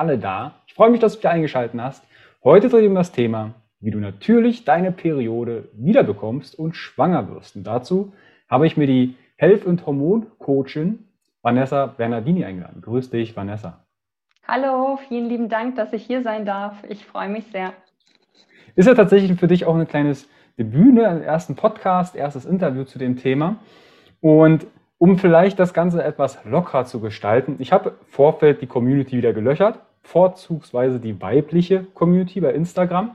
alle 0.00 0.16
da. 0.16 0.54
Ich 0.66 0.72
freue 0.72 0.90
mich, 0.90 0.98
dass 0.98 1.12
du 1.12 1.18
dich 1.18 1.28
eingeschaltet 1.28 1.78
hast. 1.78 2.02
Heute 2.42 2.70
dreht 2.70 2.88
um 2.88 2.94
das 2.94 3.12
Thema, 3.12 3.52
wie 3.80 3.90
du 3.90 3.98
natürlich 3.98 4.64
deine 4.64 4.92
Periode 4.92 5.68
wiederbekommst 5.74 6.58
und 6.58 6.74
schwanger 6.74 7.28
wirst. 7.28 7.54
Und 7.56 7.64
dazu 7.64 8.14
habe 8.48 8.66
ich 8.66 8.78
mir 8.78 8.86
die 8.86 9.14
Health- 9.36 9.66
und 9.66 9.84
Hormon-Coachin 9.86 11.00
Vanessa 11.42 11.86
Bernardini 11.86 12.46
eingeladen. 12.46 12.80
Grüß 12.80 13.10
dich, 13.10 13.36
Vanessa. 13.36 13.84
Hallo, 14.48 14.98
vielen 15.08 15.28
lieben 15.28 15.48
Dank, 15.50 15.76
dass 15.76 15.92
ich 15.92 16.04
hier 16.04 16.22
sein 16.22 16.46
darf. 16.46 16.82
Ich 16.88 17.04
freue 17.04 17.28
mich 17.28 17.44
sehr. 17.52 17.74
Ist 18.76 18.86
ja 18.86 18.94
tatsächlich 18.94 19.38
für 19.38 19.48
dich 19.48 19.66
auch 19.66 19.74
ein 19.74 19.86
kleines 19.86 20.28
Debüt, 20.58 20.94
ne? 20.94 21.08
Ein 21.08 21.22
ersten 21.22 21.56
Podcast, 21.56 22.16
erstes 22.16 22.46
Interview 22.46 22.84
zu 22.84 22.98
dem 22.98 23.16
Thema. 23.16 23.56
Und 24.22 24.66
um 24.96 25.18
vielleicht 25.18 25.58
das 25.58 25.74
Ganze 25.74 26.02
etwas 26.02 26.42
lockerer 26.44 26.86
zu 26.86 27.00
gestalten, 27.00 27.56
ich 27.58 27.72
habe 27.72 27.96
Vorfeld 28.08 28.62
die 28.62 28.66
Community 28.66 29.16
wieder 29.16 29.32
gelöchert, 29.32 29.78
vorzugsweise 30.10 30.98
die 30.98 31.20
weibliche 31.20 31.84
Community 31.94 32.40
bei 32.40 32.52
Instagram. 32.52 33.12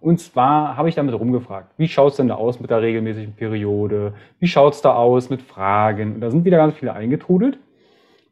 Und 0.00 0.20
zwar 0.20 0.78
habe 0.78 0.88
ich 0.88 0.94
damit 0.94 1.14
rumgefragt, 1.14 1.72
wie 1.76 1.86
schaut 1.86 2.12
es 2.12 2.16
denn 2.16 2.28
da 2.28 2.36
aus 2.36 2.58
mit 2.58 2.70
der 2.70 2.80
regelmäßigen 2.80 3.34
Periode? 3.34 4.14
Wie 4.38 4.48
schaut 4.48 4.72
es 4.72 4.80
da 4.80 4.94
aus 4.94 5.28
mit 5.28 5.42
Fragen? 5.42 6.14
Und 6.14 6.20
da 6.22 6.30
sind 6.30 6.46
wieder 6.46 6.56
ganz 6.56 6.74
viele 6.74 6.94
eingetrudelt. 6.94 7.58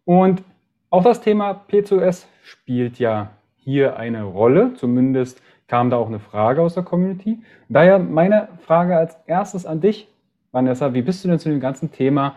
Und 0.06 0.42
auch 0.88 1.04
das 1.04 1.20
Thema 1.20 1.52
PCOS 1.52 2.26
spielt 2.42 2.98
ja 2.98 3.32
hier 3.58 3.98
eine 3.98 4.22
Rolle. 4.22 4.72
Zumindest 4.74 5.42
kam 5.66 5.90
da 5.90 5.98
auch 5.98 6.06
eine 6.06 6.18
Frage 6.20 6.62
aus 6.62 6.72
der 6.72 6.84
Community. 6.84 7.38
Daher 7.68 7.98
meine 7.98 8.48
Frage 8.62 8.96
als 8.96 9.18
erstes 9.26 9.66
an 9.66 9.82
dich, 9.82 10.08
Vanessa. 10.50 10.94
Wie 10.94 11.02
bist 11.02 11.22
du 11.22 11.28
denn 11.28 11.38
zu 11.38 11.50
dem 11.50 11.60
ganzen 11.60 11.92
Thema 11.92 12.36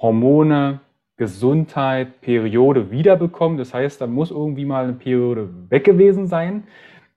Hormone, 0.00 0.78
Gesundheit, 1.18 2.22
Periode 2.22 2.90
wiederbekommen? 2.90 3.58
Das 3.58 3.74
heißt, 3.74 4.00
da 4.00 4.06
muss 4.06 4.30
irgendwie 4.30 4.64
mal 4.64 4.84
eine 4.84 4.94
Periode 4.94 5.50
weg 5.68 5.84
gewesen 5.84 6.26
sein. 6.26 6.64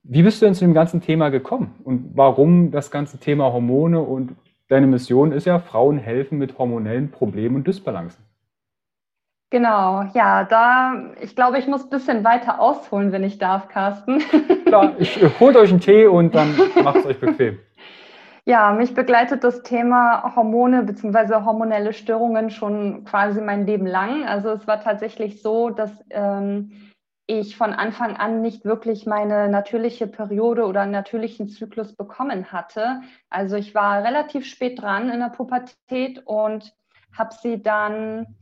Wie 0.03 0.23
bist 0.23 0.41
du 0.41 0.45
denn 0.45 0.56
zu 0.56 0.66
dem 0.66 0.73
ganzen 0.73 1.01
Thema 1.01 1.29
gekommen? 1.29 1.75
Und 1.84 2.11
warum 2.16 2.72
das 2.72 2.91
ganze 2.91 3.19
Thema 3.19 3.53
Hormone 3.53 4.01
und 4.01 4.35
deine 4.67 4.88
Mission 4.88 5.31
ist 5.31 5.45
ja, 5.45 5.59
Frauen 5.59 5.97
helfen 6.00 6.40
mit 6.40 6.57
hormonellen 6.57 7.11
Problemen 7.11 7.57
und 7.57 7.67
Dysbalancen. 7.67 8.25
Genau, 9.51 10.06
ja, 10.13 10.45
da, 10.45 11.11
ich 11.19 11.35
glaube, 11.35 11.59
ich 11.59 11.67
muss 11.67 11.84
ein 11.84 11.90
bisschen 11.90 12.23
weiter 12.23 12.61
ausholen, 12.61 13.11
wenn 13.11 13.23
ich 13.25 13.38
darf, 13.38 13.67
Carsten. 13.67 14.23
Klar, 14.66 14.94
ich 14.97 15.19
holt 15.41 15.57
euch 15.57 15.72
einen 15.72 15.81
Tee 15.81 16.07
und 16.07 16.34
dann 16.34 16.56
macht 16.84 16.97
es 16.97 17.06
euch 17.06 17.19
bequem. 17.19 17.59
Ja, 18.46 18.72
mich 18.74 18.96
begleitet 18.96 19.44
das 19.44 19.62
Thema 19.62 20.35
Hormone 20.35 20.84
bzw. 20.84 21.44
hormonelle 21.46 21.94
Störungen 21.94 22.50
schon 22.50 23.03
quasi 23.06 23.40
mein 23.40 23.68
Leben 23.68 23.85
lang. 23.85 24.25
Also 24.25 24.50
es 24.50 24.66
war 24.66 24.81
tatsächlich 24.81 25.44
so, 25.44 25.69
dass 25.69 25.91
ähm, 26.09 26.72
ich 27.28 27.56
von 27.56 27.74
Anfang 27.74 28.18
an 28.18 28.41
nicht 28.41 28.66
wirklich 28.66 29.06
meine 29.06 29.47
natürliche 29.47 30.07
Periode 30.07 30.66
oder 30.66 30.88
natürlichen 30.88 31.50
Zyklus 31.50 31.96
bekommen 31.96 32.52
hatte. 32.52 33.02
Also 33.29 33.57
ich 33.57 33.75
war 33.75 34.03
relativ 34.03 34.46
spät 34.46 34.81
dran 34.81 35.09
in 35.09 35.19
der 35.19 35.29
Pubertät 35.29 36.23
und 36.25 36.73
habe 37.16 37.34
sie 37.41 37.62
dann 37.62 38.35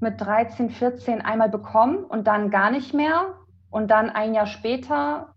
mit 0.00 0.20
13, 0.20 0.70
14 0.70 1.20
einmal 1.20 1.50
bekommen 1.50 2.04
und 2.04 2.26
dann 2.26 2.50
gar 2.50 2.70
nicht 2.70 2.94
mehr. 2.94 3.34
Und 3.70 3.90
dann 3.90 4.08
ein 4.08 4.34
Jahr 4.34 4.46
später 4.46 5.33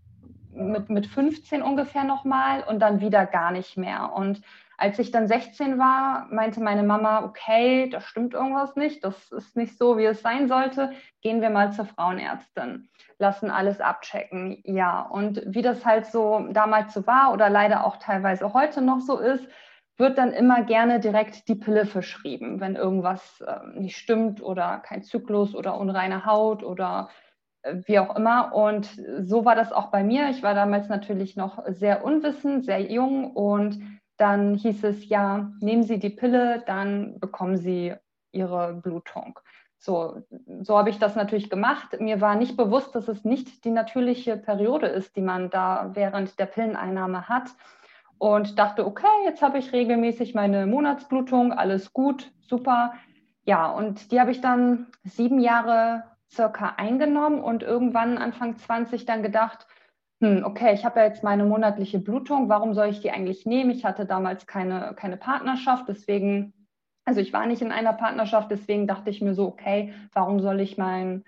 mit, 0.58 0.90
mit 0.90 1.08
15 1.08 1.62
ungefähr 1.62 2.04
nochmal 2.04 2.64
und 2.64 2.80
dann 2.80 3.02
wieder 3.02 3.26
gar 3.26 3.52
nicht 3.52 3.78
mehr. 3.78 4.12
Und 4.14 4.42
als 4.78 5.00
ich 5.00 5.10
dann 5.10 5.28
16 5.28 5.80
war, 5.80 6.28
meinte 6.30 6.62
meine 6.62 6.84
Mama, 6.84 7.24
okay, 7.24 7.90
da 7.90 8.00
stimmt 8.00 8.36
irgendwas 8.36 8.76
nicht, 8.76 9.04
das 9.04 9.32
ist 9.32 9.56
nicht 9.56 9.76
so, 9.78 9.98
wie 9.98 10.06
es 10.06 10.22
sein 10.22 10.48
sollte, 10.48 10.92
gehen 11.22 11.42
wir 11.42 11.50
mal 11.50 11.72
zur 11.72 11.86
Frauenärztin, 11.86 12.88
lassen 13.18 13.50
alles 13.50 13.82
abchecken. 13.82 14.62
Ja, 14.64 15.02
und 15.02 15.42
wie 15.48 15.64
das 15.64 15.84
halt 15.84 16.06
so 16.06 16.48
damals 16.52 16.94
so 16.94 17.08
war 17.08 17.34
oder 17.34 17.50
leider 17.50 17.86
auch 17.86 17.98
teilweise 17.98 18.54
heute 18.54 18.84
noch 18.84 19.00
so 19.00 19.18
ist, 19.18 19.48
wird 19.98 20.20
dann 20.20 20.32
immer 20.32 20.62
gerne 20.64 21.00
direkt 21.00 21.48
die 21.48 21.56
Pille 21.56 21.88
verschrieben, 21.88 22.60
wenn 22.60 22.76
irgendwas 22.76 23.42
äh, 23.42 23.80
nicht 23.80 23.98
stimmt 23.98 24.44
oder 24.44 24.78
kein 24.78 25.02
Zyklus 25.02 25.56
oder 25.56 25.80
unreine 25.80 26.26
Haut 26.26 26.64
oder 26.64 27.10
wie 27.86 28.00
auch 28.00 28.16
immer. 28.16 28.54
Und 28.54 28.90
so 29.22 29.46
war 29.46 29.56
das 29.56 29.72
auch 29.72 29.88
bei 29.88 30.04
mir. 30.04 30.30
Ich 30.30 30.44
war 30.44 30.54
damals 30.54 30.90
natürlich 30.90 31.36
noch 31.36 31.64
sehr 31.68 32.04
unwissend, 32.04 32.66
sehr 32.66 32.82
jung 32.82 33.32
und 33.32 33.80
dann 34.18 34.56
hieß 34.56 34.84
es 34.84 35.08
ja, 35.10 35.52
nehmen 35.60 35.84
Sie 35.84 36.00
die 36.00 36.10
Pille, 36.10 36.64
dann 36.66 37.20
bekommen 37.20 37.58
Sie 37.58 37.94
Ihre 38.32 38.74
Blutung. 38.74 39.40
So, 39.80 40.24
so 40.62 40.78
habe 40.78 40.90
ich 40.90 40.98
das 40.98 41.16
natürlich 41.16 41.50
gemacht. 41.50 42.00
Mir 42.00 42.20
war 42.20 42.36
nicht 42.36 42.58
bewusst, 42.58 42.96
dass 42.96 43.08
es 43.08 43.24
nicht 43.24 43.64
die 43.64 43.70
natürliche 43.70 44.36
Periode 44.36 44.88
ist, 44.88 45.16
die 45.16 45.22
man 45.22 45.50
da 45.50 45.92
während 45.94 46.40
der 46.40 46.48
Pilleneinnahme 46.48 47.30
hat 47.30 47.50
und 48.18 48.58
dachte, 48.58 48.86
okay, 48.86 49.06
jetzt 49.26 49.44
habe 49.44 49.60
ich 49.60 49.74
regelmäßig 49.74 50.34
meine 50.34 50.66
Monatsblutung, 50.66 51.54
alles 51.54 51.94
gut, 51.94 52.32
super. 52.42 52.94
Ja, 53.46 53.70
und 53.70 54.12
die 54.12 54.20
habe 54.20 54.32
ich 54.32 54.42
dann 54.42 54.88
sieben 55.04 55.40
Jahre 55.40 56.04
circa 56.32 56.76
eingenommen 56.78 57.42
und 57.42 57.64
irgendwann 57.64 58.18
Anfang 58.18 58.58
20 58.58 59.06
dann 59.06 59.24
gedacht, 59.24 59.68
hm, 60.22 60.44
okay, 60.44 60.74
ich 60.74 60.84
habe 60.84 61.00
ja 61.00 61.06
jetzt 61.06 61.24
meine 61.24 61.46
monatliche 61.46 62.00
Blutung, 62.00 62.50
warum 62.50 62.74
soll 62.74 62.88
ich 62.88 63.02
die 63.02 63.12
eigentlich 63.12 63.46
nehmen? 63.46 63.72
Ich 63.72 63.86
hatte 63.86 64.06
damals 64.06 64.48
keine, 64.48 64.94
keine 64.96 65.18
Partnerschaft, 65.18 65.86
deswegen, 65.88 66.54
also 67.06 67.22
ich 67.22 67.34
war 67.34 67.46
nicht 67.46 67.62
in 67.62 67.72
einer 67.72 67.94
Partnerschaft, 67.94 68.52
deswegen 68.52 68.88
dachte 68.88 69.10
ich 69.10 69.22
mir 69.22 69.34
so, 69.34 69.48
okay, 69.48 69.94
warum 70.14 70.40
soll 70.40 70.60
ich 70.60 70.78
meinen 70.78 71.24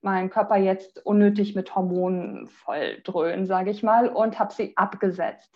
meinen 0.00 0.30
Körper 0.30 0.56
jetzt 0.56 1.04
unnötig 1.04 1.54
mit 1.54 1.74
Hormonen 1.74 2.46
voll 2.46 3.00
dröhnen, 3.04 3.46
sage 3.46 3.70
ich 3.70 3.82
mal, 3.82 4.08
und 4.08 4.38
habe 4.38 4.52
sie 4.52 4.76
abgesetzt. 4.76 5.52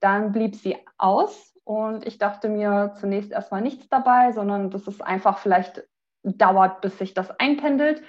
Dann 0.00 0.32
blieb 0.32 0.56
sie 0.56 0.76
aus 0.98 1.54
und 1.64 2.06
ich 2.06 2.18
dachte 2.18 2.48
mir 2.48 2.94
zunächst 2.98 3.32
erstmal 3.32 3.62
nichts 3.62 3.88
dabei, 3.88 4.32
sondern 4.32 4.70
dass 4.70 4.86
es 4.86 5.00
einfach 5.00 5.38
vielleicht 5.38 5.84
dauert, 6.22 6.80
bis 6.80 6.98
sich 6.98 7.14
das 7.14 7.30
einpendelt. 7.38 8.02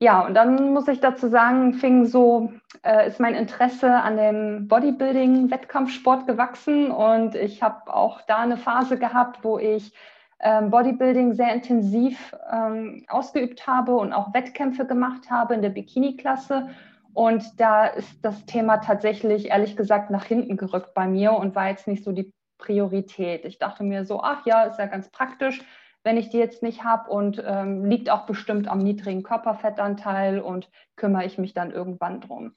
Ja, 0.00 0.26
und 0.26 0.34
dann 0.34 0.72
muss 0.72 0.88
ich 0.88 1.00
dazu 1.00 1.28
sagen, 1.28 1.74
fing 1.74 2.04
so, 2.04 2.52
äh, 2.82 3.08
ist 3.08 3.20
mein 3.20 3.34
Interesse 3.34 3.90
an 3.94 4.16
dem 4.16 4.68
Bodybuilding, 4.68 5.50
Wettkampfsport 5.50 6.26
gewachsen. 6.26 6.90
Und 6.90 7.34
ich 7.36 7.62
habe 7.62 7.94
auch 7.94 8.20
da 8.22 8.38
eine 8.38 8.56
Phase 8.56 8.98
gehabt, 8.98 9.44
wo 9.44 9.58
ich 9.58 9.94
ähm, 10.40 10.70
Bodybuilding 10.70 11.32
sehr 11.34 11.54
intensiv 11.54 12.34
ähm, 12.52 13.04
ausgeübt 13.08 13.66
habe 13.66 13.94
und 13.94 14.12
auch 14.12 14.34
Wettkämpfe 14.34 14.84
gemacht 14.84 15.30
habe 15.30 15.54
in 15.54 15.62
der 15.62 15.70
Bikini-Klasse. 15.70 16.70
Und 17.14 17.60
da 17.60 17.86
ist 17.86 18.24
das 18.24 18.44
Thema 18.44 18.78
tatsächlich, 18.78 19.46
ehrlich 19.50 19.76
gesagt, 19.76 20.10
nach 20.10 20.24
hinten 20.24 20.56
gerückt 20.56 20.92
bei 20.94 21.06
mir 21.06 21.32
und 21.32 21.54
war 21.54 21.68
jetzt 21.68 21.86
nicht 21.86 22.02
so 22.02 22.10
die 22.10 22.32
Priorität. 22.58 23.44
Ich 23.44 23.58
dachte 23.58 23.84
mir 23.84 24.04
so, 24.04 24.20
ach 24.22 24.44
ja, 24.44 24.64
ist 24.64 24.78
ja 24.78 24.86
ganz 24.86 25.08
praktisch, 25.10 25.62
wenn 26.04 26.16
ich 26.16 26.28
die 26.28 26.38
jetzt 26.38 26.62
nicht 26.62 26.84
habe 26.84 27.10
und 27.10 27.42
ähm, 27.44 27.84
liegt 27.84 28.10
auch 28.10 28.26
bestimmt 28.26 28.68
am 28.68 28.78
niedrigen 28.78 29.22
Körperfettanteil 29.22 30.38
und 30.38 30.70
kümmere 30.96 31.24
ich 31.24 31.38
mich 31.38 31.54
dann 31.54 31.72
irgendwann 31.72 32.20
drum. 32.20 32.52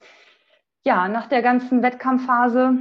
Ja, 0.84 1.08
nach 1.08 1.26
der 1.26 1.42
ganzen 1.42 1.82
Wettkampfphase 1.82 2.78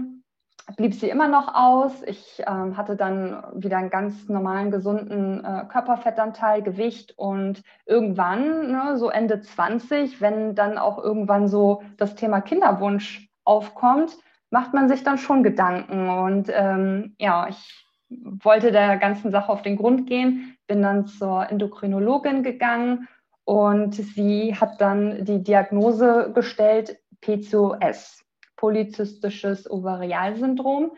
blieb 0.75 0.93
sie 0.93 1.09
immer 1.09 1.29
noch 1.29 1.55
aus. 1.55 2.03
Ich 2.03 2.43
ähm, 2.45 2.75
hatte 2.75 2.95
dann 2.97 3.43
wieder 3.55 3.77
einen 3.77 3.89
ganz 3.89 4.27
normalen, 4.27 4.69
gesunden 4.69 5.43
äh, 5.43 5.65
Körperfettanteil, 5.69 6.61
Gewicht 6.61 7.17
und 7.17 7.63
irgendwann, 7.85 8.71
ne, 8.71 8.97
so 8.97 9.09
Ende 9.09 9.39
20, 9.39 10.19
wenn 10.19 10.55
dann 10.55 10.77
auch 10.77 11.01
irgendwann 11.01 11.47
so 11.47 11.83
das 11.95 12.15
Thema 12.15 12.41
Kinderwunsch 12.41 13.29
aufkommt, 13.45 14.17
macht 14.49 14.73
man 14.73 14.89
sich 14.89 15.03
dann 15.03 15.17
schon 15.17 15.43
Gedanken. 15.43 16.09
Und 16.09 16.49
ähm, 16.53 17.15
ja, 17.17 17.47
ich 17.47 17.87
wollte 18.09 18.71
der 18.71 18.97
ganzen 18.97 19.31
Sache 19.31 19.51
auf 19.51 19.61
den 19.61 19.77
Grund 19.77 20.07
gehen, 20.07 20.56
bin 20.67 20.81
dann 20.81 21.07
zur 21.07 21.49
Endokrinologin 21.49 22.43
gegangen 22.43 23.07
und 23.45 23.95
sie 23.95 24.55
hat 24.55 24.81
dann 24.81 25.25
die 25.25 25.41
Diagnose 25.41 26.31
gestellt, 26.33 26.99
PCOS 27.21 28.23
polyzystisches 28.57 29.69
Ovarialsyndrom 29.69 30.91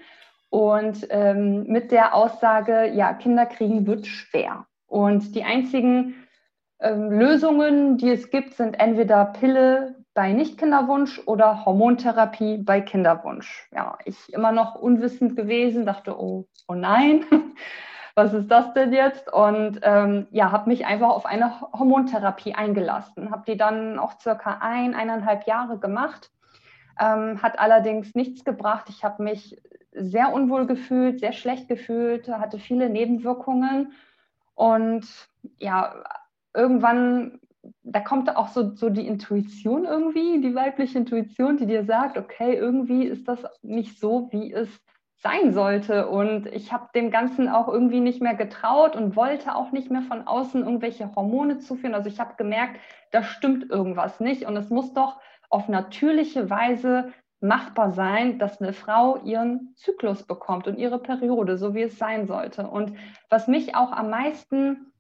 und 0.50 1.06
ähm, 1.12 1.66
mit 1.68 1.92
der 1.92 2.16
Aussage, 2.16 2.88
ja, 2.88 3.14
Kinder 3.14 3.46
kriegen 3.46 3.86
wird 3.86 4.08
schwer. 4.08 4.66
Und 4.88 5.36
die 5.36 5.44
einzigen 5.44 6.16
ähm, 6.80 7.12
Lösungen, 7.12 7.98
die 7.98 8.10
es 8.10 8.32
gibt, 8.32 8.56
sind 8.56 8.80
entweder 8.80 9.26
Pille 9.26 9.96
bei 10.16 10.32
Nichtkinderwunsch 10.34 11.22
oder 11.28 11.66
Hormontherapie 11.66 12.58
bei 12.58 12.82
Kinderwunsch. 12.82 13.70
Ja, 13.72 14.00
ich 14.06 14.34
immer 14.34 14.52
noch 14.52 14.76
unwissend 14.76 15.36
gewesen, 15.36 15.86
dachte, 15.86 16.20
oh, 16.20 16.48
oh 16.68 16.74
nein, 16.74 17.26
was 18.20 18.34
ist 18.34 18.50
das 18.50 18.74
denn 18.74 18.94
jetzt? 18.94 19.32
Und 19.32 19.80
ähm, 19.84 20.28
ja, 20.32 20.52
habe 20.52 20.70
mich 20.70 20.86
einfach 20.86 21.10
auf 21.10 21.26
eine 21.26 21.62
Hormontherapie 21.62 22.54
eingelassen, 22.54 23.32
habe 23.32 23.44
die 23.48 23.58
dann 23.58 23.98
auch 23.98 24.20
circa 24.20 24.60
ein, 24.62 24.94
eineinhalb 24.94 25.48
Jahre 25.48 25.80
gemacht 25.80 26.32
ähm, 27.00 27.42
hat 27.42 27.58
allerdings 27.60 28.14
nichts 28.14 28.44
gebracht. 28.44 28.88
Ich 28.90 29.04
habe 29.04 29.24
mich 29.24 29.58
sehr 29.94 30.34
unwohl 30.34 30.68
gefühlt, 30.68 31.20
sehr 31.20 31.34
schlecht 31.34 31.68
gefühlt, 31.68 32.28
hatte 32.28 32.60
viele 32.60 32.90
Nebenwirkungen 32.90 33.94
und 34.54 35.08
ja, 35.58 36.04
irgendwann, 36.54 37.40
da 37.84 38.02
kommt 38.02 38.36
auch 38.36 38.50
so, 38.50 38.76
so 38.76 38.90
die 38.90 39.08
Intuition 39.08 39.86
irgendwie, 39.86 40.42
die 40.42 40.54
weibliche 40.54 41.00
Intuition, 41.00 41.58
die 41.58 41.66
dir 41.66 41.86
sagt, 41.86 42.18
okay, 42.18 42.56
irgendwie 42.56 43.06
ist 43.06 43.28
das 43.28 43.40
nicht 43.62 44.00
so, 44.00 44.30
wie 44.32 44.54
es 44.54 44.70
sein 45.22 45.52
sollte. 45.52 46.08
Und 46.08 46.48
ich 46.48 46.72
habe 46.72 46.90
dem 46.96 47.12
Ganzen 47.12 47.50
auch 47.50 47.68
irgendwie 47.68 48.00
nicht 48.00 48.22
mehr 48.22 48.36
getraut 48.36 48.96
und 48.96 49.16
wollte 49.16 49.56
auch 49.56 49.72
nicht 49.72 49.92
mehr 49.92 50.02
von 50.02 50.26
außen 50.26 50.64
irgendwelche 50.64 51.14
Hormone 51.16 51.60
zuführen. 51.60 51.94
Also 51.94 52.10
ich 52.10 52.20
habe 52.20 52.36
gemerkt, 52.38 52.80
da 53.12 53.24
stimmt 53.24 53.70
irgendwas 53.70 54.20
nicht 54.20 54.46
und 54.46 54.56
es 54.56 54.70
muss 54.70 54.94
doch 54.94 55.20
auf 55.50 55.68
natürliche 55.68 56.50
Weise 56.50 57.12
machbar 57.42 57.92
sein, 57.92 58.38
dass 58.38 58.62
eine 58.62 58.74
Frau 58.74 59.18
ihren 59.24 59.74
Zyklus 59.76 60.24
bekommt 60.24 60.68
und 60.68 60.78
ihre 60.78 61.00
Periode, 61.00 61.58
so 61.58 61.74
wie 61.74 61.84
es 61.84 61.98
sein 61.98 62.28
sollte. 62.28 62.68
Und 62.68 62.98
was 63.30 63.48
mich 63.48 63.76
auch 63.76 63.92
am 63.92 64.10
meisten, 64.10 64.94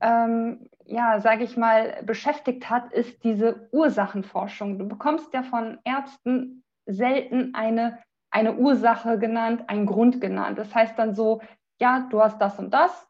ähm, 0.00 0.68
ja, 0.84 1.20
sage 1.20 1.44
ich 1.44 1.56
mal, 1.56 2.02
beschäftigt 2.04 2.68
hat, 2.70 2.92
ist 2.92 3.24
diese 3.24 3.68
Ursachenforschung. 3.72 4.78
Du 4.78 4.86
bekommst 4.86 5.32
ja 5.32 5.42
von 5.42 5.78
Ärzten 5.84 6.62
selten 6.86 7.54
eine, 7.54 7.98
eine 8.30 8.54
Ursache 8.54 9.18
genannt, 9.18 9.64
einen 9.68 9.86
Grund 9.86 10.20
genannt. 10.20 10.58
Das 10.58 10.74
heißt 10.74 10.98
dann 10.98 11.14
so, 11.14 11.40
ja, 11.80 12.06
du 12.10 12.20
hast 12.22 12.40
das 12.40 12.58
und 12.58 12.72
das, 12.72 13.08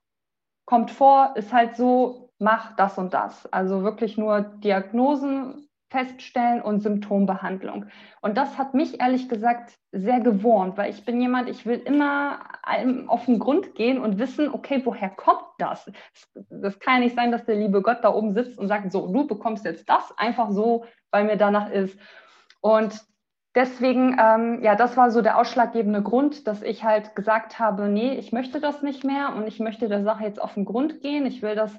kommt 0.66 0.90
vor, 0.90 1.34
ist 1.36 1.52
halt 1.52 1.76
so, 1.76 2.30
mach 2.38 2.76
das 2.76 2.98
und 2.98 3.14
das. 3.14 3.50
Also 3.52 3.82
wirklich 3.82 4.18
nur 4.18 4.40
Diagnosen 4.40 5.68
feststellen 5.90 6.60
und 6.60 6.80
Symptombehandlung. 6.82 7.86
Und 8.20 8.36
das 8.36 8.58
hat 8.58 8.74
mich 8.74 9.00
ehrlich 9.00 9.28
gesagt 9.28 9.78
sehr 9.90 10.20
gewohnt, 10.20 10.76
weil 10.76 10.90
ich 10.90 11.04
bin 11.06 11.20
jemand, 11.20 11.48
ich 11.48 11.64
will 11.64 11.78
immer 11.78 12.40
auf 13.06 13.24
den 13.24 13.38
Grund 13.38 13.74
gehen 13.74 13.98
und 13.98 14.18
wissen, 14.18 14.52
okay, 14.52 14.82
woher 14.84 15.08
kommt 15.08 15.46
das? 15.56 15.90
Das 16.50 16.78
kann 16.78 16.96
ja 16.96 17.00
nicht 17.00 17.16
sein, 17.16 17.32
dass 17.32 17.46
der 17.46 17.56
liebe 17.56 17.80
Gott 17.80 17.98
da 18.02 18.12
oben 18.12 18.34
sitzt 18.34 18.58
und 18.58 18.68
sagt, 18.68 18.92
so, 18.92 19.10
du 19.10 19.26
bekommst 19.26 19.64
jetzt 19.64 19.88
das 19.88 20.12
einfach 20.18 20.50
so, 20.50 20.84
weil 21.10 21.24
mir 21.24 21.38
danach 21.38 21.70
ist. 21.70 21.98
Und 22.60 23.02
deswegen, 23.58 24.16
ähm, 24.20 24.62
ja, 24.62 24.76
das 24.76 24.96
war 24.96 25.10
so 25.10 25.20
der 25.20 25.36
ausschlaggebende 25.36 26.00
Grund, 26.00 26.46
dass 26.46 26.62
ich 26.62 26.84
halt 26.84 27.16
gesagt 27.16 27.58
habe, 27.58 27.88
nee, 27.88 28.14
ich 28.14 28.32
möchte 28.32 28.60
das 28.60 28.82
nicht 28.82 29.02
mehr 29.02 29.34
und 29.34 29.48
ich 29.48 29.58
möchte 29.58 29.88
der 29.88 30.04
Sache 30.04 30.22
jetzt 30.22 30.40
auf 30.40 30.54
den 30.54 30.64
Grund 30.64 31.00
gehen. 31.00 31.26
Ich 31.26 31.42
will 31.42 31.56
das 31.56 31.78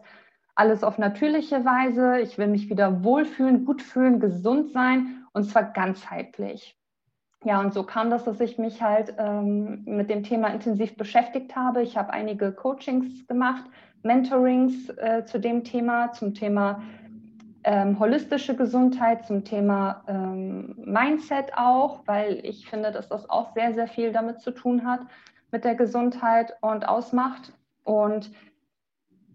alles 0.56 0.84
auf 0.84 0.98
natürliche 0.98 1.64
Weise. 1.64 2.20
Ich 2.20 2.38
will 2.38 2.48
mich 2.48 2.70
wieder 2.70 3.04
wohlfühlen, 3.06 3.64
gut 3.64 3.82
fühlen, 3.82 4.20
gesund 4.20 4.72
sein 4.72 5.26
und 5.32 5.46
zwar 5.46 5.64
ganzheitlich. 5.64 6.76
Ja, 7.46 7.62
und 7.62 7.74
so 7.74 7.84
kam 7.84 8.10
das, 8.10 8.26
dass 8.26 8.42
ich 8.42 8.58
mich 8.58 8.82
halt 8.82 9.16
ähm, 9.18 9.84
mit 9.86 10.10
dem 10.10 10.24
Thema 10.24 10.50
intensiv 10.50 10.98
beschäftigt 10.98 11.56
habe. 11.56 11.82
Ich 11.82 11.96
habe 11.96 12.12
einige 12.12 12.52
Coachings 12.52 13.26
gemacht, 13.28 13.64
Mentorings 14.04 14.90
äh, 14.90 15.24
zu 15.24 15.40
dem 15.40 15.64
Thema, 15.64 16.12
zum 16.12 16.34
Thema 16.34 16.82
ähm, 17.64 18.00
holistische 18.00 18.56
Gesundheit, 18.56 19.26
zum 19.26 19.44
Thema 19.44 20.04
ähm, 20.08 20.76
Mindset 20.78 21.52
auch, 21.56 22.02
weil 22.06 22.40
ich 22.44 22.70
finde, 22.70 22.92
dass 22.92 23.10
das 23.10 23.30
auch 23.30 23.54
sehr, 23.54 23.74
sehr 23.74 23.88
viel 23.88 24.12
damit 24.12 24.42
zu 24.42 24.52
tun 24.52 24.86
hat, 24.86 25.02
mit 25.52 25.64
der 25.64 25.76
Gesundheit 25.76 26.54
und 26.62 26.88
ausmacht. 26.88 27.54
Und 27.84 28.32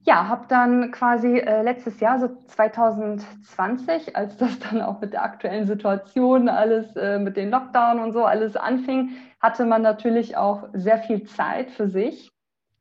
ja, 0.04 0.28
habe 0.28 0.44
dann 0.48 0.90
quasi 0.90 1.38
äh, 1.38 1.62
letztes 1.62 2.00
Jahr, 2.00 2.18
so 2.18 2.28
2020, 2.46 4.16
als 4.16 4.36
das 4.38 4.58
dann 4.58 4.80
auch 4.80 5.00
mit 5.00 5.12
der 5.12 5.22
aktuellen 5.22 5.66
Situation 5.66 6.48
alles 6.48 6.94
äh, 6.96 7.18
mit 7.18 7.36
den 7.36 7.50
Lockdown 7.50 8.00
und 8.00 8.12
so 8.12 8.24
alles 8.24 8.56
anfing, 8.56 9.10
hatte 9.40 9.66
man 9.66 9.82
natürlich 9.82 10.36
auch 10.36 10.68
sehr 10.72 10.98
viel 10.98 11.24
Zeit 11.24 11.70
für 11.70 11.88
sich, 11.88 12.30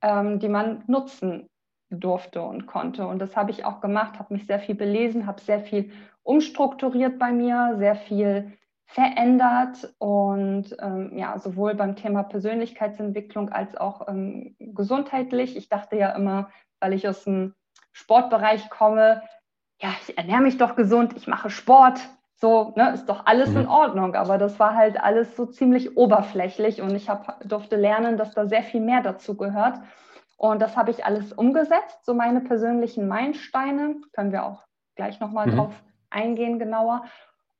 ähm, 0.01 0.39
die 0.39 0.49
man 0.49 0.83
nutzen 0.87 1.49
durfte 1.95 2.41
und 2.41 2.65
konnte. 2.65 3.07
Und 3.07 3.19
das 3.19 3.35
habe 3.35 3.51
ich 3.51 3.65
auch 3.65 3.81
gemacht, 3.81 4.19
habe 4.19 4.33
mich 4.33 4.45
sehr 4.45 4.59
viel 4.59 4.75
belesen, 4.75 5.25
habe 5.25 5.41
sehr 5.41 5.61
viel 5.61 5.91
umstrukturiert 6.23 7.19
bei 7.19 7.31
mir, 7.31 7.75
sehr 7.77 7.95
viel 7.95 8.53
verändert 8.85 9.93
und 9.97 10.75
ähm, 10.79 11.17
ja, 11.17 11.39
sowohl 11.39 11.73
beim 11.73 11.95
Thema 11.95 12.23
Persönlichkeitsentwicklung 12.23 13.49
als 13.49 13.75
auch 13.75 14.07
ähm, 14.07 14.55
gesundheitlich. 14.59 15.57
Ich 15.57 15.69
dachte 15.69 15.95
ja 15.95 16.11
immer, 16.11 16.49
weil 16.79 16.93
ich 16.93 17.07
aus 17.07 17.23
dem 17.23 17.55
Sportbereich 17.91 18.69
komme, 18.69 19.23
ja, 19.81 19.89
ich 20.01 20.17
ernähre 20.17 20.41
mich 20.41 20.57
doch 20.57 20.75
gesund, 20.75 21.13
ich 21.15 21.27
mache 21.27 21.49
Sport, 21.49 21.99
so, 22.35 22.73
ne, 22.75 22.91
ist 22.93 23.07
doch 23.07 23.25
alles 23.25 23.51
mhm. 23.51 23.61
in 23.61 23.67
Ordnung. 23.67 24.15
Aber 24.15 24.37
das 24.37 24.59
war 24.59 24.75
halt 24.75 25.01
alles 25.01 25.35
so 25.35 25.45
ziemlich 25.45 25.97
oberflächlich 25.97 26.81
und 26.81 26.93
ich 26.93 27.09
hab, 27.09 27.39
durfte 27.47 27.77
lernen, 27.77 28.17
dass 28.17 28.33
da 28.33 28.45
sehr 28.47 28.63
viel 28.63 28.81
mehr 28.81 29.01
dazu 29.01 29.37
gehört. 29.37 29.79
Und 30.43 30.61
das 30.61 30.75
habe 30.75 30.91
ich 30.91 31.05
alles 31.05 31.31
umgesetzt, 31.31 32.03
so 32.03 32.13
meine 32.13 32.41
persönlichen 32.41 33.07
Meilensteine, 33.07 33.95
können 34.11 34.33
wir 34.33 34.45
auch 34.45 34.65
gleich 34.97 35.21
nochmal 35.21 35.47
mhm. 35.47 35.55
drauf 35.55 35.83
eingehen 36.09 36.59
genauer. 36.59 37.05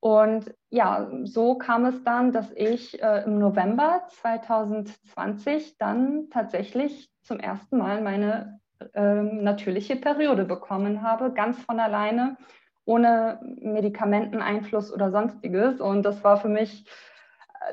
Und 0.02 0.54
ja, 0.70 1.08
so 1.24 1.56
kam 1.56 1.86
es 1.86 2.04
dann, 2.04 2.34
dass 2.34 2.52
ich 2.52 3.02
äh, 3.02 3.24
im 3.24 3.40
November 3.40 4.02
2020 4.10 5.78
dann 5.78 6.28
tatsächlich 6.30 7.10
zum 7.22 7.40
ersten 7.40 7.78
Mal 7.78 8.02
meine 8.02 8.60
ähm, 8.94 9.46
natürliche 9.46 9.96
Periode 9.96 10.44
bekommen 10.44 11.04
habe, 11.04 11.32
ganz 11.32 11.64
von 11.64 11.80
alleine, 11.80 12.36
ohne 12.84 13.40
Medikamenteneinfluss 13.62 14.92
oder 14.92 15.10
sonstiges. 15.10 15.80
Und 15.80 16.04
das 16.04 16.22
war 16.26 16.36
für 16.36 16.50
mich 16.50 16.86
äh, 16.86 16.90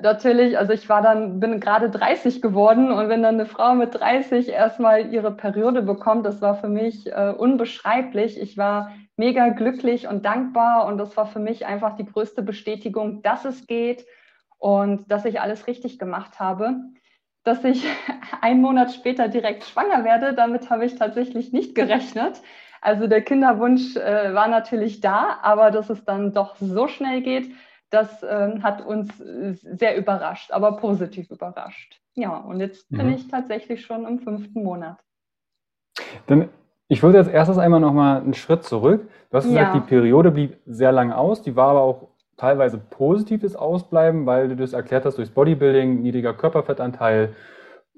natürlich, 0.02 0.58
also 0.58 0.72
ich 0.72 0.88
war 0.88 1.02
dann, 1.02 1.40
bin 1.40 1.60
gerade 1.60 1.90
30 1.90 2.42
geworden 2.42 2.90
und 2.90 3.08
wenn 3.08 3.22
dann 3.22 3.34
eine 3.34 3.46
Frau 3.46 3.74
mit 3.74 3.94
30 3.94 4.48
erstmal 4.48 5.12
ihre 5.12 5.32
Periode 5.32 5.82
bekommt, 5.82 6.26
das 6.26 6.40
war 6.40 6.54
für 6.54 6.68
mich 6.68 7.10
äh, 7.10 7.34
unbeschreiblich. 7.36 8.40
Ich 8.40 8.56
war 8.56 8.92
mega 9.16 9.48
glücklich 9.48 10.08
und 10.08 10.24
dankbar 10.24 10.86
und 10.86 10.98
das 10.98 11.16
war 11.16 11.26
für 11.26 11.40
mich 11.40 11.66
einfach 11.66 11.96
die 11.96 12.06
größte 12.06 12.42
Bestätigung, 12.42 13.22
dass 13.22 13.44
es 13.44 13.66
geht 13.66 14.06
und 14.58 15.10
dass 15.10 15.24
ich 15.24 15.40
alles 15.40 15.66
richtig 15.66 15.98
gemacht 15.98 16.40
habe 16.40 16.74
dass 17.44 17.64
ich 17.64 17.84
einen 18.40 18.60
Monat 18.60 18.92
später 18.92 19.28
direkt 19.28 19.64
schwanger 19.64 20.04
werde. 20.04 20.34
Damit 20.34 20.70
habe 20.70 20.84
ich 20.84 20.96
tatsächlich 20.96 21.52
nicht 21.52 21.74
gerechnet. 21.74 22.40
Also 22.80 23.06
der 23.06 23.22
Kinderwunsch 23.22 23.96
äh, 23.96 24.34
war 24.34 24.48
natürlich 24.48 25.00
da, 25.00 25.38
aber 25.42 25.70
dass 25.70 25.90
es 25.90 26.04
dann 26.04 26.32
doch 26.32 26.56
so 26.56 26.88
schnell 26.88 27.20
geht, 27.20 27.52
das 27.90 28.22
äh, 28.22 28.60
hat 28.62 28.84
uns 28.84 29.20
äh, 29.20 29.54
sehr 29.54 29.96
überrascht, 29.96 30.52
aber 30.52 30.76
positiv 30.76 31.30
überrascht. 31.30 32.00
Ja, 32.14 32.38
und 32.38 32.60
jetzt 32.60 32.90
mhm. 32.90 32.98
bin 32.98 33.12
ich 33.12 33.28
tatsächlich 33.28 33.84
schon 33.84 34.06
im 34.06 34.20
fünften 34.20 34.62
Monat. 34.62 34.98
Dann, 36.26 36.48
ich 36.88 37.02
würde 37.02 37.18
jetzt 37.18 37.30
erstes 37.30 37.58
einmal 37.58 37.80
noch 37.80 37.92
mal 37.92 38.20
einen 38.20 38.34
Schritt 38.34 38.64
zurück. 38.64 39.08
Du 39.30 39.36
hast 39.36 39.44
gesagt, 39.44 39.74
ja. 39.74 39.80
die 39.80 39.86
Periode 39.86 40.30
blieb 40.30 40.58
sehr 40.66 40.92
lang 40.92 41.12
aus, 41.12 41.42
die 41.42 41.56
war 41.56 41.70
aber 41.70 41.82
auch 41.82 42.08
teilweise 42.36 42.78
positives 42.78 43.54
Ausbleiben, 43.54 44.24
weil 44.24 44.48
du 44.48 44.56
das 44.56 44.72
erklärt 44.72 45.04
hast 45.04 45.18
durchs 45.18 45.30
Bodybuilding, 45.30 46.00
niedriger 46.00 46.32
Körperfettanteil. 46.32 47.34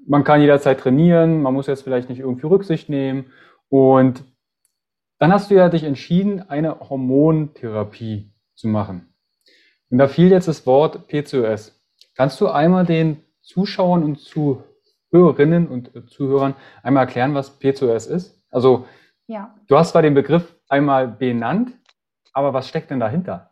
Man 0.05 0.23
kann 0.25 0.41
jederzeit 0.41 0.79
trainieren, 0.79 1.41
man 1.41 1.53
muss 1.53 1.67
jetzt 1.67 1.83
vielleicht 1.83 2.09
nicht 2.09 2.19
irgendwie 2.19 2.45
Rücksicht 2.45 2.89
nehmen. 2.89 3.27
Und 3.69 4.25
dann 5.17 5.31
hast 5.31 5.49
du 5.49 5.55
ja 5.55 5.69
dich 5.69 5.85
entschieden, 5.85 6.43
eine 6.49 6.79
Hormontherapie 6.89 8.33
zu 8.55 8.67
machen. 8.67 9.12
Und 9.93 9.99
da 9.99 10.07
fiel 10.07 10.31
jetzt 10.31 10.47
das 10.47 10.65
Wort 10.65 11.07
PCOS. 11.07 11.79
Kannst 12.15 12.41
du 12.41 12.47
einmal 12.47 12.83
den 12.83 13.23
Zuschauern 13.41 14.03
und 14.03 14.15
Zuhörerinnen 14.17 15.67
und 15.67 16.09
Zuhörern 16.09 16.55
einmal 16.81 17.03
erklären, 17.03 17.35
was 17.35 17.59
PCOS 17.59 18.07
ist? 18.07 18.41
Also, 18.49 18.87
ja. 19.27 19.53
du 19.67 19.77
hast 19.77 19.91
zwar 19.91 20.01
den 20.01 20.15
Begriff 20.15 20.55
einmal 20.67 21.07
benannt, 21.07 21.73
aber 22.33 22.55
was 22.55 22.67
steckt 22.67 22.89
denn 22.89 22.99
dahinter? 22.99 23.51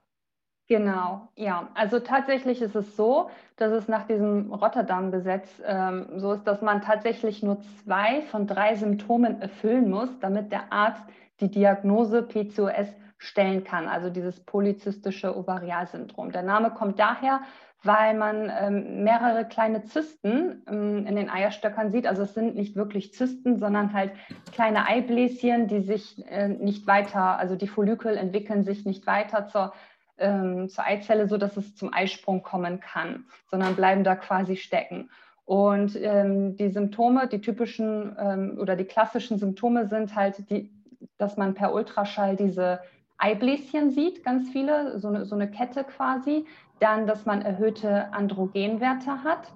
Genau, 0.67 1.27
ja. 1.35 1.69
Also 1.75 1.99
tatsächlich 1.99 2.63
ist 2.63 2.73
es 2.75 2.95
so, 2.95 3.29
dass 3.57 3.71
es 3.71 3.87
nach 3.87 4.07
diesem 4.07 4.51
Rotterdam-Gesetz 4.51 5.61
ähm, 5.63 6.07
so 6.15 6.33
ist, 6.33 6.45
dass 6.45 6.63
man 6.63 6.81
tatsächlich 6.81 7.43
nur 7.43 7.61
zwei 7.83 8.23
von 8.31 8.47
drei 8.47 8.73
Symptomen 8.73 9.39
erfüllen 9.43 9.91
muss, 9.91 10.09
damit 10.21 10.51
der 10.51 10.73
Arzt 10.73 11.03
die 11.39 11.51
Diagnose 11.51 12.23
PCOS 12.23 12.87
stellen 13.21 13.63
kann, 13.63 13.87
also 13.87 14.09
dieses 14.09 14.39
polyzystische 14.39 15.37
Ovarialsyndrom. 15.37 16.31
Der 16.31 16.41
Name 16.41 16.71
kommt 16.71 16.97
daher, 16.97 17.41
weil 17.83 18.15
man 18.15 18.51
ähm, 18.51 19.03
mehrere 19.03 19.45
kleine 19.45 19.83
Zysten 19.83 20.63
ähm, 20.67 21.05
in 21.05 21.15
den 21.15 21.29
Eierstöckern 21.29 21.91
sieht. 21.91 22.07
Also 22.07 22.23
es 22.23 22.33
sind 22.33 22.55
nicht 22.55 22.75
wirklich 22.75 23.13
Zysten, 23.13 23.59
sondern 23.59 23.93
halt 23.93 24.13
kleine 24.51 24.87
Eibläschen, 24.87 25.67
die 25.67 25.81
sich 25.81 26.25
äh, 26.29 26.47
nicht 26.47 26.87
weiter, 26.87 27.37
also 27.37 27.55
die 27.55 27.67
Follikel 27.67 28.17
entwickeln 28.17 28.63
sich 28.63 28.85
nicht 28.85 29.05
weiter 29.05 29.47
zur, 29.47 29.73
ähm, 30.17 30.67
zur 30.67 30.83
Eizelle, 30.85 31.27
sodass 31.27 31.57
es 31.57 31.75
zum 31.75 31.93
Eisprung 31.93 32.41
kommen 32.41 32.79
kann, 32.79 33.25
sondern 33.51 33.75
bleiben 33.75 34.03
da 34.03 34.15
quasi 34.15 34.55
stecken. 34.55 35.11
Und 35.45 35.95
ähm, 35.95 36.55
die 36.55 36.69
Symptome, 36.69 37.27
die 37.27 37.41
typischen 37.41 38.15
ähm, 38.17 38.57
oder 38.59 38.75
die 38.75 38.85
klassischen 38.85 39.37
Symptome 39.37 39.87
sind 39.87 40.15
halt, 40.15 40.49
die, 40.49 40.71
dass 41.19 41.37
man 41.37 41.53
per 41.53 41.71
Ultraschall 41.71 42.35
diese 42.35 42.79
Eibläschen 43.21 43.91
sieht, 43.91 44.23
ganz 44.23 44.49
viele, 44.49 44.99
so 44.99 45.07
eine, 45.07 45.25
so 45.25 45.35
eine 45.35 45.49
Kette 45.49 45.83
quasi. 45.83 46.45
Dann, 46.79 47.05
dass 47.05 47.25
man 47.25 47.43
erhöhte 47.43 48.11
Androgenwerte 48.11 49.23
hat, 49.23 49.53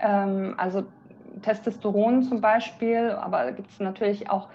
ähm, 0.00 0.54
also 0.58 0.84
Testosteron 1.42 2.22
zum 2.22 2.40
Beispiel, 2.40 3.10
aber 3.10 3.52
gibt 3.52 3.70
es 3.70 3.80
natürlich 3.80 4.28
auch 4.28 4.48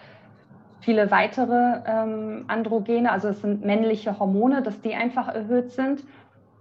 viele 0.82 1.10
weitere 1.12 1.82
ähm, 1.86 2.46
Androgene, 2.48 3.12
also 3.12 3.30
es 3.30 3.42
sind 3.42 3.66
männliche 3.66 4.20
Hormone, 4.20 4.62
dass 4.62 4.82
die 4.82 4.94
einfach 4.94 5.28
erhöht 5.30 5.72
sind. 5.72 6.04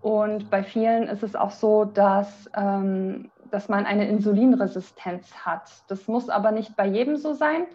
Und 0.00 0.50
bei 0.50 0.62
vielen 0.62 1.04
ist 1.04 1.22
es 1.22 1.36
auch 1.36 1.50
so, 1.50 1.84
dass, 1.84 2.50
ähm, 2.56 3.30
dass 3.50 3.68
man 3.68 3.84
eine 3.84 4.08
Insulinresistenz 4.08 5.32
hat. 5.44 5.70
Das 5.88 6.08
muss 6.08 6.28
aber 6.28 6.52
nicht 6.52 6.76
bei 6.76 6.86
jedem 6.86 7.16
so 7.16 7.34
sein. 7.34 7.66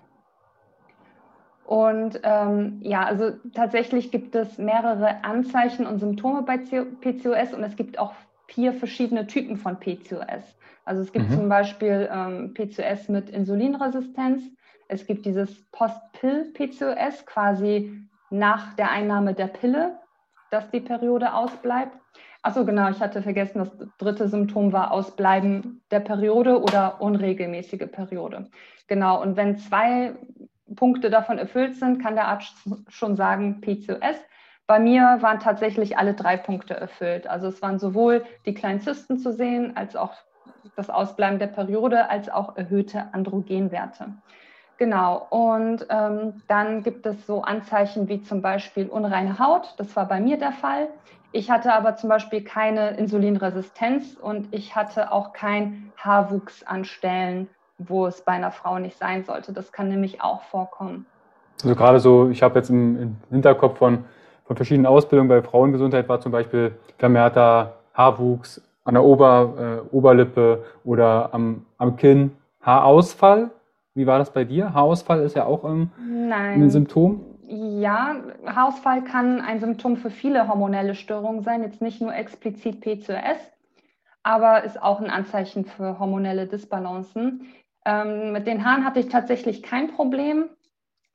Und 1.67 2.21
ähm, 2.23 2.79
ja, 2.81 3.03
also 3.03 3.31
tatsächlich 3.53 4.09
gibt 4.09 4.35
es 4.35 4.57
mehrere 4.57 5.25
Anzeichen 5.25 5.85
und 5.85 5.99
Symptome 5.99 6.43
bei 6.43 6.57
PCOS 6.57 7.53
und 7.53 7.61
es 7.61 7.75
gibt 7.75 7.99
auch 7.99 8.13
vier 8.47 8.71
verschiedene 8.71 9.27
Typen 9.27 9.57
von 9.57 9.77
PCOS. 9.77 10.55
Also 10.85 11.01
es 11.01 11.11
gibt 11.11 11.29
mhm. 11.29 11.33
zum 11.33 11.49
Beispiel 11.49 12.09
ähm, 12.09 12.53
PCOS 12.53 13.09
mit 13.09 13.29
Insulinresistenz. 13.29 14.43
Es 14.87 15.05
gibt 15.05 15.25
dieses 15.25 15.69
Post-Pill-PCOS, 15.73 17.25
quasi 17.25 18.01
nach 18.29 18.73
der 18.75 18.89
Einnahme 18.89 19.33
der 19.33 19.47
Pille, 19.47 19.99
dass 20.51 20.71
die 20.71 20.79
Periode 20.79 21.33
ausbleibt. 21.33 21.97
Achso, 22.43 22.63
genau, 22.63 22.89
ich 22.89 23.01
hatte 23.01 23.21
vergessen, 23.21 23.59
das 23.59 23.71
dritte 23.97 24.29
Symptom 24.29 24.71
war 24.71 24.91
Ausbleiben 24.91 25.81
der 25.91 25.99
Periode 25.99 26.61
oder 26.61 27.01
unregelmäßige 27.01 27.91
Periode. 27.91 28.49
Genau, 28.87 29.21
und 29.21 29.35
wenn 29.35 29.57
zwei 29.57 30.15
Punkte 30.77 31.09
davon 31.09 31.37
erfüllt 31.37 31.75
sind, 31.75 32.01
kann 32.01 32.15
der 32.15 32.29
Arzt 32.29 32.55
schon 32.87 33.17
sagen 33.17 33.59
PCOS. 33.59 34.15
Bei 34.65 34.79
mir 34.79 35.17
waren 35.19 35.39
tatsächlich 35.39 35.97
alle 35.97 36.13
drei 36.13 36.37
Punkte 36.37 36.73
erfüllt. 36.73 37.27
Also 37.27 37.47
es 37.47 37.61
waren 37.61 37.79
sowohl 37.79 38.23
die 38.45 38.53
kleinen 38.53 38.79
Zysten 38.79 39.17
zu 39.17 39.33
sehen, 39.33 39.75
als 39.75 39.97
auch 39.97 40.13
das 40.77 40.89
Ausbleiben 40.89 41.39
der 41.39 41.47
Periode, 41.47 42.09
als 42.09 42.29
auch 42.29 42.55
erhöhte 42.55 43.13
Androgenwerte. 43.13 44.13
Genau, 44.77 45.25
und 45.31 45.87
ähm, 45.89 46.41
dann 46.47 46.83
gibt 46.83 47.05
es 47.07 47.25
so 47.25 47.41
Anzeichen 47.41 48.07
wie 48.09 48.21
zum 48.21 48.41
Beispiel 48.41 48.87
unreine 48.87 49.39
Haut. 49.39 49.73
Das 49.77 49.95
war 49.95 50.07
bei 50.07 50.19
mir 50.19 50.37
der 50.37 50.51
Fall. 50.51 50.89
Ich 51.31 51.49
hatte 51.49 51.73
aber 51.73 51.95
zum 51.95 52.09
Beispiel 52.09 52.43
keine 52.43 52.91
Insulinresistenz 52.91 54.15
und 54.15 54.53
ich 54.53 54.75
hatte 54.75 55.11
auch 55.11 55.33
kein 55.33 55.91
Haarwuchs 55.97 56.63
an 56.63 56.85
Stellen, 56.85 57.49
wo 57.77 58.07
es 58.07 58.21
bei 58.21 58.33
einer 58.33 58.51
Frau 58.51 58.79
nicht 58.79 58.97
sein 58.97 59.23
sollte. 59.23 59.53
Das 59.53 59.71
kann 59.71 59.89
nämlich 59.89 60.21
auch 60.21 60.41
vorkommen. 60.43 61.05
Also 61.63 61.75
gerade 61.75 61.99
so, 61.99 62.29
ich 62.29 62.43
habe 62.43 62.59
jetzt 62.59 62.69
im, 62.69 63.01
im, 63.01 63.15
Hinterkopf 63.29 63.77
von, 63.77 64.05
von 64.45 64.55
verschiedenen 64.55 64.85
Ausbildungen 64.85 65.29
bei 65.29 65.41
Frauengesundheit 65.41 66.07
war 66.07 66.19
zum 66.19 66.31
Beispiel 66.31 66.75
vermehrter 66.97 67.77
Haarwuchs 67.93 68.61
an 68.83 68.93
der 68.93 69.03
Ober, 69.03 69.83
äh, 69.91 69.95
Oberlippe 69.95 70.63
oder 70.83 71.33
am, 71.33 71.65
am 71.77 71.97
Kinn. 71.97 72.31
Haarausfall, 72.61 73.51
wie 73.95 74.07
war 74.07 74.19
das 74.19 74.31
bei 74.31 74.43
dir? 74.43 74.73
Haarausfall 74.73 75.21
ist 75.21 75.35
ja 75.35 75.45
auch 75.45 75.63
ähm, 75.63 75.91
ein 76.31 76.69
Symptom. 76.69 77.21
Ja, 77.49 78.15
Haarausfall 78.45 79.03
kann 79.03 79.41
ein 79.41 79.59
Symptom 79.59 79.97
für 79.97 80.09
viele 80.09 80.47
hormonelle 80.47 80.95
Störungen 80.95 81.43
sein, 81.43 81.63
jetzt 81.63 81.81
nicht 81.81 82.01
nur 82.01 82.13
explizit 82.13 82.81
PCOS, 82.81 83.39
aber 84.21 84.63
ist 84.63 84.81
auch 84.81 84.99
ein 84.99 85.09
Anzeichen 85.09 85.65
für 85.65 85.97
hormonelle 85.97 86.45
Disbalancen. 86.45 87.45
Ähm, 87.87 88.33
mit 88.33 88.45
den 88.47 88.65
Haaren 88.65 88.83
hatte 88.83 88.99
ich 88.99 89.07
tatsächlich 89.07 89.63
kein 89.63 89.87
Problem. 89.87 90.49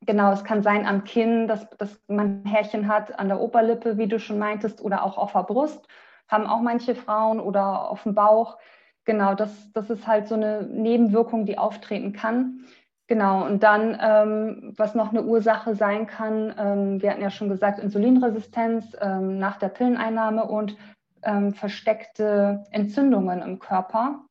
Genau, 0.00 0.33
es 0.33 0.43
kann 0.43 0.62
sein 0.62 0.87
am 0.87 1.05
Kinn, 1.05 1.47
dass, 1.47 1.69
dass 1.76 2.00
man 2.09 2.45
Härchen 2.47 2.88
hat, 2.88 3.19
an 3.19 3.29
der 3.29 3.41
Oberlippe, 3.41 3.99
wie 3.99 4.09
du 4.09 4.19
schon 4.19 4.38
meintest, 4.38 4.81
oder 4.83 5.05
auch 5.05 5.19
auf 5.19 5.33
der 5.33 5.43
Brust, 5.43 5.87
haben 6.29 6.47
auch 6.47 6.62
manche 6.62 6.95
Frauen 6.95 7.41
oder 7.41 7.91
auf 7.91 8.05
dem 8.05 8.14
Bauch. 8.14 8.57
Genau, 9.05 9.35
das, 9.35 9.71
das 9.75 9.91
ist 9.91 10.07
halt 10.07 10.29
so 10.29 10.35
eine 10.35 10.62
Nebenwirkung, 10.62 11.45
die 11.45 11.59
auftreten 11.59 12.14
kann. 12.14 12.64
Genau, 13.07 13.45
und 13.45 13.62
dann, 13.62 13.99
ähm, 14.00 14.73
was 14.79 14.95
noch 14.95 15.11
eine 15.11 15.25
Ursache 15.25 15.75
sein 15.75 16.07
kann, 16.07 16.55
ähm, 16.57 17.02
wir 17.02 17.11
hatten 17.11 17.21
ja 17.21 17.31
schon 17.31 17.50
gesagt, 17.50 17.79
Insulinresistenz 17.81 18.97
ähm, 18.99 19.38
nach 19.38 19.59
der 19.59 19.69
Pilleneinnahme 19.69 20.47
und 20.47 20.76
ähm, 21.23 21.52
versteckte 21.52 22.64
Entzündungen 22.71 23.43
im 23.43 23.59
Körper. 23.59 24.25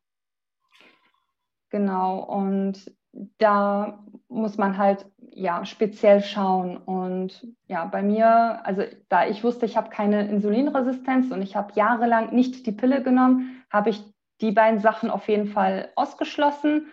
Genau, 1.71 2.19
und 2.19 2.91
da 3.37 4.03
muss 4.27 4.57
man 4.57 4.77
halt 4.77 5.05
ja 5.33 5.65
speziell 5.65 6.21
schauen. 6.21 6.77
Und 6.77 7.47
ja, 7.67 7.85
bei 7.85 8.03
mir, 8.03 8.65
also 8.65 8.83
da 9.09 9.25
ich 9.25 9.43
wusste, 9.43 9.65
ich 9.65 9.77
habe 9.77 9.89
keine 9.89 10.27
Insulinresistenz 10.27 11.31
und 11.31 11.41
ich 11.41 11.55
habe 11.55 11.73
jahrelang 11.75 12.33
nicht 12.33 12.65
die 12.65 12.71
Pille 12.73 13.01
genommen, 13.01 13.63
habe 13.71 13.89
ich 13.89 14.03
die 14.41 14.51
beiden 14.51 14.79
Sachen 14.79 15.09
auf 15.09 15.27
jeden 15.27 15.47
Fall 15.47 15.89
ausgeschlossen 15.95 16.87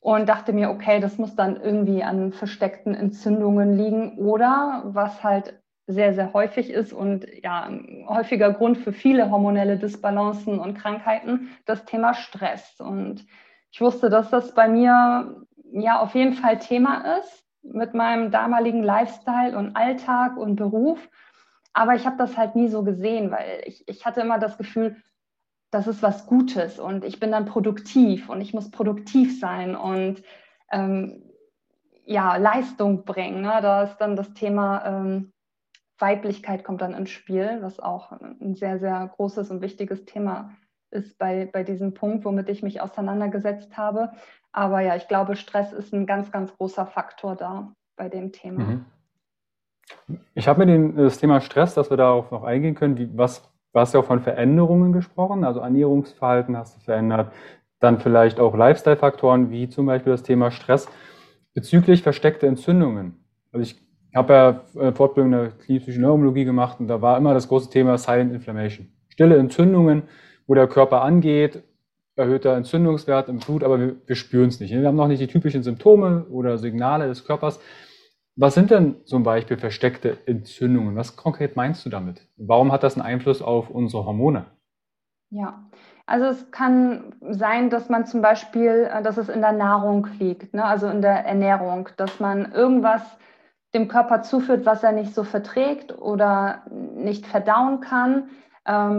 und 0.00 0.28
dachte 0.28 0.52
mir, 0.52 0.70
okay, 0.70 1.00
das 1.00 1.18
muss 1.18 1.36
dann 1.36 1.56
irgendwie 1.56 2.02
an 2.02 2.32
versteckten 2.32 2.94
Entzündungen 2.94 3.76
liegen 3.76 4.18
oder 4.18 4.82
was 4.86 5.22
halt 5.22 5.60
sehr, 5.86 6.12
sehr 6.12 6.32
häufig 6.32 6.70
ist 6.70 6.92
und 6.92 7.26
ja, 7.42 7.62
ein 7.62 8.04
häufiger 8.08 8.52
Grund 8.52 8.78
für 8.78 8.92
viele 8.92 9.30
hormonelle 9.30 9.78
Disbalancen 9.78 10.58
und 10.58 10.74
Krankheiten, 10.74 11.50
das 11.64 11.84
Thema 11.86 12.14
Stress. 12.14 12.78
Und 12.78 13.24
ich 13.70 13.80
wusste, 13.80 14.10
dass 14.10 14.30
das 14.30 14.54
bei 14.54 14.68
mir 14.68 15.44
ja 15.72 16.00
auf 16.00 16.14
jeden 16.14 16.34
Fall 16.34 16.58
Thema 16.58 17.18
ist 17.18 17.44
mit 17.62 17.94
meinem 17.94 18.30
damaligen 18.30 18.82
Lifestyle 18.82 19.56
und 19.56 19.76
Alltag 19.76 20.36
und 20.36 20.56
Beruf. 20.56 21.08
Aber 21.72 21.94
ich 21.94 22.06
habe 22.06 22.16
das 22.16 22.36
halt 22.36 22.56
nie 22.56 22.68
so 22.68 22.82
gesehen, 22.82 23.30
weil 23.30 23.62
ich, 23.66 23.86
ich 23.86 24.06
hatte 24.06 24.20
immer 24.20 24.38
das 24.38 24.56
Gefühl, 24.56 24.96
das 25.70 25.86
ist 25.86 26.02
was 26.02 26.26
Gutes 26.26 26.78
und 26.78 27.04
ich 27.04 27.20
bin 27.20 27.30
dann 27.30 27.44
produktiv 27.44 28.30
und 28.30 28.40
ich 28.40 28.54
muss 28.54 28.70
produktiv 28.70 29.38
sein 29.38 29.76
und 29.76 30.22
ähm, 30.72 31.22
ja, 32.06 32.36
Leistung 32.36 33.04
bringen. 33.04 33.42
Ne? 33.42 33.58
Da 33.60 33.82
ist 33.82 33.98
dann 33.98 34.16
das 34.16 34.32
Thema 34.32 34.82
ähm, 34.86 35.32
Weiblichkeit 35.98 36.64
kommt 36.64 36.80
dann 36.80 36.94
ins 36.94 37.10
Spiel, 37.10 37.58
was 37.60 37.80
auch 37.80 38.12
ein 38.12 38.54
sehr, 38.54 38.78
sehr 38.78 39.10
großes 39.14 39.50
und 39.50 39.60
wichtiges 39.60 40.06
Thema 40.06 40.50
ist 40.52 40.67
bei, 41.18 41.48
bei 41.52 41.64
diesem 41.64 41.94
Punkt, 41.94 42.24
womit 42.24 42.48
ich 42.48 42.62
mich 42.62 42.80
auseinandergesetzt 42.80 43.76
habe. 43.76 44.10
Aber 44.52 44.80
ja, 44.80 44.96
ich 44.96 45.08
glaube, 45.08 45.36
Stress 45.36 45.72
ist 45.72 45.92
ein 45.92 46.06
ganz, 46.06 46.30
ganz 46.32 46.56
großer 46.56 46.86
Faktor 46.86 47.36
da 47.36 47.72
bei 47.96 48.08
dem 48.08 48.32
Thema. 48.32 48.64
Mhm. 48.64 48.84
Ich 50.34 50.48
habe 50.48 50.64
mir 50.64 50.72
den, 50.72 50.96
das 50.96 51.18
Thema 51.18 51.40
Stress, 51.40 51.74
dass 51.74 51.90
wir 51.90 51.96
darauf 51.96 52.30
noch 52.30 52.44
eingehen 52.44 52.74
können, 52.74 52.98
wie, 52.98 53.10
was, 53.16 53.42
du 53.72 53.80
ja 53.80 54.00
auch 54.00 54.04
von 54.04 54.20
Veränderungen 54.20 54.92
gesprochen, 54.92 55.44
also 55.44 55.60
Ernährungsverhalten 55.60 56.56
hast 56.56 56.76
du 56.76 56.80
verändert, 56.80 57.32
dann 57.80 58.00
vielleicht 58.00 58.40
auch 58.40 58.56
Lifestyle-Faktoren 58.56 59.50
wie 59.50 59.68
zum 59.68 59.86
Beispiel 59.86 60.12
das 60.12 60.22
Thema 60.22 60.50
Stress 60.50 60.88
bezüglich 61.54 62.02
versteckter 62.02 62.46
Entzündungen. 62.46 63.24
Also 63.52 63.62
ich 63.62 63.80
habe 64.14 64.32
ja 64.32 64.80
äh, 64.80 64.92
Fortbildung 64.92 65.32
in 65.32 65.38
der 65.38 65.50
klinischen 65.50 66.02
Neurologie 66.02 66.44
gemacht 66.44 66.80
und 66.80 66.88
da 66.88 67.00
war 67.00 67.16
immer 67.16 67.34
das 67.34 67.48
große 67.48 67.70
Thema 67.70 67.98
Silent 67.98 68.32
Inflammation. 68.32 68.88
Stille 69.08 69.36
Entzündungen, 69.36 70.04
wo 70.48 70.54
der 70.54 70.66
Körper 70.66 71.02
angeht, 71.02 71.62
erhöhter 72.16 72.56
Entzündungswert 72.56 73.28
im 73.28 73.38
Blut, 73.38 73.62
aber 73.62 73.78
wir, 73.78 73.96
wir 74.06 74.16
spüren 74.16 74.48
es 74.48 74.58
nicht. 74.58 74.72
Wir 74.72 74.84
haben 74.84 74.96
noch 74.96 75.06
nicht 75.06 75.20
die 75.20 75.28
typischen 75.28 75.62
Symptome 75.62 76.26
oder 76.30 76.58
Signale 76.58 77.06
des 77.06 77.24
Körpers. 77.24 77.60
Was 78.34 78.54
sind 78.54 78.70
denn 78.70 79.04
zum 79.04 79.22
Beispiel 79.22 79.56
versteckte 79.56 80.18
Entzündungen? 80.26 80.96
Was 80.96 81.16
konkret 81.16 81.54
meinst 81.54 81.84
du 81.86 81.90
damit? 81.90 82.26
Warum 82.36 82.72
hat 82.72 82.82
das 82.82 82.94
einen 82.94 83.06
Einfluss 83.06 83.42
auf 83.42 83.70
unsere 83.70 84.04
Hormone? 84.04 84.46
Ja, 85.30 85.68
also 86.06 86.24
es 86.26 86.50
kann 86.50 87.14
sein, 87.20 87.68
dass 87.68 87.90
man 87.90 88.06
zum 88.06 88.22
Beispiel, 88.22 88.88
äh, 88.90 89.02
dass 89.02 89.18
es 89.18 89.28
in 89.28 89.42
der 89.42 89.52
Nahrung 89.52 90.08
liegt, 90.18 90.54
ne? 90.54 90.64
also 90.64 90.88
in 90.88 91.02
der 91.02 91.26
Ernährung, 91.26 91.90
dass 91.98 92.18
man 92.18 92.52
irgendwas 92.52 93.02
dem 93.74 93.88
Körper 93.88 94.22
zuführt, 94.22 94.64
was 94.64 94.82
er 94.82 94.92
nicht 94.92 95.14
so 95.14 95.24
verträgt 95.24 95.96
oder 95.98 96.62
nicht 96.70 97.26
verdauen 97.26 97.80
kann, 97.80 98.30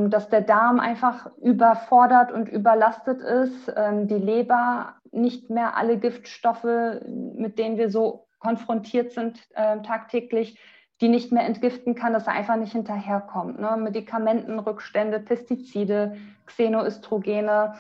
dass 0.10 0.30
der 0.30 0.42
Darm 0.42 0.80
einfach 0.80 1.30
überfordert 1.38 2.32
und 2.32 2.50
überlastet 2.50 3.22
ist, 3.22 3.72
ähm, 3.76 4.08
die 4.08 4.16
Leber 4.16 4.96
nicht 5.12 5.52
mehr 5.52 5.78
alle 5.78 5.98
Giftstoffe, 5.98 6.64
mit 7.06 7.60
denen 7.60 7.78
wir 7.78 7.92
so 7.92 8.28
konfrontiert 8.40 9.12
sind 9.12 9.40
äh, 9.54 9.80
tagtäglich, 9.82 10.60
die 11.02 11.08
nicht 11.08 11.32
mehr 11.32 11.46
entgiften 11.46 11.94
kann, 11.94 12.14
dass 12.14 12.26
er 12.26 12.34
einfach 12.34 12.56
nicht 12.56 12.72
hinterherkommt. 12.72 13.60
Ne? 13.60 13.78
Medikamentenrückstände, 13.78 15.20
Pestizide, 15.20 16.18
Xenoöstrogene. 16.48 17.76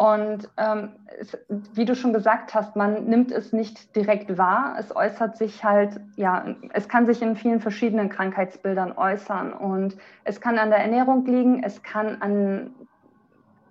Und 0.00 0.48
ähm, 0.56 0.92
es, 1.18 1.36
wie 1.74 1.84
du 1.84 1.94
schon 1.94 2.14
gesagt 2.14 2.54
hast, 2.54 2.74
man 2.74 3.04
nimmt 3.04 3.30
es 3.30 3.52
nicht 3.52 3.94
direkt 3.94 4.38
wahr. 4.38 4.76
Es 4.78 4.96
äußert 4.96 5.36
sich 5.36 5.62
halt, 5.62 6.00
ja, 6.16 6.42
es 6.72 6.88
kann 6.88 7.04
sich 7.04 7.20
in 7.20 7.36
vielen 7.36 7.60
verschiedenen 7.60 8.08
Krankheitsbildern 8.08 8.96
äußern. 8.96 9.52
Und 9.52 9.98
es 10.24 10.40
kann 10.40 10.58
an 10.58 10.70
der 10.70 10.78
Ernährung 10.78 11.26
liegen, 11.26 11.62
es 11.62 11.82
kann 11.82 12.22
an, 12.22 12.70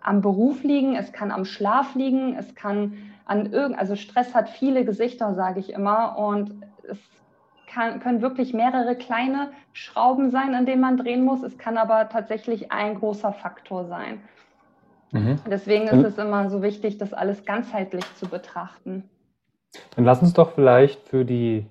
am 0.02 0.22
Beruf 0.22 0.62
liegen, 0.62 0.96
es 0.96 1.12
kann 1.14 1.32
am 1.32 1.46
Schlaf 1.46 1.96
liegen, 1.96 2.36
es 2.36 2.54
kann 2.54 2.94
an 3.26 3.52
irgend, 3.52 3.80
also 3.80 3.96
Stress 3.96 4.36
hat 4.36 4.50
viele 4.50 4.86
Gesichter, 4.86 5.34
sage 5.34 5.60
ich 5.60 5.74
immer. 5.74 6.16
Und 6.16 6.64
es 6.88 7.00
kann, 7.66 8.02
können 8.02 8.22
wirklich 8.22 8.54
mehrere 8.54 8.96
kleine 8.96 9.50
Schrauben 9.74 10.30
sein, 10.30 10.54
an 10.54 10.68
denen 10.68 10.82
man 10.82 10.98
drehen 10.98 11.26
muss. 11.26 11.42
Es 11.42 11.58
kann 11.58 11.80
aber 11.80 12.08
tatsächlich 12.10 12.72
ein 12.72 13.00
großer 13.00 13.34
Faktor 13.34 13.86
sein. 13.86 14.22
Mhm. 15.12 15.40
Deswegen 15.50 15.88
ist 15.88 16.06
es 16.06 16.18
immer 16.18 16.50
so 16.50 16.62
wichtig, 16.62 16.98
das 16.98 17.14
alles 17.14 17.46
ganzheitlich 17.46 18.06
zu 18.16 18.28
betrachten. 18.28 19.10
Dann 19.96 20.06
lass 20.06 20.22
uns 20.22 20.34
doch 20.34 20.54
vielleicht 20.54 21.08
für 21.08 21.26
die, 21.26 21.66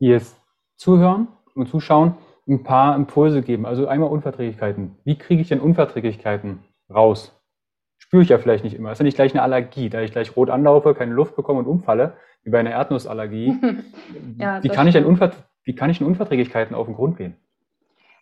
die 0.00 0.06
jetzt 0.06 0.40
zuhören 0.76 1.28
und 1.54 1.68
zuschauen, 1.68 2.16
ein 2.48 2.62
paar 2.62 2.94
Impulse 2.96 3.42
geben. 3.42 3.66
Also 3.66 3.86
einmal 3.86 4.10
Unverträglichkeiten. 4.10 4.96
Wie 5.04 5.16
kriege 5.16 5.40
ich 5.40 5.48
denn 5.48 5.60
Unverträglichkeiten 5.60 6.60
raus? 6.92 7.40
Spüre 7.96 8.22
ich 8.22 8.28
ja 8.28 8.38
vielleicht 8.38 8.64
nicht 8.64 8.74
immer. 8.74 8.90
Das 8.90 8.96
ist 8.96 9.00
ja 9.00 9.04
nicht 9.04 9.16
gleich 9.16 9.32
eine 9.32 9.42
Allergie, 9.42 9.88
da 9.88 10.02
ich 10.02 10.12
gleich 10.12 10.36
rot 10.36 10.50
anlaufe, 10.50 10.94
keine 10.94 11.14
Luft 11.14 11.36
bekomme 11.36 11.60
und 11.60 11.66
umfalle, 11.66 12.16
wie 12.42 12.50
bei 12.50 12.60
einer 12.60 12.70
Erdnussallergie. 12.70 13.56
ja, 14.38 14.62
wie, 14.62 14.68
kann 14.68 14.86
ich 14.86 14.92
denn 14.92 15.06
wie 15.64 15.74
kann 15.74 15.90
ich 15.90 15.98
denn 15.98 16.06
Unverträglichkeiten 16.06 16.74
auf 16.74 16.86
den 16.86 16.96
Grund 16.96 17.16
gehen? 17.16 17.36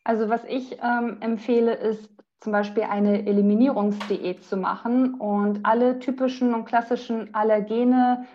Also 0.05 0.29
was 0.29 0.45
ich 0.45 0.79
ähm, 0.83 1.19
empfehle, 1.21 1.75
ist 1.75 2.11
zum 2.42 2.50
Beispiel 2.50 2.82
eine 2.82 3.25
Eliminierungsdiät 3.25 4.42
zu 4.44 4.56
machen 4.56 5.14
und 5.14 5.64
alle 5.64 6.00
typischen 6.00 6.54
und 6.54 6.64
klassischen 6.64 7.32
Allergene 7.34 8.26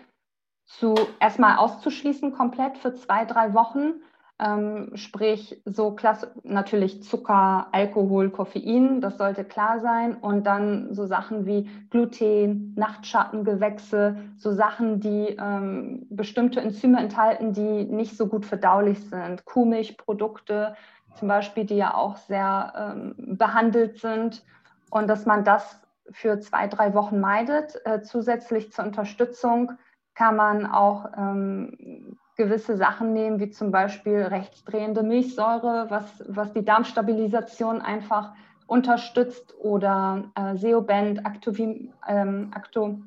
zu 0.64 0.94
erstmal 1.20 1.58
auszuschließen 1.58 2.32
komplett 2.32 2.78
für 2.78 2.94
zwei, 2.94 3.26
drei 3.26 3.52
Wochen. 3.52 4.00
Ähm, 4.40 4.92
sprich, 4.94 5.60
so 5.64 5.90
klasse, 5.90 6.32
natürlich 6.44 7.02
Zucker, 7.02 7.66
Alkohol, 7.72 8.30
Koffein, 8.30 9.00
das 9.00 9.18
sollte 9.18 9.44
klar 9.44 9.80
sein. 9.80 10.14
Und 10.14 10.46
dann 10.46 10.94
so 10.94 11.04
Sachen 11.06 11.44
wie 11.44 11.68
Gluten, 11.90 12.74
Nachtschattengewächse, 12.76 14.16
so 14.36 14.52
Sachen, 14.52 15.00
die 15.00 15.36
ähm, 15.38 16.06
bestimmte 16.08 16.60
Enzyme 16.60 16.98
enthalten, 17.00 17.52
die 17.52 17.84
nicht 17.84 18.16
so 18.16 18.26
gut 18.26 18.46
verdaulich 18.46 19.00
sind. 19.00 19.44
Kuhmilchprodukte, 19.44 20.76
zum 21.14 21.28
Beispiel, 21.28 21.64
die 21.64 21.76
ja 21.76 21.94
auch 21.94 22.16
sehr 22.16 22.72
ähm, 22.76 23.36
behandelt 23.36 23.98
sind 23.98 24.44
und 24.90 25.08
dass 25.08 25.26
man 25.26 25.44
das 25.44 25.80
für 26.10 26.40
zwei, 26.40 26.68
drei 26.68 26.94
Wochen 26.94 27.20
meidet. 27.20 27.80
Äh, 27.84 28.02
zusätzlich 28.02 28.72
zur 28.72 28.84
Unterstützung 28.84 29.72
kann 30.14 30.36
man 30.36 30.66
auch 30.66 31.06
ähm, 31.16 32.16
gewisse 32.36 32.76
Sachen 32.76 33.12
nehmen, 33.12 33.40
wie 33.40 33.50
zum 33.50 33.70
Beispiel 33.70 34.22
rechtsdrehende 34.22 35.02
Milchsäure, 35.02 35.86
was, 35.90 36.24
was 36.28 36.52
die 36.52 36.64
Darmstabilisation 36.64 37.82
einfach 37.82 38.32
unterstützt 38.66 39.54
oder 39.58 40.30
äh, 40.34 40.56
Seobend, 40.56 41.26
Actovim, 41.26 41.92
ähm, 42.06 42.50
Acto, 42.54 42.98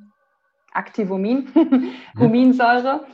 Activomin, 0.74 1.50
Huminsäure. 2.20 3.06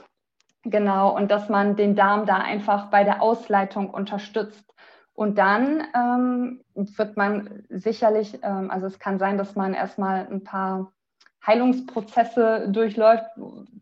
Genau, 0.64 1.16
und 1.16 1.30
dass 1.30 1.50
man 1.50 1.76
den 1.76 1.96
Darm 1.96 2.26
da 2.26 2.38
einfach 2.38 2.90
bei 2.90 3.04
der 3.04 3.22
Ausleitung 3.22 3.90
unterstützt. 3.90 4.74
Und 5.18 5.40
dann 5.40 5.82
ähm, 5.96 6.62
wird 6.76 7.18
man 7.18 7.64
sicherlich, 7.70 8.38
ähm, 8.44 8.70
also 8.70 8.86
es 8.86 9.00
kann 9.00 9.18
sein, 9.18 9.40
dass 9.40 9.56
man 9.56 9.74
erstmal 9.74 10.28
ein 10.28 10.44
paar 10.44 10.92
Heilungsprozesse 11.46 12.70
durchläuft, 12.70 13.26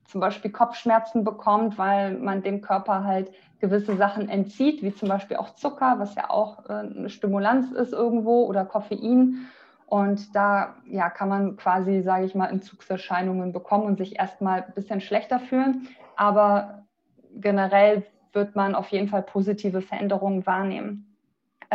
zum 0.06 0.22
Beispiel 0.22 0.50
Kopfschmerzen 0.52 1.26
bekommt, 1.26 1.78
weil 1.78 2.18
man 2.20 2.42
dem 2.42 2.62
Körper 2.62 3.04
halt 3.04 3.34
gewisse 3.60 3.98
Sachen 3.98 4.30
entzieht, 4.30 4.82
wie 4.82 4.96
zum 4.96 5.10
Beispiel 5.10 5.36
auch 5.36 5.56
Zucker, 5.56 5.96
was 5.98 6.16
ja 6.16 6.30
auch 6.30 6.70
äh, 6.70 6.74
eine 6.74 7.10
Stimulanz 7.10 7.70
ist 7.70 7.92
irgendwo, 7.92 8.46
oder 8.46 8.64
Koffein. 8.64 9.50
Und 9.88 10.34
da 10.38 10.76
ja, 10.88 11.10
kann 11.10 11.28
man 11.28 11.58
quasi, 11.58 12.02
sage 12.02 12.24
ich 12.24 12.34
mal, 12.34 12.48
Entzugserscheinungen 12.48 13.52
bekommen 13.52 13.84
und 13.84 13.98
sich 13.98 14.18
erstmal 14.18 14.64
ein 14.64 14.74
bisschen 14.74 15.02
schlechter 15.02 15.42
fühlen. 15.42 15.90
Aber 16.16 16.86
generell 17.34 18.06
wird 18.32 18.56
man 18.56 18.74
auf 18.74 18.88
jeden 18.88 19.10
Fall 19.10 19.24
positive 19.24 19.82
Veränderungen 19.82 20.46
wahrnehmen 20.46 21.12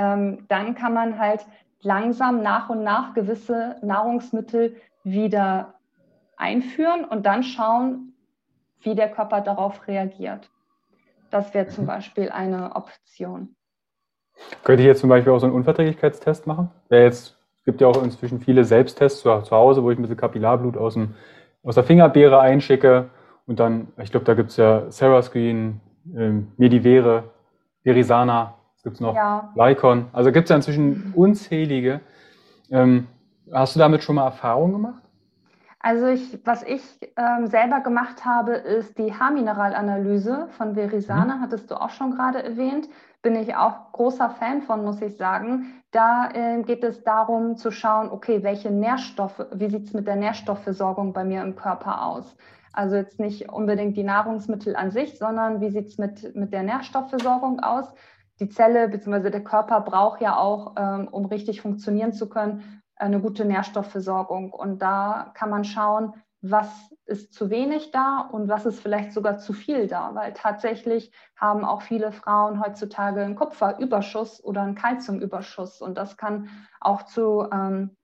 ähm, 0.00 0.46
dann 0.48 0.74
kann 0.74 0.94
man 0.94 1.18
halt 1.18 1.44
langsam 1.82 2.42
nach 2.42 2.70
und 2.70 2.82
nach 2.82 3.12
gewisse 3.12 3.76
Nahrungsmittel 3.82 4.76
wieder 5.04 5.74
einführen 6.36 7.04
und 7.04 7.26
dann 7.26 7.42
schauen, 7.42 8.14
wie 8.80 8.94
der 8.94 9.10
Körper 9.10 9.42
darauf 9.42 9.86
reagiert. 9.86 10.50
Das 11.30 11.52
wäre 11.52 11.68
zum 11.68 11.84
mhm. 11.84 11.88
Beispiel 11.88 12.30
eine 12.30 12.74
Option. 12.74 13.54
Könnte 14.64 14.82
ich 14.82 14.86
jetzt 14.86 15.00
zum 15.00 15.10
Beispiel 15.10 15.32
auch 15.32 15.38
so 15.38 15.46
einen 15.46 15.54
Unverträglichkeitstest 15.54 16.46
machen? 16.46 16.70
Wäre 16.88 17.04
jetzt, 17.04 17.36
es 17.58 17.64
gibt 17.64 17.82
ja 17.82 17.88
auch 17.88 18.02
inzwischen 18.02 18.40
viele 18.40 18.64
Selbsttests 18.64 19.20
zu, 19.20 19.40
zu 19.42 19.54
Hause, 19.54 19.82
wo 19.82 19.90
ich 19.90 19.98
ein 19.98 20.02
bisschen 20.02 20.16
Kapillarblut 20.16 20.78
aus, 20.78 20.94
dem, 20.94 21.14
aus 21.62 21.74
der 21.74 21.84
Fingerbeere 21.84 22.40
einschicke 22.40 23.10
und 23.46 23.60
dann, 23.60 23.88
ich 23.98 24.10
glaube, 24.10 24.24
da 24.24 24.32
gibt 24.32 24.50
es 24.50 24.56
ja 24.56 24.90
Sarah 24.90 25.20
Screen, 25.20 25.80
ähm, 26.16 26.52
Medivere, 26.56 27.24
Verisana, 27.84 28.54
es 28.80 28.84
gibt 28.84 29.02
noch 29.02 29.14
ja. 29.14 29.52
Lycon. 29.56 30.06
Also 30.14 30.32
gibt 30.32 30.46
es 30.46 30.48
ja 30.48 30.56
inzwischen 30.56 31.12
unzählige. 31.14 32.00
Ähm, 32.70 33.08
hast 33.52 33.76
du 33.76 33.78
damit 33.78 34.02
schon 34.02 34.14
mal 34.14 34.24
Erfahrung 34.24 34.72
gemacht? 34.72 35.02
Also 35.80 36.06
ich, 36.06 36.38
was 36.46 36.62
ich 36.62 36.82
ähm, 37.18 37.46
selber 37.46 37.80
gemacht 37.80 38.24
habe, 38.24 38.52
ist 38.52 38.96
die 38.96 39.12
Haarmineralanalyse 39.12 40.48
von 40.56 40.76
Verisana, 40.76 41.36
mhm. 41.36 41.40
hattest 41.42 41.70
du 41.70 41.74
auch 41.74 41.90
schon 41.90 42.12
gerade 42.12 42.42
erwähnt. 42.42 42.88
Bin 43.20 43.36
ich 43.36 43.54
auch 43.54 43.92
großer 43.92 44.30
Fan 44.30 44.62
von, 44.62 44.82
muss 44.82 45.02
ich 45.02 45.14
sagen. 45.18 45.82
Da 45.90 46.30
äh, 46.32 46.62
geht 46.62 46.82
es 46.82 47.04
darum 47.04 47.58
zu 47.58 47.70
schauen, 47.70 48.10
okay, 48.10 48.42
welche 48.42 48.70
Nährstoffe, 48.70 49.44
wie 49.52 49.68
sieht 49.68 49.88
es 49.88 49.92
mit 49.92 50.06
der 50.06 50.16
Nährstoffversorgung 50.16 51.12
bei 51.12 51.24
mir 51.24 51.42
im 51.42 51.54
Körper 51.54 52.06
aus? 52.06 52.34
Also 52.72 52.96
jetzt 52.96 53.20
nicht 53.20 53.50
unbedingt 53.50 53.98
die 53.98 54.04
Nahrungsmittel 54.04 54.74
an 54.74 54.90
sich, 54.90 55.18
sondern 55.18 55.60
wie 55.60 55.68
sieht 55.68 55.88
es 55.88 55.98
mit, 55.98 56.34
mit 56.34 56.54
der 56.54 56.62
Nährstoffversorgung 56.62 57.60
aus? 57.60 57.92
Die 58.40 58.48
Zelle 58.48 58.88
bzw. 58.88 59.30
der 59.30 59.44
Körper 59.44 59.80
braucht 59.82 60.20
ja 60.20 60.36
auch, 60.36 60.74
ähm, 60.76 61.08
um 61.08 61.26
richtig 61.26 61.60
funktionieren 61.60 62.12
zu 62.12 62.28
können, 62.28 62.82
eine 62.96 63.20
gute 63.20 63.44
Nährstoffversorgung. 63.44 64.52
Und 64.52 64.80
da 64.80 65.30
kann 65.34 65.50
man 65.50 65.64
schauen, 65.64 66.14
was 66.42 66.90
ist 67.04 67.34
zu 67.34 67.50
wenig 67.50 67.90
da 67.90 68.20
und 68.20 68.48
was 68.48 68.64
ist 68.64 68.80
vielleicht 68.80 69.12
sogar 69.12 69.36
zu 69.38 69.52
viel 69.52 69.88
da, 69.88 70.14
weil 70.14 70.32
tatsächlich 70.32 71.12
haben 71.36 71.64
auch 71.64 71.82
viele 71.82 72.12
Frauen 72.12 72.64
heutzutage 72.64 73.22
einen 73.22 73.34
Kupferüberschuss 73.34 74.42
oder 74.42 74.62
einen 74.62 74.74
Kalziumüberschuss 74.74 75.82
und 75.82 75.98
das 75.98 76.16
kann 76.16 76.48
auch 76.80 77.02
zu, 77.02 77.46
ähm, 77.52 77.96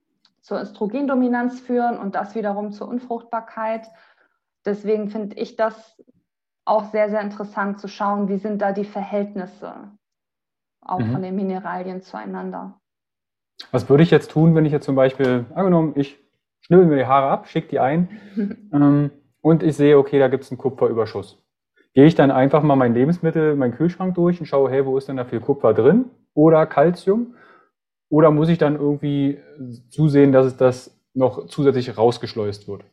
zur 0.43 0.61
Östrogendominanz 0.61 1.61
führen 1.61 1.99
und 1.99 2.15
das 2.15 2.35
wiederum 2.35 2.73
zur 2.73 2.89
Unfruchtbarkeit. 2.89 3.89
Deswegen 4.67 5.09
finde 5.09 5.37
ich 5.37 5.57
das 5.57 5.97
auch 6.67 6.91
sehr, 6.91 7.09
sehr 7.09 7.23
interessant 7.23 7.81
zu 7.81 7.89
schauen, 7.89 8.29
wie 8.29 8.39
sind 8.39 8.61
da 8.61 8.73
die 8.73 8.85
Verhältnisse 8.85 9.93
auch 10.87 11.01
mhm. 11.01 11.13
von 11.13 11.23
den 11.23 11.37
Mineralien 11.37 12.03
zueinander. 12.03 12.81
Was 13.71 13.89
würde 13.89 14.03
ich 14.03 14.11
jetzt 14.11 14.31
tun, 14.31 14.55
wenn 14.55 14.65
ich 14.65 14.73
jetzt 14.73 14.85
zum 14.85 14.97
Beispiel, 14.97 15.47
angenommen, 15.55 15.93
ich 15.97 16.19
schnibbel 16.61 16.87
mir 16.87 16.97
die 16.97 17.07
Haare 17.07 17.29
ab, 17.29 17.49
schicke 17.49 17.69
die 17.69 17.79
ein 17.79 18.09
ähm, 18.73 19.11
und 19.41 19.63
ich 19.63 19.77
sehe, 19.77 19.99
okay, 19.99 20.19
da 20.19 20.29
gibt 20.29 20.45
es 20.45 20.51
einen 20.51 20.59
Kupferüberschuss. 20.59 21.43
gehe 21.95 22.05
ich 22.05 22.15
dann 22.15 22.31
einfach 22.31 22.63
mal 22.63 22.77
mein 22.77 22.95
Lebensmittel, 22.95 23.57
meinen 23.57 23.75
Kühlschrank 23.75 24.15
durch 24.15 24.41
und 24.41 24.47
schaue, 24.47 24.71
hey, 24.71 24.85
wo 24.85 24.99
ist 24.99 25.09
denn 25.09 25.17
da 25.17 25.25
viel 25.25 25.41
Kupfer 25.41 25.73
drin 25.75 26.07
oder 26.35 26.67
Calcium? 26.67 27.35
Oder 28.09 28.31
muss 28.31 28.49
ich 28.49 28.59
dann 28.59 28.77
irgendwie 28.77 29.41
zusehen, 29.91 30.31
dass 30.31 30.47
es 30.47 30.57
das 30.57 31.01
noch 31.15 31.47
zusätzlich 31.47 31.97
rausgeschleust 31.97 32.69
wird? 32.69 32.85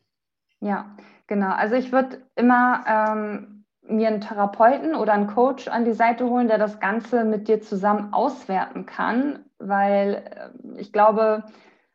Ja, 0.59 0.95
genau. 1.27 1.51
Also 1.51 1.75
ich 1.75 1.91
würde 1.91 2.17
immer 2.35 2.83
ähm, 2.87 3.52
mir 3.87 4.07
einen 4.07 4.21
Therapeuten 4.21 4.95
oder 4.95 5.13
einen 5.13 5.27
Coach 5.27 5.67
an 5.67 5.85
die 5.85 5.93
Seite 5.93 6.29
holen, 6.29 6.47
der 6.47 6.57
das 6.57 6.79
Ganze 6.79 7.23
mit 7.23 7.47
dir 7.47 7.61
zusammen 7.61 8.13
auswerten 8.13 8.85
kann, 8.85 9.45
weil 9.59 10.23
äh, 10.25 10.79
ich 10.79 10.93
glaube, 10.93 11.43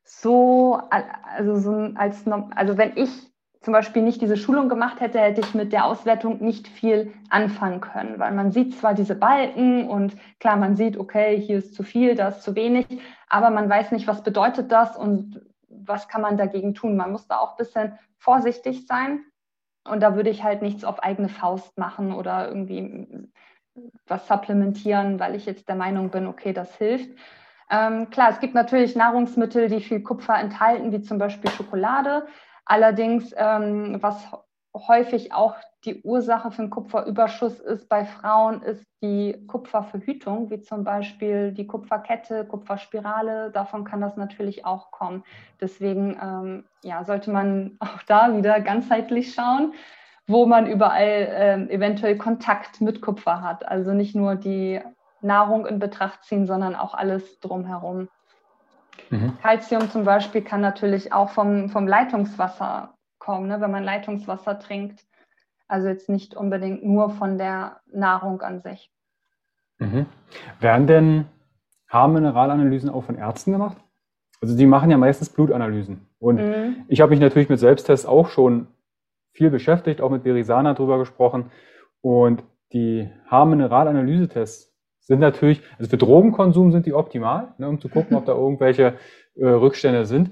so, 0.05 0.81
also 0.91 1.57
so 1.57 1.91
als, 1.95 2.25
also 2.55 2.79
wenn 2.79 2.97
ich 2.97 3.11
zum 3.61 3.73
Beispiel 3.73 4.03
nicht 4.03 4.23
diese 4.23 4.37
Schulung 4.37 4.69
gemacht 4.69 5.01
hätte, 5.01 5.19
hätte 5.19 5.41
ich 5.41 5.55
mit 5.55 5.73
der 5.73 5.85
Auswertung 5.85 6.43
nicht 6.43 6.69
viel 6.69 7.13
anfangen 7.29 7.81
können, 7.81 8.19
weil 8.19 8.33
man 8.33 8.51
sieht 8.51 8.79
zwar 8.79 8.95
diese 8.95 9.15
Balken 9.15 9.89
und 9.89 10.17
klar, 10.41 10.57
man 10.57 10.77
sieht, 10.77 10.97
okay, 10.97 11.39
hier 11.39 11.59
ist 11.59 11.75
zu 11.75 11.83
viel, 11.83 12.15
da 12.15 12.29
ist 12.29 12.43
zu 12.43 12.55
wenig, 12.55 12.87
aber 13.29 13.51
man 13.51 13.69
weiß 13.69 13.93
nicht, 13.93 14.07
was 14.07 14.23
bedeutet 14.23 14.73
das 14.73 14.97
und 14.97 15.43
was 15.69 16.09
kann 16.09 16.23
man 16.23 16.37
dagegen 16.37 16.75
tun. 16.75 16.97
Man 16.97 17.13
muss 17.13 17.27
da 17.27 17.39
auch 17.39 17.53
ein 17.53 17.57
bisschen 17.59 17.99
vorsichtig 18.17 18.87
sein 18.87 19.25
und 19.89 20.01
da 20.01 20.15
würde 20.15 20.31
ich 20.31 20.43
halt 20.45 20.63
nichts 20.63 20.85
auf 20.85 21.03
eigene 21.03 21.29
Faust 21.29 21.77
machen 21.79 22.13
oder 22.13 22.49
irgendwie 22.49 23.29
was 24.07 24.27
supplementieren, 24.27 25.21
weil 25.21 25.35
ich 25.35 25.47
jetzt 25.47 25.69
der 25.69 25.77
Meinung 25.77 26.11
bin, 26.11 26.27
okay, 26.27 26.53
das 26.53 26.77
hilft. 26.77 27.11
Ähm, 27.71 28.11
klar, 28.11 28.31
es 28.31 28.41
gibt 28.41 28.55
natürlich 28.55 28.97
Nahrungsmittel, 28.97 29.69
die 29.69 29.81
viel 29.81 30.03
Kupfer 30.03 30.39
enthalten, 30.39 30.93
wie 30.93 31.03
zum 31.03 31.19
Beispiel 31.19 31.51
Schokolade. 31.51 32.27
Allerdings, 32.65 33.35
ähm, 33.37 33.99
was 34.01 34.27
häufig 34.75 35.33
auch 35.33 35.55
die 35.85 36.03
Ursache 36.03 36.51
für 36.51 36.63
einen 36.63 36.71
Kupferüberschuss 36.71 37.61
ist 37.61 37.89
bei 37.89 38.05
Frauen, 38.05 38.63
ist 38.63 38.85
die 39.01 39.45
Kupferverhütung, 39.47 40.51
wie 40.51 40.61
zum 40.61 40.83
Beispiel 40.83 41.53
die 41.53 41.67
Kupferkette, 41.67 42.45
Kupferspirale. 42.45 43.51
Davon 43.53 43.85
kann 43.85 44.01
das 44.01 44.17
natürlich 44.17 44.65
auch 44.65 44.91
kommen. 44.91 45.23
Deswegen 45.61 46.19
ähm, 46.21 46.65
ja, 46.83 47.05
sollte 47.05 47.31
man 47.31 47.77
auch 47.81 48.03
da 48.07 48.37
wieder 48.37 48.61
ganzheitlich 48.61 49.35
schauen, 49.35 49.75
wo 50.27 50.47
man 50.47 50.67
überall 50.67 51.29
ähm, 51.31 51.71
eventuell 51.71 52.19
Kontakt 52.19 52.81
mit 52.81 53.01
Kupfer 53.01 53.43
hat. 53.43 53.67
Also 53.67 53.93
nicht 53.93 54.17
nur 54.17 54.35
die 54.35 54.81
Nahrung 55.21 55.65
in 55.65 55.79
Betracht 55.79 56.25
ziehen, 56.25 56.47
sondern 56.47 56.75
auch 56.75 56.95
alles 56.95 57.39
drumherum. 57.41 58.09
Mhm. 59.11 59.39
Calcium 59.41 59.91
zum 59.91 60.05
Beispiel 60.05 60.43
kann 60.43 60.61
natürlich 60.61 61.13
auch 61.13 61.31
vom, 61.31 61.69
vom 61.71 61.87
Leitungswasser 61.87 62.95
kommen, 63.19 63.47
ne, 63.47 63.61
wenn 63.61 63.71
man 63.71 63.85
Leitungswasser 63.85 64.59
trinkt. 64.59 65.08
Also 65.69 65.89
jetzt 65.89 66.09
nicht 66.09 66.35
unbedingt 66.35 66.85
nur 66.85 67.11
von 67.11 67.39
der 67.39 67.81
Nahrung 67.93 68.41
an 68.41 68.63
sich. 68.63 68.91
Mhm. 69.79 70.07
Werden 70.61 70.87
denn 70.87 71.25
Haarmineralanalysen 71.89 72.91
auch 72.91 73.05
von 73.05 73.17
Ärzten 73.17 73.53
gemacht? 73.53 73.77
Also 74.41 74.57
die 74.57 74.67
machen 74.67 74.91
ja 74.91 74.97
meistens 74.97 75.29
Blutanalysen. 75.29 76.07
Und 76.19 76.37
mhm. 76.37 76.85
ich 76.89 77.01
habe 77.01 77.11
mich 77.11 77.21
natürlich 77.21 77.49
mit 77.49 77.59
Selbsttests 77.59 78.07
auch 78.07 78.29
schon 78.29 78.69
viel 79.33 79.51
beschäftigt, 79.51 80.01
auch 80.01 80.11
mit 80.11 80.25
Verisana 80.25 80.75
drüber 80.75 80.99
gesprochen. 80.99 81.51
Und 82.01 82.43
die 82.73 83.11
Haarmineralanalysetests 83.27 84.75
sind 85.01 85.21
natürlich, 85.21 85.63
also 85.79 85.91
für 85.91 85.97
Drogenkonsum 85.97 86.73
sind 86.73 86.87
die 86.87 86.93
optimal, 86.93 87.55
ne, 87.59 87.69
um 87.69 87.81
zu 87.81 87.89
gucken, 87.89 88.17
ob 88.17 88.27
da 88.27 88.33
irgendwelche 88.37 88.95
äh, 89.37 89.47
Rückstände 89.47 90.05
sind. 90.07 90.31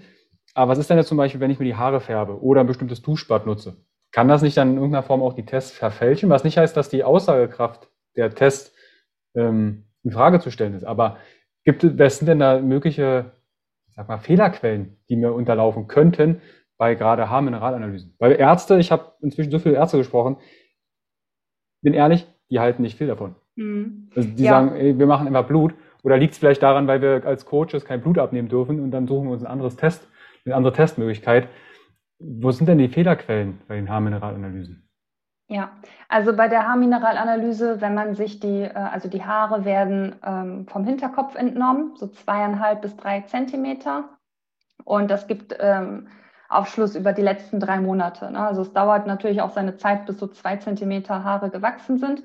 Aber 0.55 0.73
was 0.73 0.79
ist 0.79 0.89
denn 0.89 0.97
jetzt 0.97 1.09
zum 1.09 1.19
Beispiel, 1.19 1.41
wenn 1.41 1.51
ich 1.51 1.59
mir 1.59 1.65
die 1.65 1.75
Haare 1.75 2.01
färbe 2.01 2.41
oder 2.43 2.61
ein 2.61 2.67
bestimmtes 2.67 3.03
Duschbad 3.03 3.47
nutze? 3.47 3.77
Kann 4.17 4.29
das 4.29 4.41
nicht 4.41 4.57
dann 4.57 4.71
in 4.71 4.77
irgendeiner 4.77 5.03
Form 5.03 5.21
auch 5.21 5.35
die 5.35 5.45
Tests 5.45 5.73
verfälschen? 5.73 6.31
Was 6.31 6.43
nicht 6.43 6.57
heißt, 6.57 6.75
dass 6.75 6.89
die 6.89 7.05
Aussagekraft 7.05 7.91
der 8.17 8.35
Tests 8.35 8.75
ähm, 9.35 9.85
in 10.05 10.11
Frage 10.11 10.41
zu 10.41 10.51
stellen 10.51 10.73
ist. 10.73 10.85
Aber 10.85 11.19
gibt 11.67 11.85
es, 11.85 11.99
was 11.99 12.17
sind 12.17 12.27
denn 12.27 12.39
da 12.39 12.59
mögliche, 12.59 13.33
sag 13.91 14.09
mal, 14.09 14.17
Fehlerquellen, 14.17 14.97
die 15.11 15.17
mir 15.17 15.35
unterlaufen 15.35 15.87
könnten 15.87 16.41
bei 16.79 16.95
gerade 16.95 17.29
Haarmineralanalysen? 17.29 18.15
Weil 18.19 18.33
Ärzte, 18.41 18.79
ich 18.79 18.91
habe 18.91 19.13
inzwischen 19.21 19.51
so 19.51 19.59
viele 19.59 19.75
Ärzte 19.75 19.99
gesprochen, 19.99 20.39
bin 21.83 21.93
ehrlich, 21.93 22.27
die 22.49 22.59
halten 22.59 22.81
nicht 22.81 22.97
viel 22.97 23.09
davon. 23.09 23.35
Mhm. 23.57 24.09
Also 24.17 24.31
die 24.31 24.45
ja. 24.45 24.53
sagen, 24.53 24.77
ey, 24.77 24.99
wir 24.99 25.07
machen 25.07 25.27
immer 25.27 25.43
Blut. 25.43 25.75
Oder 26.03 26.17
liegt 26.17 26.33
es 26.33 26.39
vielleicht 26.39 26.63
daran, 26.63 26.87
weil 26.87 27.03
wir 27.03 27.27
als 27.27 27.45
Coaches 27.45 27.85
kein 27.85 28.01
Blut 28.01 28.17
abnehmen 28.17 28.49
dürfen 28.49 28.81
und 28.81 28.93
dann 28.93 29.07
suchen 29.07 29.27
wir 29.27 29.33
uns 29.33 29.43
ein 29.43 29.53
anderes 29.53 29.77
Test, 29.77 30.09
eine 30.47 30.55
andere 30.55 30.73
Testmöglichkeit. 30.73 31.49
Wo 32.19 32.51
sind 32.51 32.67
denn 32.67 32.79
die 32.79 32.89
Fehlerquellen 32.89 33.61
bei 33.69 33.77
den 33.77 33.91
Haarmineralanalysen? 33.91 34.87
Ja, 35.49 35.71
also 36.09 36.35
bei 36.35 36.49
der 36.49 36.67
Haarmineralanalyse, 36.67 37.81
wenn 37.81 37.95
man 37.95 38.15
sich 38.15 38.41
die, 38.41 38.63
äh, 38.63 38.73
also 38.73 39.09
die 39.09 39.25
Haare 39.25 39.65
werden 39.65 40.17
ähm, 40.25 40.67
vom 40.67 40.85
Hinterkopf 40.85 41.37
entnommen, 41.37 41.95
so 41.97 42.09
zweieinhalb 42.09 42.83
bis 42.83 42.97
drei 42.97 43.21
Zentimeter. 43.21 44.09
Und 44.85 45.11
das 45.11 45.29
gibt 45.29 45.57
ähm, 45.61 46.09
Aufschluss 46.49 46.97
über 46.97 47.13
die 47.13 47.23
letzten 47.23 47.61
drei 47.61 47.81
Monate. 47.81 48.31
Ne? 48.31 48.41
Also 48.41 48.63
es 48.63 48.73
dauert 48.73 49.07
natürlich 49.07 49.41
auch 49.41 49.51
seine 49.51 49.77
Zeit, 49.77 50.07
bis 50.07 50.19
so 50.19 50.27
zwei 50.27 50.57
Zentimeter 50.57 51.23
Haare 51.23 51.51
gewachsen 51.51 51.99
sind. 51.99 52.25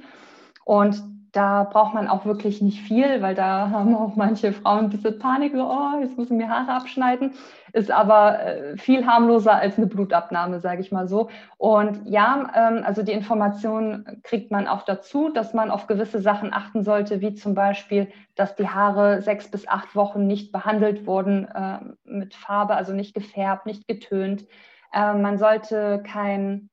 Und 0.66 1.04
da 1.32 1.64
braucht 1.64 1.94
man 1.94 2.10
auch 2.10 2.26
wirklich 2.26 2.62
nicht 2.62 2.82
viel, 2.82 3.22
weil 3.22 3.36
da 3.36 3.70
haben 3.70 3.96
auch 3.96 4.16
manche 4.18 4.52
Frauen 4.52 4.86
ein 4.86 4.90
bisschen 4.90 5.18
Panik, 5.18 5.54
so, 5.56 5.64
oh, 5.64 6.02
jetzt 6.02 6.18
müssen 6.18 6.38
wir 6.38 6.50
Haare 6.50 6.74
abschneiden. 6.74 7.34
Ist 7.72 7.90
aber 7.90 8.40
äh, 8.44 8.78
viel 8.78 9.06
harmloser 9.06 9.54
als 9.54 9.78
eine 9.78 9.88
Blutabnahme, 9.88 10.60
sage 10.60 10.82
ich 10.82 10.92
mal 10.92 11.08
so. 11.08 11.30
Und 11.58 12.02
ja, 12.06 12.52
ähm, 12.54 12.84
also 12.86 13.02
die 13.02 13.14
Information 13.14 14.20
kriegt 14.24 14.52
man 14.52 14.68
auch 14.68 14.82
dazu, 14.84 15.30
dass 15.30 15.54
man 15.54 15.72
auf 15.72 15.88
gewisse 15.88 16.20
Sachen 16.20 16.54
achten 16.54 16.84
sollte, 16.84 17.22
wie 17.22 17.34
zum 17.34 17.56
Beispiel, 17.56 18.10
dass 18.36 18.58
die 18.58 18.68
Haare 18.68 19.22
sechs 19.22 19.50
bis 19.50 19.66
acht 19.70 19.96
Wochen 19.96 20.28
nicht 20.28 20.52
behandelt 20.52 21.08
wurden 21.08 21.46
äh, 21.46 21.80
mit 22.04 22.36
Farbe, 22.36 22.76
also 22.76 22.92
nicht 22.92 23.14
gefärbt, 23.14 23.66
nicht 23.66 23.88
getönt. 23.88 24.46
Äh, 24.92 25.14
man 25.14 25.38
sollte 25.38 26.04
kein 26.06 26.71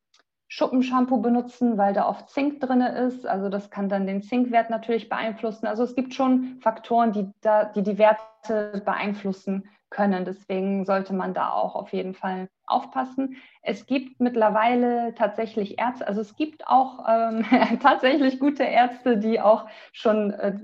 Schuppenshampoo 0.49 1.19
benutzen, 1.19 1.77
weil 1.77 1.93
da 1.93 2.09
oft 2.09 2.31
Zink 2.31 2.61
drin 2.61 2.81
ist. 2.81 3.27
Also 3.27 3.49
das 3.49 3.71
kann 3.71 3.89
dann 3.89 4.07
den 4.07 4.23
Zinkwert 4.23 4.71
natürlich 4.71 5.09
beeinflussen. 5.09 5.67
Also 5.67 5.83
es 5.85 5.95
gibt 5.95 6.15
schon 6.15 6.59
Faktoren, 6.61 7.13
die 7.13 7.31
da, 7.43 7.67
die, 7.67 7.83
die 7.83 7.99
Werte 7.99 8.83
beeinflussen 8.85 9.69
können. 9.91 10.25
Deswegen 10.25 10.85
sollte 10.85 11.15
man 11.15 11.35
da 11.35 11.51
auch 11.51 11.75
auf 11.75 11.93
jeden 11.93 12.15
Fall 12.15 12.49
aufpassen. 12.67 13.37
Es 13.63 13.87
gibt 13.87 14.21
mittlerweile 14.21 15.15
tatsächlich 15.15 15.79
Ärzte, 15.79 16.07
also 16.07 16.21
es 16.21 16.37
gibt 16.37 16.67
auch 16.67 17.05
ähm, 17.09 17.45
tatsächlich 17.83 18.39
gute 18.39 18.65
Ärzte, 18.65 19.19
die 19.19 19.41
auch 19.41 19.67
schon 19.93 20.31
äh, 20.33 20.59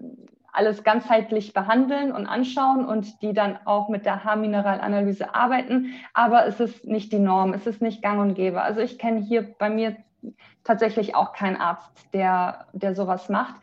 alles 0.55 0.85
ganzheitlich 0.85 1.53
behandeln 1.53 2.13
und 2.13 2.27
anschauen 2.27 2.87
und 2.87 3.21
die 3.23 3.33
dann 3.33 3.59
auch 3.65 3.89
mit 3.89 4.07
der 4.07 4.25
Haarmineralanalyse 4.25 5.35
arbeiten. 5.35 5.95
Aber 6.15 6.47
es 6.47 6.61
ist 6.61 6.85
nicht 6.85 7.13
die 7.13 7.19
Norm, 7.19 7.53
es 7.53 7.67
ist 7.67 7.83
nicht 7.83 8.03
gang 8.03 8.21
und 8.21 8.35
gäbe. 8.35 8.63
Also 8.63 8.81
ich 8.81 8.99
kenne 8.99 9.21
hier 9.21 9.43
bei 9.59 9.69
mir 9.69 9.97
tatsächlich 10.63 11.15
auch 11.15 11.33
keinen 11.33 11.57
Arzt, 11.57 11.91
der, 12.15 12.67
der 12.73 12.95
sowas 12.95 13.29
macht. 13.29 13.57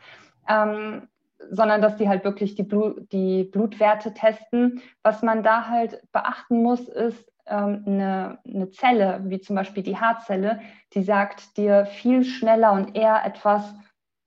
Ähm, 0.48 1.08
sondern 1.50 1.82
dass 1.82 1.96
die 1.96 2.08
halt 2.08 2.24
wirklich 2.24 2.54
die, 2.54 2.62
Blut, 2.62 3.10
die 3.10 3.44
Blutwerte 3.44 4.14
testen. 4.14 4.80
Was 5.02 5.22
man 5.22 5.42
da 5.42 5.68
halt 5.68 6.00
beachten 6.12 6.62
muss, 6.62 6.88
ist 6.88 7.32
ähm, 7.46 7.82
eine, 7.86 8.38
eine 8.46 8.70
Zelle, 8.70 9.22
wie 9.24 9.40
zum 9.40 9.56
Beispiel 9.56 9.82
die 9.82 9.98
Haarzelle, 9.98 10.60
die 10.92 11.02
sagt 11.02 11.56
dir 11.56 11.86
viel 11.86 12.24
schneller 12.24 12.72
und 12.72 12.94
eher 12.94 13.24
etwas, 13.24 13.74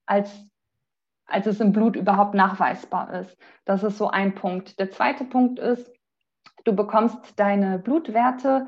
als 0.04 0.30
als 1.26 1.46
es 1.46 1.60
im 1.60 1.72
Blut 1.72 1.96
überhaupt 1.96 2.34
nachweisbar 2.34 3.12
ist. 3.20 3.36
Das 3.64 3.82
ist 3.82 3.98
so 3.98 4.08
ein 4.08 4.34
Punkt. 4.34 4.78
Der 4.78 4.90
zweite 4.90 5.24
Punkt 5.24 5.58
ist, 5.58 5.90
du 6.64 6.74
bekommst 6.74 7.38
deine 7.38 7.78
Blutwerte 7.78 8.66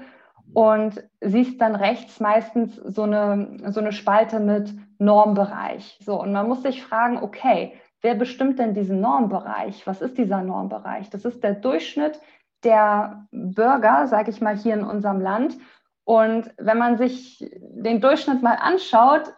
und 0.54 1.02
siehst 1.20 1.60
dann 1.60 1.74
rechts 1.74 2.20
meistens 2.20 2.76
so 2.76 3.02
eine, 3.02 3.58
so 3.68 3.80
eine 3.80 3.92
Spalte 3.92 4.40
mit 4.40 4.74
Normbereich. 4.98 5.98
So, 6.02 6.20
und 6.20 6.32
man 6.32 6.48
muss 6.48 6.62
sich 6.62 6.82
fragen, 6.82 7.18
okay, 7.18 7.74
wer 8.00 8.14
bestimmt 8.14 8.58
denn 8.58 8.74
diesen 8.74 9.00
Normbereich? 9.00 9.86
Was 9.86 10.00
ist 10.00 10.16
dieser 10.16 10.42
Normbereich? 10.42 11.10
Das 11.10 11.24
ist 11.24 11.42
der 11.42 11.54
Durchschnitt 11.54 12.20
der 12.64 13.26
Bürger, 13.30 14.06
sage 14.08 14.30
ich 14.30 14.40
mal, 14.40 14.56
hier 14.56 14.74
in 14.74 14.84
unserem 14.84 15.20
Land. 15.20 15.56
Und 16.04 16.52
wenn 16.56 16.78
man 16.78 16.96
sich 16.96 17.46
den 17.60 18.00
Durchschnitt 18.00 18.42
mal 18.42 18.56
anschaut, 18.56 19.34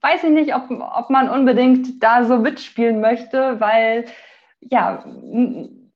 weiß 0.00 0.24
ich 0.24 0.30
nicht, 0.30 0.54
ob, 0.54 0.70
ob 0.70 1.10
man 1.10 1.28
unbedingt 1.28 2.02
da 2.02 2.24
so 2.24 2.38
mitspielen 2.38 3.00
möchte, 3.00 3.60
weil 3.60 4.06
ja, 4.60 5.04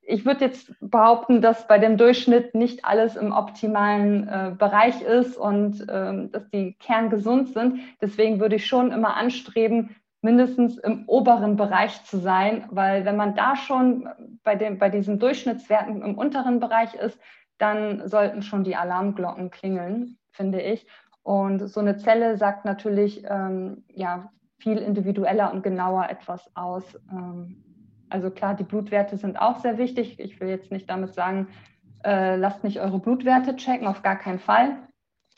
ich 0.07 0.25
würde 0.25 0.45
jetzt 0.45 0.75
behaupten, 0.81 1.41
dass 1.41 1.67
bei 1.67 1.79
dem 1.79 1.97
Durchschnitt 1.97 2.55
nicht 2.55 2.85
alles 2.85 3.17
im 3.17 3.33
optimalen 3.33 4.29
äh, 4.29 4.53
Bereich 4.57 5.01
ist 5.03 5.37
und 5.37 5.87
ähm, 5.89 6.31
dass 6.31 6.49
die 6.51 6.75
kerngesund 6.75 7.49
sind. 7.51 7.81
Deswegen 8.01 8.41
würde 8.41 8.57
ich 8.57 8.67
schon 8.67 8.93
immer 8.93 9.17
anstreben, 9.17 9.97
mindestens 10.21 10.79
im 10.79 11.05
oberen 11.07 11.57
Bereich 11.57 12.03
zu 12.05 12.19
sein, 12.19 12.67
weil 12.71 13.05
wenn 13.05 13.17
man 13.17 13.35
da 13.35 13.57
schon 13.57 14.09
bei, 14.43 14.55
dem, 14.55 14.79
bei 14.79 14.89
diesen 14.89 15.19
Durchschnittswerten 15.19 16.03
im 16.03 16.17
unteren 16.17 16.61
Bereich 16.61 16.95
ist, 16.95 17.19
dann 17.59 18.09
sollten 18.09 18.43
schon 18.43 18.65
die 18.65 18.77
Alarmglocken 18.77 19.51
klingeln, 19.51 20.19
finde 20.33 20.61
ich. 20.61 20.87
Und 21.25 21.67
so 21.69 21.81
eine 21.81 21.97
Zelle 21.97 22.37
sagt 22.37 22.65
natürlich, 22.65 23.25
ähm, 23.29 23.85
ja, 23.89 24.31
viel 24.59 24.79
individueller 24.79 25.53
und 25.53 25.63
genauer 25.63 26.09
etwas 26.09 26.55
aus. 26.55 26.85
Ähm, 27.11 27.65
also 28.11 28.31
klar, 28.31 28.55
die 28.55 28.65
Blutwerte 28.65 29.17
sind 29.17 29.41
auch 29.41 29.59
sehr 29.59 29.79
wichtig. 29.79 30.21
Ich 30.21 30.39
will 30.41 30.49
jetzt 30.49 30.71
nicht 30.71 30.89
damit 30.89 31.15
sagen, 31.15 31.49
äh, 32.05 32.37
lasst 32.37 32.63
nicht 32.63 32.81
eure 32.81 32.99
Blutwerte 32.99 33.57
checken, 33.57 33.87
auf 33.87 34.03
gar 34.03 34.17
keinen 34.17 34.39
Fall. 34.39 34.77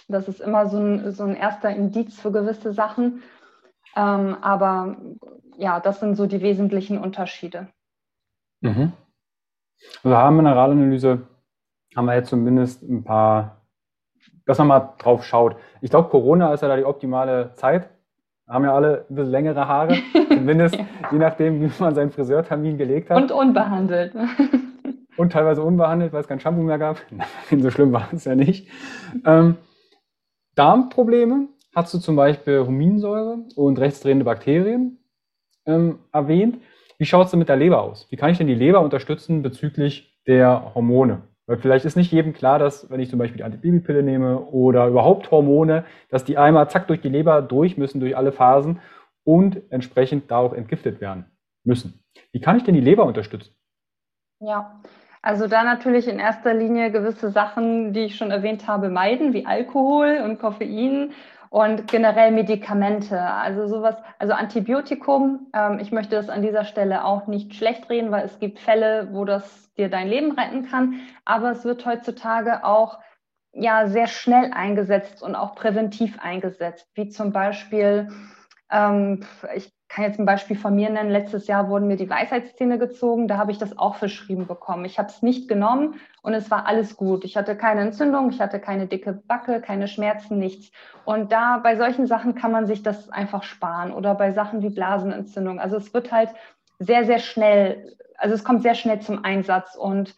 Das 0.09 0.29
ist 0.29 0.41
immer 0.41 0.69
so 0.69 0.79
ein, 0.79 1.13
so 1.13 1.25
ein 1.25 1.35
erster 1.35 1.71
Indiz 1.71 2.21
für 2.21 2.31
gewisse 2.31 2.73
Sachen. 2.73 3.23
Ähm, 3.97 4.37
aber 4.43 4.97
ja, 5.57 5.81
das 5.81 6.01
sind 6.01 6.17
so 6.17 6.27
die 6.27 6.43
wesentlichen 6.43 6.99
Unterschiede. 6.99 7.69
Mhm. 8.61 8.93
Also 10.03 10.17
Haarmineralanalyse 10.17 11.27
haben 11.97 12.07
wir 12.07 12.15
jetzt 12.15 12.29
zumindest 12.29 12.83
ein 12.83 13.05
paar, 13.05 13.63
dass 14.45 14.59
man 14.59 14.67
mal 14.67 14.95
drauf 14.99 15.25
schaut. 15.25 15.57
Ich 15.81 15.91
glaube, 15.91 16.09
Corona 16.09 16.53
ist 16.53 16.63
ja 16.63 16.69
da 16.69 16.77
die 16.77 16.85
optimale 16.85 17.53
Zeit. 17.55 17.89
Haben 18.49 18.65
ja 18.65 18.75
alle 18.75 19.07
ein 19.11 19.15
bisschen 19.15 19.33
längere 19.33 19.67
Haare, 19.67 19.97
zumindest 20.29 20.77
ja. 20.77 20.87
je 21.11 21.19
nachdem, 21.19 21.61
wie 21.61 21.71
man 21.81 21.95
seinen 21.95 22.11
Friseurtermin 22.11 22.79
gelegt 22.79 23.11
hat. 23.11 23.21
Und 23.21 23.33
unbehandelt. 23.33 24.15
Und 25.17 25.33
teilweise 25.33 25.63
unbehandelt, 25.63 26.13
weil 26.13 26.21
es 26.21 26.29
kein 26.29 26.41
Shampoo 26.41 26.63
mehr 26.63 26.79
gab. 26.79 27.01
Nein, 27.11 27.63
so 27.63 27.71
schlimm 27.71 27.93
war 27.93 28.09
es 28.13 28.25
ja 28.25 28.35
nicht. 28.35 28.69
Ähm, 29.25 29.57
Darmprobleme 30.55 31.49
hast 31.75 31.93
du 31.93 31.99
zum 31.99 32.17
Beispiel 32.17 32.65
Huminsäure 32.67 33.39
und 33.57 33.79
rechtsdrehende 33.79 34.25
Bakterien 34.25 34.99
ähm, 35.67 35.99
erwähnt. 36.13 36.59
Wie 36.99 37.05
schaut 37.05 37.27
es 37.27 37.31
denn 37.31 37.39
mit 37.39 37.49
der 37.49 37.57
Leber 37.57 37.83
aus? 37.83 38.07
Wie 38.11 38.17
kann 38.17 38.31
ich 38.31 38.39
denn 38.39 38.47
die 38.47 38.55
Leber 38.55 38.81
unterstützen 38.81 39.43
bezüglich 39.43 40.19
der 40.27 40.75
Hormone? 40.75 41.23
Weil 41.47 41.59
vielleicht 41.59 41.85
ist 41.85 41.97
nicht 41.97 42.13
jedem 42.13 42.33
klar, 42.33 42.59
dass 42.59 42.91
wenn 42.91 43.01
ich 43.01 43.09
zum 43.09 43.19
Beispiel 43.19 43.39
die 43.39 43.45
Antibabypille 43.45 44.03
nehme 44.03 44.41
oder 44.41 44.89
überhaupt 44.89 45.31
Hormone, 45.31 45.85
dass 46.11 46.25
die 46.25 46.39
einmal 46.39 46.69
zack 46.69 46.89
durch 46.89 47.01
die 47.01 47.09
Leber 47.09 47.41
durch 47.41 47.77
müssen, 47.77 48.01
durch 48.01 48.17
alle 48.17 48.33
Phasen 48.33 48.81
und 49.25 49.63
entsprechend 49.71 50.31
da 50.31 50.39
auch 50.39 50.53
entgiftet 50.53 51.01
werden 51.01 51.27
müssen. 51.65 52.05
Wie 52.33 52.41
kann 52.41 52.57
ich 52.57 52.65
denn 52.65 52.75
die 52.75 52.81
Leber 52.81 53.05
unterstützen? 53.05 53.55
Ja, 54.41 54.81
also 55.23 55.47
da 55.47 55.65
natürlich 55.65 56.09
in 56.09 56.19
erster 56.19 56.53
Linie 56.53 56.91
gewisse 56.91 57.31
Sachen, 57.31 57.93
die 57.93 58.05
ich 58.05 58.17
schon 58.17 58.31
erwähnt 58.31 58.67
habe, 58.69 58.89
meiden, 58.91 59.33
wie 59.33 59.47
Alkohol 59.47 60.21
und 60.25 60.39
Koffein 60.39 61.13
und 61.51 61.89
generell 61.89 62.33
Medikamente. 62.33 63.21
Also 63.21 63.67
sowas, 63.67 63.97
also 64.19 64.35
Antibiotikum. 64.35 65.47
Ähm, 65.53 65.79
ich 65.81 65.91
möchte 65.91 66.17
das 66.17 66.29
an 66.29 66.43
dieser 66.43 66.65
Stelle 66.65 67.05
auch 67.05 67.27
nicht 67.27 67.55
schlecht 67.55 67.89
reden, 67.89 68.11
weil 68.11 68.25
es 68.25 68.39
gibt 68.39 68.59
Fälle, 68.59 69.09
wo 69.13 69.25
das 69.25 69.66
dir 69.77 69.89
dein 69.89 70.09
Leben 70.09 70.33
retten 70.33 70.69
kann. 70.69 71.01
Aber 71.25 71.51
es 71.51 71.65
wird 71.65 71.85
heutzutage 71.87 72.65
auch 72.65 72.99
ja 73.53 73.89
sehr 73.89 74.07
schnell 74.07 74.53
eingesetzt 74.53 75.23
und 75.23 75.35
auch 75.35 75.55
präventiv 75.55 76.19
eingesetzt, 76.21 76.89
wie 76.95 77.09
zum 77.09 77.33
Beispiel 77.33 78.09
ähm, 78.71 79.25
ich 79.55 79.73
kann 79.89 80.05
jetzt 80.05 80.19
ein 80.19 80.27
Beispiel 80.27 80.57
von 80.57 80.75
mir 80.75 80.91
nennen. 80.91 81.11
Letztes 81.11 81.47
Jahr 81.47 81.69
wurden 81.69 81.87
mir 81.87 81.97
die 81.97 82.11
Weisheitszähne 82.11 82.79
gezogen. 82.79 83.29
Da 83.29 83.39
habe 83.39 83.53
ich 83.53 83.59
das 83.59 83.79
auch 83.79 83.97
verschrieben 83.97 84.47
bekommen. 84.47 84.85
Ich 84.85 84.99
habe 84.99 85.09
es 85.09 85.23
nicht 85.23 85.49
genommen 85.49 86.01
und 86.23 86.35
es 86.35 86.51
war 86.51 86.67
alles 86.67 86.97
gut. 86.97 87.25
Ich 87.25 87.37
hatte 87.37 87.57
keine 87.57 87.83
Entzündung, 87.83 88.31
ich 88.31 88.41
hatte 88.41 88.59
keine 88.59 88.87
dicke 88.89 89.13
Backe, 89.13 89.61
keine 89.61 89.87
Schmerzen, 89.87 90.39
nichts. 90.39 90.73
Und 91.05 91.31
da 91.31 91.59
bei 91.59 91.77
solchen 91.77 92.07
Sachen 92.07 92.35
kann 92.35 92.51
man 92.51 92.67
sich 92.67 92.83
das 92.83 93.09
einfach 93.11 93.45
sparen 93.45 93.93
oder 93.93 94.15
bei 94.17 94.33
Sachen 94.33 94.61
wie 94.63 94.71
Blasenentzündung. 94.71 95.61
Also 95.61 95.77
es 95.77 95.95
wird 95.95 96.11
halt 96.11 96.31
sehr, 96.81 97.05
sehr 97.05 97.21
schnell, 97.21 97.97
also 98.19 98.35
es 98.35 98.45
kommt 98.45 98.63
sehr 98.63 98.75
schnell 98.75 99.01
zum 99.01 99.25
Einsatz 99.25 99.77
und 99.77 100.17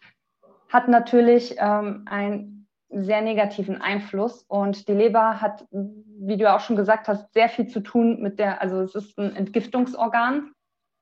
hat 0.69 0.87
natürlich 0.87 1.55
ähm, 1.57 2.05
ein 2.09 2.67
sehr 2.89 3.21
negativen 3.21 3.81
Einfluss. 3.81 4.43
Und 4.43 4.87
die 4.87 4.93
Leber 4.93 5.41
hat, 5.41 5.65
wie 5.71 6.37
du 6.37 6.51
auch 6.51 6.59
schon 6.59 6.75
gesagt 6.75 7.07
hast, 7.07 7.33
sehr 7.33 7.49
viel 7.49 7.67
zu 7.67 7.81
tun 7.81 8.21
mit 8.21 8.39
der, 8.39 8.61
also 8.61 8.81
es 8.81 8.95
ist 8.95 9.17
ein 9.17 9.35
Entgiftungsorgan. 9.35 10.51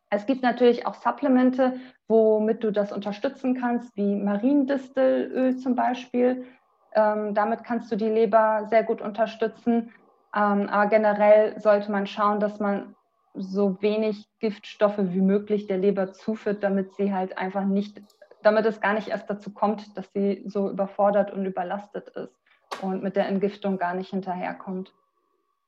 Es 0.10 0.26
gibt 0.26 0.42
natürlich 0.42 0.86
auch 0.86 0.96
Supplemente, 0.96 1.80
womit 2.08 2.64
du 2.64 2.72
das 2.72 2.92
unterstützen 2.92 3.60
kannst, 3.60 3.96
wie 3.96 4.16
Mariendistelöl 4.16 5.58
zum 5.58 5.76
Beispiel. 5.76 6.46
Ähm, 6.94 7.34
damit 7.34 7.64
kannst 7.64 7.92
du 7.92 7.98
die 7.98 8.10
Leber 8.10 8.68
sehr 8.70 8.84
gut 8.84 9.02
unterstützen. 9.02 9.92
Ähm, 10.36 10.70
aber 10.70 10.88
generell 10.88 11.60
sollte 11.60 11.92
man 11.92 12.08
schauen, 12.08 12.40
dass 12.40 12.60
man 12.60 12.96
so 13.40 13.82
wenig 13.82 14.28
Giftstoffe 14.40 15.00
wie 15.00 15.22
möglich 15.22 15.68
der 15.68 15.78
Leber 15.78 16.14
zuführt, 16.14 16.64
damit 16.64 16.94
sie 16.96 17.14
halt 17.14 17.38
einfach 17.38 17.66
nicht 17.66 18.02
damit 18.44 18.66
es 18.66 18.80
gar 18.80 18.94
nicht 18.94 19.10
erst 19.10 19.30
dazu 19.30 19.52
kommt, 19.52 19.98
dass 19.98 20.12
sie 20.14 20.44
so 20.46 20.70
überfordert 20.70 21.32
und 21.34 21.46
überlastet 21.46 22.10
ist 22.10 22.34
und 22.82 23.04
mit 23.04 23.16
der 23.16 23.28
Entgiftung 23.28 23.78
gar 23.78 23.94
nicht 23.94 24.12
hinterherkommt. 24.12 24.94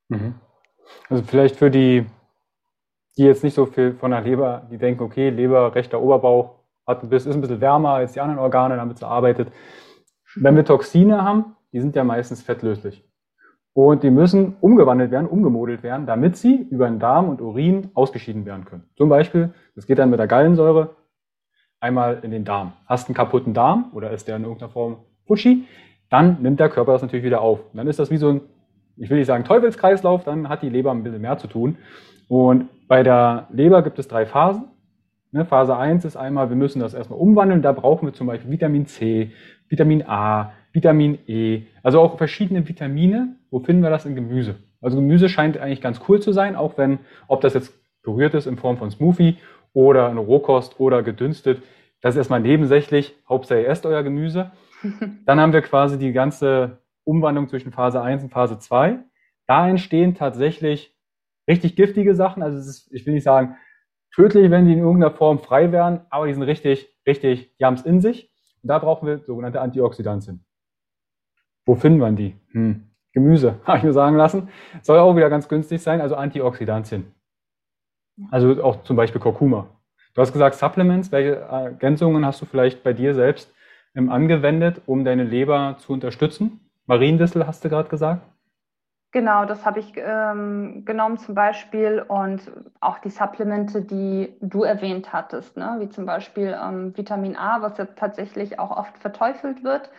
Mhm. 0.10 0.36
Also 1.10 1.24
vielleicht 1.24 1.56
für 1.56 1.70
die, 1.70 2.06
die 3.18 3.24
jetzt 3.24 3.44
nicht 3.44 3.54
so 3.54 3.66
viel 3.66 3.94
von 3.94 4.12
der 4.12 4.22
Leber, 4.22 4.68
die 4.72 4.78
denken, 4.78 5.04
okay, 5.04 5.30
Leber, 5.30 5.76
rechter 5.76 6.02
Oberbauch 6.02 6.56
hat 6.88 7.04
ein 7.04 7.10
bisschen, 7.10 7.32
ist 7.32 7.36
ein 7.36 7.42
bisschen 7.42 7.62
wärmer 7.62 7.96
als 7.96 8.14
die 8.14 8.22
anderen 8.22 8.40
Organe, 8.40 8.78
damit 8.78 8.98
sie 8.98 9.08
arbeitet. 9.08 9.52
Wenn 10.36 10.56
wir 10.56 10.66
Toxine 10.66 11.24
haben, 11.24 11.56
die 11.72 11.82
sind 11.82 11.96
ja 11.96 12.04
meistens 12.04 12.42
fettlöslich. 12.42 13.04
Und 13.74 14.04
die 14.04 14.10
müssen 14.10 14.56
umgewandelt 14.62 15.12
werden, 15.12 15.28
umgemodelt 15.28 15.84
werden, 15.84 16.06
damit 16.06 16.36
sie 16.36 16.68
über 16.70 16.88
den 16.88 17.00
Darm 17.00 17.30
und 17.30 17.42
Urin 17.42 17.90
ausgeschieden 17.94 18.46
werden 18.46 18.66
können. 18.66 18.84
Zum 18.98 19.10
Beispiel, 19.10 19.54
das 19.76 19.86
geht 19.86 20.00
dann 20.00 20.10
mit 20.10 20.20
der 20.20 20.28
Gallensäure, 20.28 20.96
einmal 21.80 22.20
in 22.24 22.32
den 22.32 22.46
Darm. 22.46 22.74
Hast 22.88 23.08
einen 23.08 23.16
kaputten 23.16 23.54
Darm 23.54 23.92
oder 23.94 24.12
ist 24.12 24.28
der 24.28 24.36
in 24.36 24.44
irgendeiner 24.44 24.72
Form 24.72 24.98
pushy, 25.26 25.66
dann 26.10 26.42
nimmt 26.42 26.60
der 26.60 26.70
Körper 26.70 26.94
das 26.94 27.02
natürlich 27.02 27.24
wieder 27.26 27.42
auf. 27.42 27.60
dann 27.74 27.88
ist 27.88 28.00
das 28.00 28.12
wie 28.12 28.18
so 28.18 28.30
ein, 28.30 28.42
ich 28.98 29.10
will 29.10 29.18
nicht 29.18 29.28
sagen 29.28 29.44
Teufelskreislauf, 29.44 30.24
dann 30.24 30.50
hat 30.50 30.62
die 30.62 30.70
Leber 30.70 30.92
ein 30.92 31.04
bisschen 31.04 31.22
mehr 31.22 31.38
zu 31.38 31.48
tun. 31.48 31.78
Und 32.28 32.68
bei 32.88 33.04
der 33.04 33.48
Leber 33.52 33.82
gibt 33.82 34.00
es 34.00 34.08
drei 34.08 34.26
Phasen. 34.26 34.66
Ne, 35.32 35.46
Phase 35.46 35.78
1 35.78 36.06
ist 36.06 36.18
einmal, 36.18 36.50
wir 36.50 36.56
müssen 36.56 36.80
das 36.80 36.94
erstmal 36.94 37.20
umwandeln. 37.20 37.62
Da 37.62 37.72
brauchen 37.72 38.08
wir 38.08 38.14
zum 38.14 38.28
Beispiel 38.28 38.52
Vitamin 38.52 38.88
C, 38.88 39.32
Vitamin 39.68 40.04
A, 40.08 40.52
Vitamin 40.74 41.20
E, 41.28 41.64
also 41.84 42.02
auch 42.02 42.18
verschiedene 42.18 42.68
Vitamine. 42.68 43.36
Wo 43.52 43.60
finden 43.60 43.84
wir 43.84 43.90
das 43.90 44.06
in 44.06 44.16
Gemüse? 44.16 44.56
Also 44.82 44.98
Gemüse 44.98 45.30
scheint 45.30 45.58
eigentlich 45.58 45.82
ganz 45.82 46.02
cool 46.08 46.22
zu 46.22 46.32
sein, 46.32 46.56
auch 46.56 46.78
wenn, 46.78 47.00
ob 47.28 47.42
das 47.42 47.54
jetzt 47.54 47.74
berührt 48.04 48.34
ist 48.34 48.48
in 48.48 48.58
Form 48.58 48.78
von 48.78 48.92
Smoothie 48.92 49.38
oder 49.74 50.10
eine 50.10 50.20
Rohkost 50.20 50.80
oder 50.80 51.04
gedünstet. 51.04 51.62
Das 52.02 52.16
ist 52.16 52.20
erstmal 52.20 52.40
nebensächlich. 52.40 53.16
Hauptsache 53.28 53.66
esst 53.66 53.86
euer 53.86 54.04
Gemüse. 54.04 54.52
Dann 55.26 55.40
haben 55.40 55.54
wir 55.54 55.62
quasi 55.62 55.98
die 55.98 56.14
ganze 56.14 56.80
Umwandlung 57.04 57.48
zwischen 57.50 57.72
Phase 57.72 58.02
1 58.02 58.24
und 58.24 58.30
Phase 58.30 58.60
2. 58.60 59.00
Da 59.48 59.68
entstehen 59.68 60.16
tatsächlich 60.16 60.96
richtig 61.48 61.76
giftige 61.76 62.16
Sachen. 62.16 62.44
Also 62.44 62.58
ist, 62.58 62.90
ich 62.92 63.06
will 63.06 63.14
nicht 63.14 63.24
sagen 63.24 63.58
tödlich, 64.14 64.50
wenn 64.50 64.66
die 64.66 64.74
in 64.74 64.80
irgendeiner 64.80 65.14
Form 65.14 65.40
frei 65.40 65.72
wären, 65.72 66.02
aber 66.10 66.28
die 66.28 66.34
sind 66.34 66.44
richtig, 66.44 66.90
richtig, 67.06 67.56
die 67.58 67.66
haben 67.66 67.76
es 67.76 67.84
in 67.84 68.02
sich. 68.02 68.32
Und 68.62 68.70
da 68.70 68.80
brauchen 68.80 69.08
wir 69.08 69.20
sogenannte 69.20 69.62
Antioxidantien. 69.62 70.46
Wo 71.66 71.76
finden 71.76 72.00
wir 72.00 72.12
die? 72.12 72.36
Hm. 72.52 72.89
Gemüse, 73.20 73.56
habe 73.66 73.78
ich 73.80 73.84
mir 73.84 73.94
sagen 73.94 74.16
lassen. 74.16 74.50
Soll 74.82 75.00
auch 75.00 75.16
wieder 75.16 75.30
ganz 75.30 75.48
günstig 75.48 75.82
sein, 75.82 76.02
also 76.02 76.16
Antioxidantien. 76.16 77.12
Also 78.32 78.64
auch 78.64 78.84
zum 78.84 78.96
Beispiel 78.96 79.22
Kurkuma. 79.22 79.68
Du 80.14 80.22
hast 80.22 80.34
gesagt 80.34 80.56
Supplements. 80.56 81.12
Welche 81.12 81.36
Ergänzungen 81.36 82.26
hast 82.26 82.42
du 82.42 82.46
vielleicht 82.46 82.84
bei 82.84 82.94
dir 82.94 83.14
selbst 83.14 83.54
ähm, 83.96 84.10
angewendet, 84.12 84.82
um 84.86 85.06
deine 85.06 85.24
Leber 85.24 85.76
zu 85.80 85.94
unterstützen? 85.94 86.60
Mariendistel 86.88 87.46
hast 87.48 87.64
du 87.64 87.70
gerade 87.70 87.90
gesagt. 87.90 88.22
Genau, 89.12 89.46
das 89.46 89.66
habe 89.66 89.80
ich 89.80 89.94
ähm, 89.96 90.84
genommen 90.86 91.18
zum 91.18 91.34
Beispiel 91.34 92.06
und 92.08 92.42
auch 92.80 93.00
die 93.00 93.10
Supplemente, 93.10 93.82
die 93.82 94.36
du 94.40 94.64
erwähnt 94.64 95.12
hattest, 95.12 95.58
ne? 95.58 95.78
wie 95.80 95.90
zum 95.90 96.06
Beispiel 96.06 96.56
ähm, 96.62 96.96
Vitamin 96.96 97.36
A, 97.36 97.62
was 97.64 97.78
ja 97.80 97.86
tatsächlich 97.86 98.60
auch 98.60 98.70
oft 98.70 99.00
verteufelt 99.00 99.64
wird. 99.64 99.90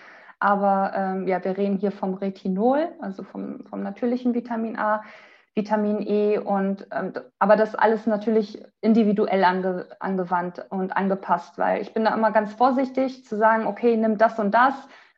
Aber 0.40 0.92
ähm, 0.94 1.28
ja, 1.28 1.44
wir 1.44 1.56
reden 1.56 1.76
hier 1.76 1.92
vom 1.92 2.14
Retinol, 2.14 2.88
also 3.00 3.22
vom, 3.22 3.64
vom 3.66 3.82
natürlichen 3.82 4.34
Vitamin 4.34 4.78
A. 4.78 5.02
Vitamin 5.54 6.00
E 6.00 6.38
und 6.38 6.86
ähm, 6.92 7.12
aber 7.38 7.56
das 7.56 7.74
alles 7.74 8.06
natürlich 8.06 8.62
individuell 8.80 9.44
ange, 9.44 9.88
angewandt 9.98 10.64
und 10.70 10.96
angepasst, 10.96 11.58
weil 11.58 11.82
ich 11.82 11.92
bin 11.92 12.04
da 12.04 12.14
immer 12.14 12.30
ganz 12.30 12.54
vorsichtig 12.54 13.24
zu 13.24 13.36
sagen, 13.36 13.66
okay, 13.66 13.96
nimm 13.96 14.16
das 14.16 14.38
und 14.38 14.54
das, 14.54 14.74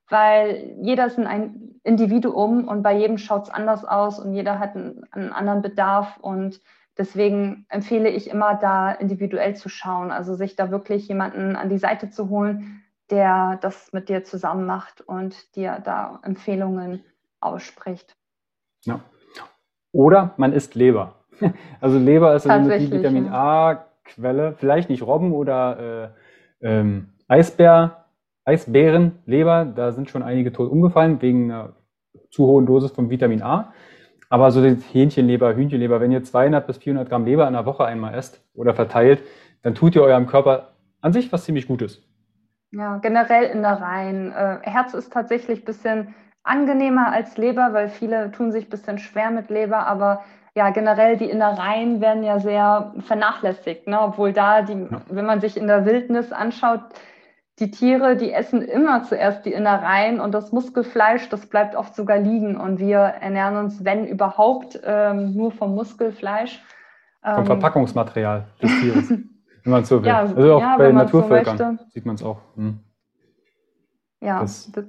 weil 0.09 0.75
jeder 0.81 1.07
ist 1.07 1.19
ein 1.19 1.79
Individuum 1.85 2.67
und 2.67 2.83
bei 2.83 2.97
jedem 2.97 3.19
schaut 3.19 3.45
es 3.45 3.51
anders 3.51 3.85
aus 3.85 4.19
und 4.19 4.33
jeder 4.33 4.59
hat 4.59 4.75
einen, 4.75 5.05
einen 5.11 5.33
anderen 5.33 5.63
Bedarf 5.63 6.17
und 6.19 6.61
deswegen 6.97 7.67
empfehle 7.69 8.09
ich 8.09 8.31
immer 8.31 8.55
da 8.55 8.91
individuell 8.91 9.55
zu 9.55 9.69
schauen, 9.69 10.11
also 10.11 10.35
sich 10.35 10.57
da 10.57 10.71
wirklich 10.71 11.09
jemanden 11.09 11.57
an 11.57 11.69
die 11.69 11.79
Seite 11.79 12.11
zu 12.11 12.31
holen, 12.31 12.83
der 13.13 13.59
das 13.61 13.93
mit 13.93 14.09
dir 14.09 14.25
zusammen 14.25 14.67
macht 14.67 15.03
und 15.03 15.55
dir 15.55 15.81
da 15.85 16.19
Empfehlungen 16.25 17.05
ausspricht. 17.41 18.17
Ja. 18.85 19.01
Oder 19.93 20.33
man 20.39 20.53
isst 20.53 20.75
Leber. 20.75 21.17
Also 21.81 21.99
Leber 21.99 22.35
ist 22.35 22.49
also 22.49 22.71
die 22.71 22.91
Vitamin 22.91 23.29
A-Quelle. 23.29 24.55
Vielleicht 24.55 24.89
nicht 24.89 25.03
Robben 25.03 25.33
oder 25.33 26.15
äh, 26.63 26.67
ähm, 26.67 27.09
Eisbär, 27.29 28.07
Eisbärenleber. 28.45 29.65
Da 29.65 29.93
sind 29.93 30.09
schon 30.09 30.23
einige 30.23 30.53
tot 30.53 30.71
umgefallen 30.71 31.21
wegen 31.21 31.51
einer 31.51 31.75
zu 32.31 32.47
hohen 32.47 32.65
Dosis 32.65 32.93
von 32.93 33.11
Vitamin 33.11 33.43
A. 33.43 33.73
Aber 34.31 34.51
so 34.53 34.63
die 34.63 34.81
Hähnchenleber, 34.81 35.55
Hühnchenleber, 35.55 36.01
wenn 36.01 36.13
ihr 36.13 36.23
200 36.23 36.67
bis 36.67 36.79
400 36.79 37.09
Gramm 37.09 37.27
Leber 37.27 37.47
in 37.47 37.53
der 37.53 37.67
Woche 37.67 37.85
einmal 37.85 38.15
esst 38.15 38.43
oder 38.55 38.75
verteilt, 38.75 39.21
dann 39.63 39.75
tut 39.75 39.97
ihr 39.97 40.03
eurem 40.03 40.27
Körper 40.27 40.69
an 41.01 41.13
sich 41.13 41.31
was 41.33 41.45
ziemlich 41.45 41.67
Gutes. 41.67 42.03
Ja, 42.73 42.97
generell 42.99 43.45
Innereien. 43.45 44.33
Äh, 44.33 44.59
Herz 44.63 44.95
ist 44.95 45.13
tatsächlich 45.13 45.61
ein 45.61 45.65
bisschen 45.65 46.15
angenehmer 46.43 47.13
als 47.13 47.37
Leber, 47.37 47.73
weil 47.73 47.89
viele 47.89 48.33
tun 48.33 48.51
sich 48.51 48.67
ein 48.67 48.71
bisschen 48.71 48.99
schwer 48.99 49.31
mit 49.31 49.51
Leber, 49.51 49.87
aber 49.87 50.23
ja, 50.55 50.71
generell 50.71 51.17
die 51.17 51.31
Innereien 51.31 52.01
werden 52.01 52.25
ja 52.25 52.39
sehr 52.39 52.93
vernachlässigt, 53.07 53.87
ne? 53.87 54.01
obwohl 54.01 54.33
da, 54.33 54.63
die, 54.63 54.87
wenn 55.09 55.25
man 55.25 55.41
sich 55.41 55.57
in 55.57 55.67
der 55.67 55.87
Wildnis 55.87 56.33
anschaut, 56.33 56.81
die 57.59 57.71
Tiere, 57.71 58.17
die 58.17 58.33
essen 58.33 58.63
immer 58.63 59.05
zuerst 59.05 59.47
die 59.47 59.53
Innereien 59.53 60.21
und 60.21 60.33
das 60.33 60.53
Muskelfleisch, 60.53 61.29
das 61.29 61.47
bleibt 61.47 61.77
oft 61.77 61.95
sogar 61.95 62.19
liegen 62.19 62.57
und 62.57 62.79
wir 62.79 62.99
ernähren 62.99 63.57
uns, 63.57 63.85
wenn 63.85 64.07
überhaupt, 64.07 64.81
ähm, 64.85 65.35
nur 65.35 65.53
vom 65.53 65.75
Muskelfleisch. 65.75 66.63
Vom 67.23 67.39
ähm, 67.39 67.47
Verpackungsmaterial 67.47 68.49
des 68.61 68.81
Tieres, 68.81 69.15
wenn 69.65 69.73
man 69.73 69.85
so 69.85 70.03
will. 70.03 70.09
Ja, 70.09 70.21
also 70.21 70.55
auch 70.55 70.61
ja, 70.61 70.77
bei 70.77 70.93
Naturvölkern 70.93 71.79
so 71.79 71.85
sieht 71.91 72.07
man 72.07 72.17
es 72.17 72.23
auch. 72.23 72.39
Hm. 72.57 72.81
Ja, 74.21 74.41
das, 74.41 74.71
das 74.73 74.85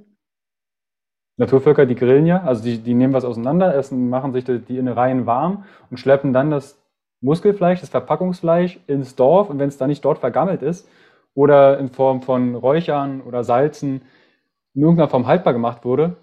Naturvölker, 1.36 1.86
die 1.86 1.96
grillen 1.96 2.26
ja, 2.26 2.42
also 2.42 2.62
die, 2.62 2.78
die 2.78 2.94
nehmen 2.94 3.12
was 3.12 3.24
auseinander, 3.24 3.74
essen, 3.74 4.08
machen 4.08 4.32
sich 4.32 4.44
die, 4.44 4.60
die 4.60 4.78
Innereien 4.78 5.26
warm 5.26 5.64
und 5.90 5.98
schleppen 5.98 6.32
dann 6.32 6.50
das 6.50 6.80
Muskelfleisch, 7.20 7.80
das 7.80 7.88
Verpackungsfleisch 7.88 8.78
ins 8.86 9.16
Dorf 9.16 9.50
und 9.50 9.58
wenn 9.58 9.68
es 9.68 9.78
dann 9.78 9.88
nicht 9.88 10.04
dort 10.04 10.18
vergammelt 10.18 10.62
ist 10.62 10.88
oder 11.34 11.78
in 11.78 11.88
Form 11.88 12.22
von 12.22 12.54
Räuchern 12.54 13.20
oder 13.22 13.42
Salzen 13.42 14.02
in 14.74 14.82
irgendeiner 14.82 15.08
Form 15.08 15.26
haltbar 15.26 15.52
gemacht 15.52 15.84
wurde, 15.84 16.16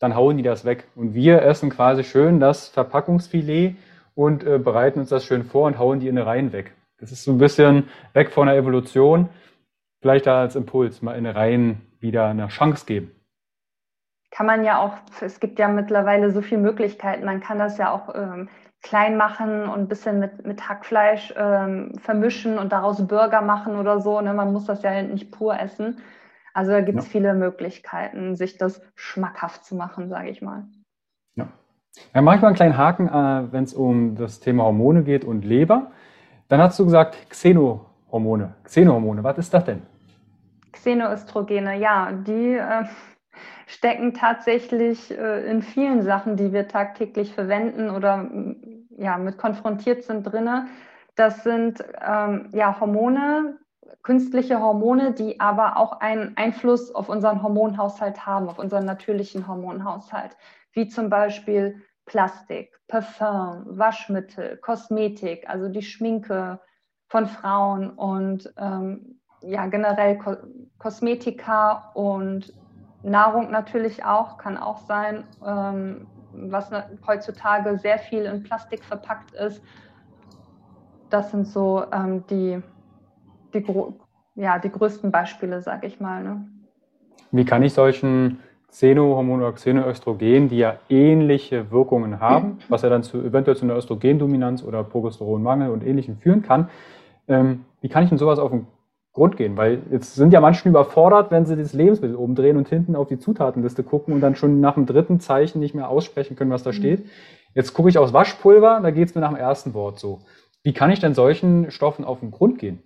dann 0.00 0.16
hauen 0.16 0.36
die 0.36 0.42
das 0.42 0.64
weg. 0.64 0.88
Und 0.94 1.14
wir 1.14 1.42
essen 1.42 1.70
quasi 1.70 2.02
schön 2.02 2.40
das 2.40 2.68
Verpackungsfilet 2.68 3.76
und 4.14 4.44
äh, 4.44 4.58
bereiten 4.58 5.00
uns 5.00 5.10
das 5.10 5.24
schön 5.24 5.44
vor 5.44 5.66
und 5.66 5.78
hauen 5.78 6.00
die 6.00 6.08
Innereien 6.08 6.52
weg. 6.52 6.72
Das 6.98 7.12
ist 7.12 7.24
so 7.24 7.32
ein 7.32 7.38
bisschen 7.38 7.88
weg 8.12 8.30
von 8.30 8.46
der 8.46 8.56
Evolution. 8.56 9.28
Vielleicht 10.00 10.26
da 10.26 10.40
als 10.40 10.56
Impuls 10.56 11.02
mal 11.02 11.16
Innereien 11.16 11.80
wieder 12.00 12.26
eine 12.28 12.48
Chance 12.48 12.86
geben 12.86 13.12
kann 14.30 14.46
man 14.46 14.64
ja 14.64 14.78
auch, 14.78 14.94
es 15.20 15.40
gibt 15.40 15.58
ja 15.58 15.68
mittlerweile 15.68 16.30
so 16.30 16.42
viele 16.42 16.60
Möglichkeiten, 16.60 17.24
man 17.24 17.40
kann 17.40 17.58
das 17.58 17.78
ja 17.78 17.90
auch 17.90 18.14
ähm, 18.14 18.48
klein 18.82 19.16
machen 19.16 19.64
und 19.64 19.80
ein 19.80 19.88
bisschen 19.88 20.20
mit, 20.20 20.46
mit 20.46 20.68
Hackfleisch 20.68 21.34
ähm, 21.36 21.92
vermischen 21.98 22.58
und 22.58 22.72
daraus 22.72 23.06
Burger 23.06 23.42
machen 23.42 23.76
oder 23.76 24.00
so. 24.00 24.20
Ne? 24.20 24.34
Man 24.34 24.52
muss 24.52 24.66
das 24.66 24.82
ja 24.82 25.02
nicht 25.02 25.32
pur 25.32 25.58
essen. 25.58 26.00
Also 26.54 26.72
da 26.72 26.80
gibt 26.80 26.98
es 26.98 27.06
ja. 27.06 27.10
viele 27.10 27.34
Möglichkeiten, 27.34 28.36
sich 28.36 28.58
das 28.58 28.80
schmackhaft 28.94 29.64
zu 29.64 29.74
machen, 29.74 30.08
sage 30.08 30.28
ich 30.30 30.42
mal. 30.42 30.64
Ja. 31.34 31.48
Ja, 32.14 32.22
mache 32.22 32.36
ich 32.36 32.42
mal 32.42 32.48
einen 32.48 32.56
kleinen 32.56 32.76
Haken, 32.76 33.08
äh, 33.08 33.52
wenn 33.52 33.64
es 33.64 33.74
um 33.74 34.14
das 34.14 34.40
Thema 34.40 34.64
Hormone 34.64 35.02
geht 35.02 35.24
und 35.24 35.44
Leber. 35.44 35.90
Dann 36.48 36.60
hast 36.62 36.78
du 36.78 36.84
gesagt 36.84 37.28
Xenohormone. 37.28 38.54
Xenohormone, 38.64 39.22
was 39.22 39.38
ist 39.38 39.52
das 39.52 39.64
denn? 39.64 39.82
Xenoöstrogene, 40.72 41.78
ja, 41.78 42.12
die 42.12 42.54
äh, 42.54 42.84
stecken 43.66 44.14
tatsächlich 44.14 45.10
äh, 45.10 45.50
in 45.50 45.62
vielen 45.62 46.02
Sachen, 46.02 46.36
die 46.36 46.52
wir 46.52 46.66
tagtäglich 46.66 47.34
verwenden 47.34 47.90
oder 47.90 48.30
ja, 48.96 49.18
mit 49.18 49.36
konfrontiert 49.36 50.04
sind 50.04 50.24
drinne. 50.24 50.68
Das 51.16 51.44
sind 51.44 51.84
ähm, 52.00 52.48
ja 52.52 52.80
Hormone, 52.80 53.58
künstliche 54.02 54.60
Hormone, 54.60 55.12
die 55.12 55.40
aber 55.40 55.76
auch 55.76 56.00
einen 56.00 56.34
Einfluss 56.36 56.94
auf 56.94 57.10
unseren 57.10 57.42
Hormonhaushalt 57.42 58.24
haben, 58.24 58.48
auf 58.48 58.58
unseren 58.58 58.86
natürlichen 58.86 59.46
Hormonhaushalt, 59.46 60.36
wie 60.72 60.88
zum 60.88 61.10
Beispiel 61.10 61.82
Plastik, 62.08 62.72
Parfum, 62.88 63.64
Waschmittel, 63.78 64.56
Kosmetik, 64.56 65.48
also 65.48 65.68
die 65.68 65.82
Schminke 65.82 66.58
von 67.08 67.26
Frauen 67.26 67.90
und 67.90 68.52
ähm, 68.58 69.20
ja 69.42 69.66
generell 69.66 70.18
Ko 70.18 70.36
Kosmetika 70.78 71.92
und 71.94 72.52
Nahrung 73.02 73.50
natürlich 73.50 74.04
auch, 74.04 74.38
kann 74.38 74.56
auch 74.56 74.78
sein, 74.78 75.24
ähm, 75.46 76.06
was 76.32 76.70
heutzutage 77.06 77.78
sehr 77.78 77.98
viel 77.98 78.24
in 78.24 78.42
Plastik 78.42 78.84
verpackt 78.84 79.34
ist. 79.34 79.62
Das 81.10 81.30
sind 81.30 81.46
so 81.46 81.84
ähm, 81.92 82.24
die, 82.28 82.60
die, 83.54 83.64
ja, 84.34 84.58
die 84.58 84.70
größten 84.70 85.10
Beispiele, 85.10 85.62
sage 85.62 85.86
ich 85.86 86.00
mal. 86.00 86.22
Ne? 86.22 86.48
Wie 87.30 87.44
kann 87.44 87.62
ich 87.62 87.72
solchen 87.72 88.40
Xenohormonen 88.70 89.44
oder 89.44 89.54
Xenoöstrogen, 89.54 90.48
die 90.48 90.58
ja 90.58 90.76
ähnliche 90.88 91.70
Wirkungen 91.70 92.20
haben, 92.20 92.58
was 92.68 92.82
ja 92.82 92.90
dann 92.90 93.02
zu, 93.02 93.18
eventuell 93.18 93.56
zu 93.56 93.64
einer 93.64 93.76
Östrogendominanz 93.76 94.62
oder 94.62 94.84
Progesteronmangel 94.84 95.70
und 95.70 95.84
Ähnlichem 95.84 96.18
führen 96.18 96.42
kann, 96.42 96.68
ähm, 97.28 97.64
wie 97.80 97.88
kann 97.88 98.02
ich 98.02 98.10
denn 98.10 98.18
sowas 98.18 98.38
auf 98.38 98.50
den 98.50 98.66
Grund 99.14 99.36
gehen, 99.36 99.56
weil 99.56 99.82
jetzt 99.90 100.14
sind 100.14 100.32
ja 100.32 100.40
manche 100.40 100.68
überfordert, 100.68 101.30
wenn 101.30 101.44
sie 101.44 101.56
das 101.56 101.72
Lebensmittel 101.72 102.14
umdrehen 102.14 102.56
und 102.56 102.68
hinten 102.68 102.94
auf 102.94 103.08
die 103.08 103.18
Zutatenliste 103.18 103.82
gucken 103.82 104.14
und 104.14 104.20
dann 104.20 104.36
schon 104.36 104.60
nach 104.60 104.74
dem 104.74 104.86
dritten 104.86 105.18
Zeichen 105.18 105.60
nicht 105.60 105.74
mehr 105.74 105.88
aussprechen 105.88 106.36
können, 106.36 106.50
was 106.50 106.62
da 106.62 106.70
mhm. 106.70 106.74
steht. 106.74 107.06
Jetzt 107.54 107.74
gucke 107.74 107.88
ich 107.88 107.98
aufs 107.98 108.12
Waschpulver, 108.12 108.80
da 108.82 108.90
geht 108.90 109.08
es 109.08 109.14
mir 109.14 109.20
nach 109.20 109.30
dem 109.30 109.38
ersten 109.38 109.74
Wort 109.74 109.98
so. 109.98 110.20
Wie 110.62 110.72
kann 110.72 110.90
ich 110.90 111.00
denn 111.00 111.14
solchen 111.14 111.70
Stoffen 111.70 112.04
auf 112.04 112.20
den 112.20 112.30
Grund 112.30 112.58
gehen? 112.58 112.82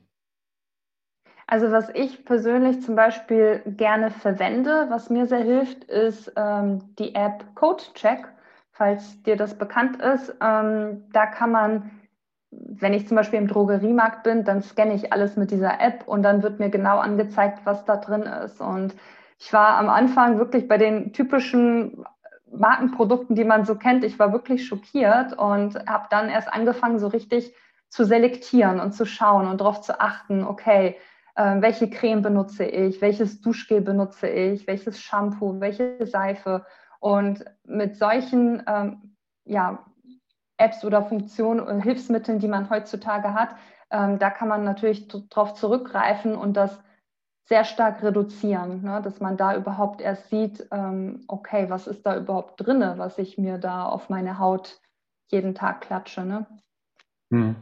Also 1.52 1.70
was 1.70 1.90
ich 1.92 2.24
persönlich 2.24 2.80
zum 2.80 2.96
Beispiel 2.96 3.60
gerne 3.66 4.10
verwende, 4.10 4.86
was 4.88 5.10
mir 5.10 5.26
sehr 5.26 5.42
hilft, 5.42 5.84
ist 5.84 6.32
ähm, 6.34 6.94
die 6.98 7.14
App 7.14 7.44
CodeCheck, 7.56 8.26
falls 8.70 9.22
dir 9.24 9.36
das 9.36 9.58
bekannt 9.58 10.00
ist. 10.00 10.34
Ähm, 10.40 11.04
da 11.12 11.26
kann 11.26 11.52
man 11.52 11.90
wenn 12.50 12.94
ich 12.94 13.06
zum 13.06 13.18
Beispiel 13.18 13.38
im 13.38 13.48
Drogeriemarkt 13.48 14.22
bin, 14.22 14.44
dann 14.44 14.62
scanne 14.62 14.94
ich 14.94 15.12
alles 15.12 15.36
mit 15.36 15.50
dieser 15.50 15.78
App 15.78 16.08
und 16.08 16.22
dann 16.22 16.42
wird 16.42 16.58
mir 16.58 16.70
genau 16.70 16.98
angezeigt, 16.98 17.60
was 17.64 17.84
da 17.84 17.96
drin 17.98 18.22
ist. 18.22 18.62
Und 18.62 18.94
ich 19.38 19.52
war 19.52 19.76
am 19.76 19.90
Anfang 19.90 20.38
wirklich 20.38 20.68
bei 20.68 20.78
den 20.78 21.12
typischen 21.12 22.06
Markenprodukten, 22.50 23.36
die 23.36 23.44
man 23.44 23.66
so 23.66 23.74
kennt, 23.74 24.04
ich 24.04 24.18
war 24.18 24.32
wirklich 24.32 24.66
schockiert 24.66 25.36
und 25.36 25.76
habe 25.86 26.06
dann 26.08 26.30
erst 26.30 26.50
angefangen, 26.50 26.98
so 26.98 27.08
richtig 27.08 27.54
zu 27.90 28.04
selektieren 28.04 28.80
und 28.80 28.92
zu 28.92 29.04
schauen 29.04 29.46
und 29.46 29.60
darauf 29.60 29.82
zu 29.82 30.00
achten, 30.00 30.44
okay, 30.44 30.96
äh, 31.34 31.60
welche 31.60 31.88
Creme 31.88 32.22
benutze 32.22 32.64
ich, 32.64 33.00
welches 33.00 33.40
Duschgel 33.40 33.80
benutze 33.80 34.28
ich, 34.28 34.66
welches 34.66 35.00
Shampoo, 35.00 35.60
welche 35.60 36.06
Seife. 36.06 36.64
Und 37.00 37.44
mit 37.64 37.96
solchen 37.96 38.62
ähm, 38.66 39.16
ja, 39.44 39.84
Apps 40.56 40.84
oder 40.84 41.02
Funktionen 41.02 41.60
und 41.60 41.80
Hilfsmitteln, 41.80 42.38
die 42.38 42.48
man 42.48 42.70
heutzutage 42.70 43.34
hat, 43.34 43.50
ähm, 43.90 44.18
da 44.18 44.30
kann 44.30 44.48
man 44.48 44.64
natürlich 44.64 45.08
darauf 45.08 45.54
zurückgreifen 45.54 46.34
und 46.34 46.56
das 46.56 46.80
sehr 47.44 47.64
stark 47.64 48.02
reduzieren, 48.02 48.82
ne? 48.82 49.02
dass 49.02 49.20
man 49.20 49.36
da 49.36 49.56
überhaupt 49.56 50.00
erst 50.00 50.30
sieht, 50.30 50.66
ähm, 50.70 51.24
okay, 51.26 51.68
was 51.68 51.86
ist 51.86 52.06
da 52.06 52.16
überhaupt 52.16 52.64
drin, 52.64 52.80
was 52.96 53.18
ich 53.18 53.36
mir 53.36 53.58
da 53.58 53.84
auf 53.84 54.08
meine 54.08 54.38
Haut 54.38 54.80
jeden 55.30 55.54
Tag 55.54 55.80
klatsche. 55.80 56.24
Ne? 56.24 56.46
Hm. 57.30 57.56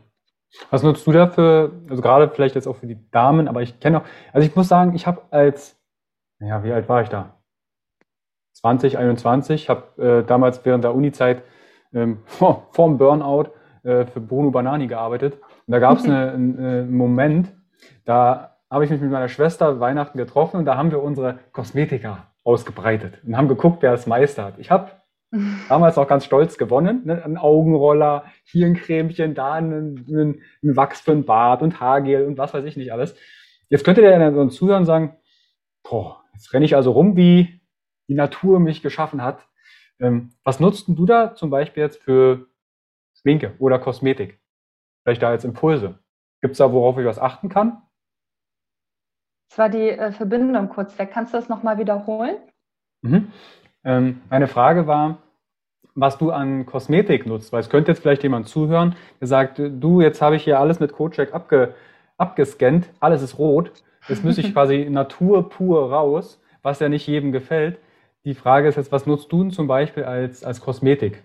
Was 0.71 0.83
nutzt 0.83 1.07
du 1.07 1.13
dafür, 1.13 1.73
also 1.89 2.03
gerade 2.03 2.29
vielleicht 2.29 2.55
jetzt 2.55 2.67
auch 2.67 2.77
für 2.77 2.87
die 2.87 2.99
Damen, 3.11 3.49
aber 3.49 3.63
ich 3.63 3.79
kenne 3.81 3.99
auch, 3.99 4.05
also 4.33 4.47
ich 4.47 4.55
muss 4.57 4.69
sagen, 4.69 4.95
ich 4.95 5.07
habe 5.07 5.23
als, 5.31 5.79
ja, 6.41 6.65
wie 6.65 6.73
alt 6.73 6.89
war 6.89 7.03
ich 7.03 7.09
da? 7.09 7.37
20, 8.55 8.99
21, 8.99 9.69
habe 9.69 10.03
äh, 10.03 10.27
damals 10.27 10.65
während 10.65 10.85
der 10.85 10.95
Uni-Zeit 10.95 11.43
ähm, 11.93 12.19
vor, 12.25 12.67
dem 12.77 12.99
Burnout 12.99 13.51
äh, 13.85 14.07
für 14.07 14.21
Bruno 14.21 14.51
Banani 14.51 14.87
gearbeitet. 14.87 15.35
Und 15.67 15.73
da 15.73 15.79
gab 15.79 15.99
es 15.99 16.05
einen, 16.09 16.59
einen 16.59 16.97
Moment, 16.97 17.53
da 18.05 18.59
habe 18.71 18.85
ich 18.85 18.91
mich 18.91 19.01
mit 19.01 19.11
meiner 19.11 19.29
Schwester 19.29 19.81
Weihnachten 19.81 20.19
getroffen 20.19 20.59
und 20.59 20.65
da 20.65 20.77
haben 20.77 20.91
wir 20.91 21.03
unsere 21.03 21.39
Kosmetika 21.53 22.27
ausgebreitet 22.45 23.19
und 23.25 23.37
haben 23.37 23.49
geguckt, 23.49 23.83
wer 23.83 23.93
das 23.93 24.07
Meister 24.07 24.45
hat. 24.45 24.59
Ich 24.59 24.71
habe 24.71 24.91
damals 25.69 25.97
auch 25.97 26.09
ganz 26.09 26.25
stolz 26.25 26.59
gewonnen. 26.59 27.03
Ne? 27.05 27.25
Ein 27.25 27.37
Augenroller, 27.37 28.25
hier 28.45 28.67
ein 28.67 28.75
Cremchen, 28.75 29.35
da 29.35 29.55
ein, 29.55 30.05
ein, 30.09 30.43
ein, 30.63 30.77
Wachs 30.77 31.01
für 31.01 31.13
ein 31.13 31.25
Bart 31.25 31.63
und 31.63 31.81
Haargel 31.81 32.27
und 32.27 32.37
was 32.39 32.53
weiß 32.53 32.65
ich 32.65 32.77
nicht 32.77 32.93
alles. 32.93 33.15
Jetzt 33.69 33.85
könnte 33.85 34.01
der 34.01 34.19
dann 34.19 34.35
so 34.35 34.47
zuhören 34.49 34.81
und 34.81 34.87
sagen, 34.87 35.17
boah, 35.89 36.25
jetzt 36.33 36.53
renne 36.53 36.65
ich 36.65 36.75
also 36.75 36.91
rum, 36.91 37.17
wie 37.17 37.61
die 38.09 38.15
Natur 38.15 38.59
mich 38.59 38.83
geschaffen 38.83 39.23
hat. 39.23 39.47
Ähm, 40.01 40.33
was 40.43 40.59
nutzt 40.59 40.87
du 40.89 41.07
da 41.07 41.35
zum 41.35 41.51
Beispiel 41.51 41.85
jetzt 41.85 42.03
für 42.03 42.49
Schminke 43.15 43.55
oder 43.59 43.79
Kosmetik? 43.79 44.41
Vielleicht 45.05 45.23
da 45.23 45.29
als 45.29 45.45
Impulse. 45.45 46.01
Gibt 46.41 46.53
es 46.53 46.59
da, 46.59 46.73
worauf 46.73 46.99
ich 46.99 47.05
was 47.05 47.19
achten 47.19 47.49
kann? 47.49 47.83
Das 49.51 49.59
war 49.59 49.69
die 49.69 49.91
äh, 49.91 50.13
Verbindung 50.13 50.69
kurz 50.69 50.99
weg. 50.99 51.11
Kannst 51.13 51.33
du 51.33 51.39
das 51.39 51.49
nochmal 51.49 51.79
wiederholen? 51.79 52.37
Mhm. 53.03 53.33
Ähm, 53.85 54.21
meine 54.29 54.49
Frage 54.49 54.87
war, 54.87 55.19
was 55.95 56.19
du 56.19 56.31
an 56.31 56.67
Kosmetik 56.67 57.27
nutzt, 57.27 57.53
weil 57.53 57.61
es 57.61 57.71
könnte 57.71 57.91
jetzt 57.91 58.01
vielleicht 58.01 58.23
jemand 58.23 58.49
zuhören, 58.49 58.95
der 59.21 59.27
sagt, 59.27 59.59
du, 59.59 60.01
jetzt 60.01 60.23
habe 60.23 60.37
ich 60.37 60.45
hier 60.45 60.61
alles 60.61 60.81
mit 60.81 60.93
CodeCheck 60.93 61.35
abge, 61.35 61.75
abgescannt, 62.17 62.91
alles 63.01 63.23
ist 63.23 63.39
rot, 63.39 63.73
jetzt 64.09 64.25
müsste 64.25 64.43
ich 64.43 64.53
quasi 64.55 64.87
Natur 64.91 65.49
pur 65.49 65.91
raus, 65.91 66.41
was 66.63 66.81
ja 66.81 66.89
nicht 66.89 67.07
jedem 67.07 67.33
gefällt. 67.33 67.79
Die 68.25 68.35
Frage 68.35 68.69
ist 68.69 68.77
jetzt, 68.77 68.93
was 68.93 69.07
nutzt 69.07 69.33
du 69.33 69.43
denn 69.43 69.51
zum 69.51 69.67
Beispiel 69.67 70.05
als, 70.05 70.45
als 70.45 70.61
Kosmetik? 70.61 71.23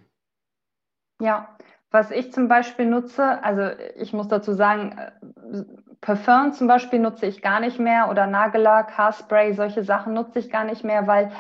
Ja, 1.22 1.50
was 1.92 2.12
ich 2.12 2.32
zum 2.34 2.48
Beispiel 2.48 2.86
nutze, 2.86 3.44
also 3.44 3.70
ich 3.98 4.14
muss 4.14 4.28
dazu 4.28 4.54
sagen, 4.54 4.98
äh, 4.98 5.64
Parfum 6.02 6.54
zum 6.54 6.68
Beispiel 6.68 7.00
nutze 7.00 7.26
ich 7.26 7.42
gar 7.42 7.60
nicht 7.60 7.80
mehr 7.80 8.10
oder 8.10 8.28
Nagellack, 8.28 8.98
Haarspray, 8.98 9.54
solche 9.54 9.84
Sachen 9.84 10.14
nutze 10.14 10.40
ich 10.40 10.50
gar 10.50 10.66
nicht 10.66 10.84
mehr, 10.84 11.08
weil 11.08 11.32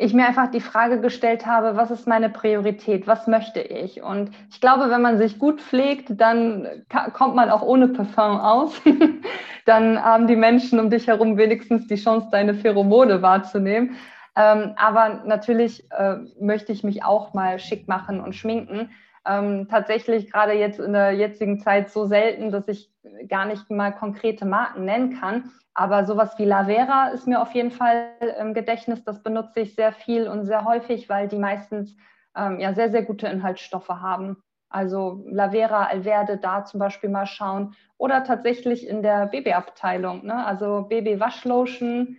ich 0.00 0.14
mir 0.14 0.26
einfach 0.26 0.50
die 0.50 0.62
Frage 0.62 0.98
gestellt 0.98 1.44
habe, 1.44 1.76
was 1.76 1.90
ist 1.90 2.08
meine 2.08 2.30
Priorität, 2.30 3.06
was 3.06 3.26
möchte 3.26 3.60
ich? 3.60 4.02
Und 4.02 4.30
ich 4.50 4.58
glaube, 4.58 4.88
wenn 4.88 5.02
man 5.02 5.18
sich 5.18 5.38
gut 5.38 5.60
pflegt, 5.60 6.18
dann 6.18 6.66
kommt 7.12 7.34
man 7.34 7.50
auch 7.50 7.60
ohne 7.60 7.88
Parfum 7.88 8.40
aus. 8.40 8.80
dann 9.66 10.02
haben 10.02 10.26
die 10.26 10.36
Menschen 10.36 10.80
um 10.80 10.88
dich 10.88 11.06
herum 11.06 11.36
wenigstens 11.36 11.86
die 11.86 11.96
Chance, 11.96 12.28
deine 12.32 12.54
Pheromone 12.54 13.20
wahrzunehmen. 13.20 13.96
Ähm, 14.36 14.72
aber 14.76 15.20
natürlich 15.26 15.84
äh, 15.90 16.16
möchte 16.40 16.72
ich 16.72 16.82
mich 16.82 17.04
auch 17.04 17.34
mal 17.34 17.58
schick 17.58 17.86
machen 17.86 18.20
und 18.20 18.34
schminken 18.34 18.88
ähm, 19.26 19.68
tatsächlich 19.68 20.30
gerade 20.30 20.52
jetzt 20.52 20.80
in 20.80 20.92
der 20.92 21.12
jetzigen 21.12 21.58
Zeit 21.58 21.90
so 21.90 22.06
selten, 22.06 22.50
dass 22.50 22.68
ich 22.68 22.90
gar 23.28 23.46
nicht 23.46 23.70
mal 23.70 23.92
konkrete 23.92 24.44
Marken 24.46 24.84
nennen 24.84 25.18
kann. 25.20 25.50
Aber 25.74 26.04
sowas 26.04 26.38
wie 26.38 26.44
Lavera 26.44 27.08
ist 27.08 27.26
mir 27.26 27.40
auf 27.40 27.52
jeden 27.52 27.70
Fall 27.70 28.10
im 28.38 28.54
Gedächtnis. 28.54 29.04
Das 29.04 29.22
benutze 29.22 29.60
ich 29.60 29.74
sehr 29.74 29.92
viel 29.92 30.26
und 30.28 30.44
sehr 30.44 30.64
häufig, 30.64 31.08
weil 31.08 31.28
die 31.28 31.38
meistens 31.38 31.96
ähm, 32.36 32.60
ja 32.60 32.74
sehr, 32.74 32.90
sehr 32.90 33.02
gute 33.02 33.28
Inhaltsstoffe 33.28 33.88
haben. 33.88 34.42
Also 34.68 35.24
Lavera, 35.26 35.84
Alverde, 35.84 36.36
da 36.38 36.64
zum 36.64 36.80
Beispiel 36.80 37.10
mal 37.10 37.26
schauen. 37.26 37.74
Oder 37.98 38.24
tatsächlich 38.24 38.86
in 38.86 39.02
der 39.02 39.26
Babyabteilung. 39.26 40.24
Ne? 40.24 40.44
Also 40.46 40.86
Baby-Waschlotion, 40.88 42.16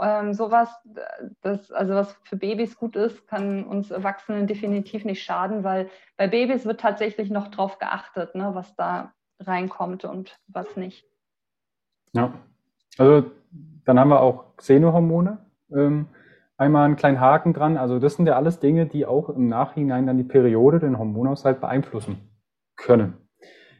ähm, 0.00 0.34
sowas, 0.34 0.70
das, 1.42 1.70
also 1.72 1.94
was 1.94 2.12
für 2.24 2.36
Babys 2.36 2.76
gut 2.76 2.96
ist, 2.96 3.26
kann 3.26 3.64
uns 3.64 3.90
Erwachsenen 3.90 4.46
definitiv 4.46 5.04
nicht 5.04 5.22
schaden, 5.22 5.64
weil 5.64 5.88
bei 6.16 6.28
Babys 6.28 6.64
wird 6.64 6.80
tatsächlich 6.80 7.30
noch 7.30 7.48
drauf 7.48 7.78
geachtet, 7.78 8.34
ne, 8.34 8.50
was 8.54 8.74
da 8.76 9.12
reinkommt 9.40 10.04
und 10.04 10.38
was 10.48 10.76
nicht. 10.76 11.04
Ja, 12.12 12.32
also 12.98 13.30
dann 13.84 14.00
haben 14.00 14.10
wir 14.10 14.20
auch 14.20 14.56
Xenohormone. 14.56 15.38
Ähm, 15.70 16.08
einmal 16.56 16.84
einen 16.86 16.96
kleinen 16.96 17.20
Haken 17.20 17.52
dran. 17.52 17.76
Also 17.76 17.98
das 17.98 18.14
sind 18.14 18.26
ja 18.26 18.36
alles 18.36 18.60
Dinge, 18.60 18.86
die 18.86 19.06
auch 19.06 19.28
im 19.28 19.48
Nachhinein 19.48 20.06
dann 20.06 20.16
die 20.16 20.24
Periode, 20.24 20.78
den 20.78 20.98
Hormonaushalt 20.98 21.60
beeinflussen 21.60 22.30
können. 22.76 23.14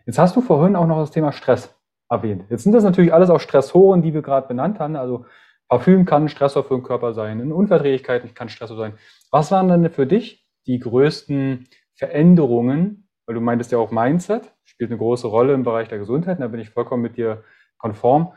Jetzt 0.04 0.18
hast 0.18 0.36
du 0.36 0.40
vorhin 0.40 0.76
auch 0.76 0.86
noch 0.86 0.98
das 0.98 1.10
Thema 1.10 1.32
Stress 1.32 1.74
erwähnt. 2.08 2.44
Jetzt 2.48 2.62
sind 2.62 2.72
das 2.72 2.84
natürlich 2.84 3.12
alles 3.12 3.30
auch 3.30 3.40
Stressoren, 3.40 4.02
die 4.02 4.14
wir 4.14 4.22
gerade 4.22 4.46
benannt 4.46 4.78
haben. 4.78 4.96
Also 4.96 5.24
Parfüm 5.68 6.04
kann 6.04 6.24
ein 6.24 6.28
Stressor 6.28 6.64
für 6.64 6.74
den 6.74 6.82
Körper 6.82 7.12
sein, 7.12 7.40
eine 7.40 7.54
Unverträglichkeit 7.54 8.34
kann 8.34 8.48
Stressor 8.48 8.76
sein. 8.76 8.98
Was 9.30 9.50
waren 9.50 9.68
denn 9.68 9.90
für 9.90 10.06
dich 10.06 10.46
die 10.66 10.78
größten 10.78 11.68
Veränderungen? 11.94 13.08
Weil 13.26 13.34
du 13.34 13.40
meintest 13.40 13.72
ja 13.72 13.78
auch 13.78 13.90
Mindset 13.90 14.52
spielt 14.76 14.90
eine 14.90 14.98
große 14.98 15.26
Rolle 15.26 15.54
im 15.54 15.62
Bereich 15.62 15.88
der 15.88 15.98
Gesundheit, 15.98 16.40
da 16.40 16.48
bin 16.48 16.60
ich 16.60 16.70
vollkommen 16.70 17.02
mit 17.02 17.16
dir 17.16 17.44
konform. 17.78 18.34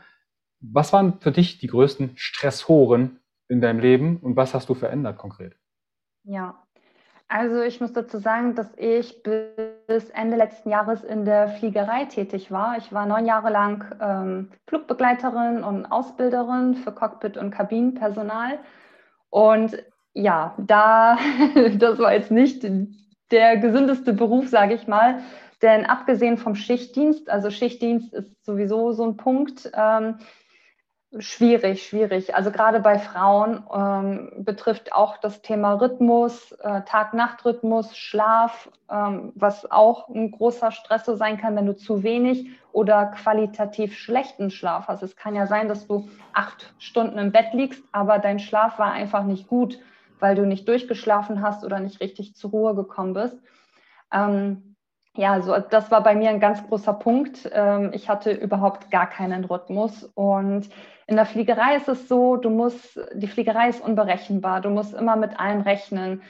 Was 0.60 0.92
waren 0.92 1.20
für 1.20 1.32
dich 1.32 1.58
die 1.58 1.66
größten 1.66 2.12
Stressoren 2.16 3.20
in 3.48 3.60
deinem 3.60 3.80
Leben 3.80 4.16
und 4.18 4.36
was 4.36 4.54
hast 4.54 4.68
du 4.68 4.74
verändert 4.74 5.18
konkret? 5.18 5.56
Ja, 6.24 6.62
also 7.30 7.62
ich 7.62 7.80
muss 7.80 7.92
dazu 7.92 8.18
sagen, 8.18 8.56
dass 8.56 8.66
ich 8.76 9.22
bis 9.22 10.10
Ende 10.10 10.36
letzten 10.36 10.68
Jahres 10.68 11.04
in 11.04 11.24
der 11.24 11.48
Fliegerei 11.48 12.06
tätig 12.06 12.50
war. 12.50 12.76
Ich 12.76 12.92
war 12.92 13.06
neun 13.06 13.24
Jahre 13.24 13.50
lang 13.50 13.84
ähm, 14.00 14.50
Flugbegleiterin 14.66 15.62
und 15.62 15.86
Ausbilderin 15.86 16.74
für 16.74 16.90
Cockpit- 16.90 17.36
und 17.36 17.52
Kabinenpersonal. 17.52 18.58
Und 19.30 19.80
ja, 20.12 20.56
da, 20.58 21.18
das 21.76 22.00
war 22.00 22.12
jetzt 22.12 22.32
nicht 22.32 22.66
der 23.30 23.58
gesündeste 23.58 24.12
Beruf, 24.12 24.48
sage 24.48 24.74
ich 24.74 24.88
mal. 24.88 25.20
Denn 25.62 25.86
abgesehen 25.86 26.36
vom 26.36 26.56
Schichtdienst, 26.56 27.30
also 27.30 27.50
Schichtdienst 27.50 28.12
ist 28.12 28.44
sowieso 28.44 28.90
so 28.90 29.04
ein 29.04 29.16
Punkt, 29.16 29.70
ähm, 29.74 30.16
Schwierig, 31.18 31.88
schwierig. 31.88 32.36
Also 32.36 32.52
gerade 32.52 32.78
bei 32.78 33.00
Frauen 33.00 33.64
ähm, 33.74 34.44
betrifft 34.44 34.92
auch 34.92 35.16
das 35.16 35.42
Thema 35.42 35.72
Rhythmus, 35.72 36.52
äh, 36.52 36.82
Tag-Nacht-Rhythmus, 36.82 37.96
Schlaf, 37.96 38.70
ähm, 38.88 39.32
was 39.34 39.68
auch 39.72 40.08
ein 40.08 40.30
großer 40.30 40.70
Stressor 40.70 41.16
sein 41.16 41.36
kann, 41.36 41.56
wenn 41.56 41.66
du 41.66 41.74
zu 41.74 42.04
wenig 42.04 42.50
oder 42.70 43.06
qualitativ 43.06 43.98
schlechten 43.98 44.52
Schlaf 44.52 44.86
hast. 44.86 45.02
Es 45.02 45.16
kann 45.16 45.34
ja 45.34 45.48
sein, 45.48 45.66
dass 45.66 45.88
du 45.88 46.08
acht 46.32 46.72
Stunden 46.78 47.18
im 47.18 47.32
Bett 47.32 47.54
liegst, 47.54 47.82
aber 47.90 48.20
dein 48.20 48.38
Schlaf 48.38 48.78
war 48.78 48.92
einfach 48.92 49.24
nicht 49.24 49.48
gut, 49.48 49.80
weil 50.20 50.36
du 50.36 50.46
nicht 50.46 50.68
durchgeschlafen 50.68 51.42
hast 51.42 51.64
oder 51.64 51.80
nicht 51.80 52.00
richtig 52.00 52.36
zur 52.36 52.50
Ruhe 52.50 52.76
gekommen 52.76 53.14
bist. 53.14 53.36
Ähm, 54.12 54.69
ja, 55.16 55.42
so, 55.42 55.56
das 55.58 55.90
war 55.90 56.02
bei 56.02 56.14
mir 56.14 56.30
ein 56.30 56.40
ganz 56.40 56.66
großer 56.66 56.92
Punkt. 56.92 57.50
Ähm, 57.52 57.90
ich 57.92 58.08
hatte 58.08 58.32
überhaupt 58.32 58.90
gar 58.90 59.08
keinen 59.08 59.44
Rhythmus 59.44 60.04
und 60.14 60.68
in 61.06 61.16
der 61.16 61.26
Fliegerei 61.26 61.74
ist 61.76 61.88
es 61.88 62.06
so, 62.06 62.36
du 62.36 62.50
musst, 62.50 63.00
die 63.14 63.26
Fliegerei 63.26 63.68
ist 63.68 63.82
unberechenbar, 63.82 64.60
du 64.60 64.70
musst 64.70 64.94
immer 64.94 65.16
mit 65.16 65.40
allem 65.40 65.62
rechnen. 65.62 66.22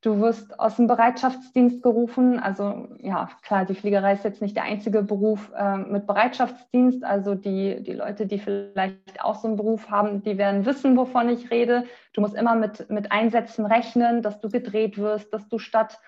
Du 0.00 0.20
wirst 0.20 0.58
aus 0.58 0.76
dem 0.76 0.86
Bereitschaftsdienst 0.86 1.82
gerufen. 1.82 2.38
Also 2.38 2.88
ja, 3.00 3.30
klar, 3.42 3.64
die 3.64 3.74
Fliegerei 3.74 4.12
ist 4.12 4.24
jetzt 4.24 4.42
nicht 4.42 4.56
der 4.56 4.64
einzige 4.64 5.02
Beruf 5.02 5.50
äh, 5.56 5.76
mit 5.78 6.06
Bereitschaftsdienst. 6.06 7.04
Also 7.04 7.34
die, 7.34 7.82
die 7.82 7.92
Leute, 7.92 8.26
die 8.26 8.38
vielleicht 8.38 9.22
auch 9.22 9.36
so 9.36 9.48
einen 9.48 9.56
Beruf 9.56 9.90
haben, 9.90 10.22
die 10.22 10.36
werden 10.36 10.66
wissen, 10.66 10.96
wovon 10.96 11.30
ich 11.30 11.50
rede. 11.50 11.84
Du 12.12 12.20
musst 12.20 12.34
immer 12.34 12.54
mit, 12.54 12.88
mit 12.90 13.12
Einsätzen 13.12 13.64
rechnen, 13.64 14.20
dass 14.20 14.40
du 14.40 14.48
gedreht 14.50 14.98
wirst, 14.98 15.32
dass 15.32 15.48
du 15.48 15.58
statt 15.58 15.98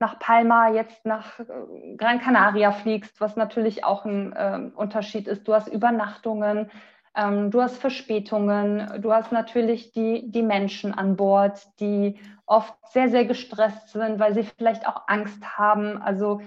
nach 0.00 0.18
Palma 0.18 0.70
jetzt 0.70 1.04
nach 1.04 1.40
äh, 1.40 1.96
Gran 1.96 2.20
Canaria 2.20 2.72
fliegst, 2.72 3.20
was 3.20 3.36
natürlich 3.36 3.84
auch 3.84 4.04
ein 4.04 4.32
äh, 4.32 4.70
Unterschied 4.74 5.28
ist. 5.28 5.46
Du 5.46 5.54
hast 5.54 5.68
Übernachtungen, 5.68 6.70
ähm, 7.16 7.50
du 7.50 7.60
hast 7.60 7.78
Verspätungen, 7.78 9.00
du 9.02 9.12
hast 9.12 9.32
natürlich 9.32 9.92
die, 9.92 10.30
die 10.30 10.42
Menschen 10.42 10.94
an 10.94 11.16
Bord, 11.16 11.60
die 11.80 12.18
oft 12.46 12.74
sehr, 12.92 13.08
sehr 13.08 13.24
gestresst 13.24 13.90
sind, 13.90 14.18
weil 14.18 14.34
sie 14.34 14.44
vielleicht 14.44 14.86
auch 14.86 15.08
Angst 15.08 15.58
haben. 15.58 16.00
Also 16.00 16.40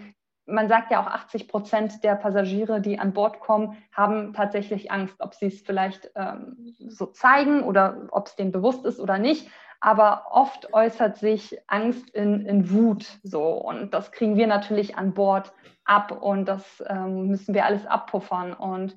man 0.45 0.67
sagt 0.67 0.91
ja 0.91 1.01
auch 1.01 1.07
80 1.07 1.47
Prozent 1.47 2.03
der 2.03 2.15
Passagiere, 2.15 2.81
die 2.81 2.99
an 2.99 3.13
Bord 3.13 3.39
kommen, 3.39 3.77
haben 3.91 4.33
tatsächlich 4.33 4.91
Angst, 4.91 5.15
ob 5.19 5.33
sie 5.33 5.47
es 5.47 5.61
vielleicht 5.61 6.11
ähm, 6.15 6.75
so 6.79 7.05
zeigen 7.07 7.63
oder 7.63 8.07
ob 8.11 8.27
es 8.27 8.35
denen 8.35 8.51
bewusst 8.51 8.85
ist 8.85 8.99
oder 8.99 9.17
nicht. 9.17 9.49
Aber 9.79 10.27
oft 10.29 10.73
äußert 10.73 11.17
sich 11.17 11.57
Angst 11.67 12.09
in, 12.11 12.45
in 12.45 12.71
Wut 12.71 13.19
so. 13.23 13.43
Und 13.43 13.93
das 13.93 14.11
kriegen 14.11 14.35
wir 14.35 14.47
natürlich 14.47 14.95
an 14.95 15.13
Bord 15.13 15.53
ab 15.85 16.21
und 16.21 16.45
das 16.45 16.83
ähm, 16.87 17.27
müssen 17.27 17.55
wir 17.55 17.65
alles 17.65 17.87
abpuffern. 17.87 18.53
Und 18.53 18.95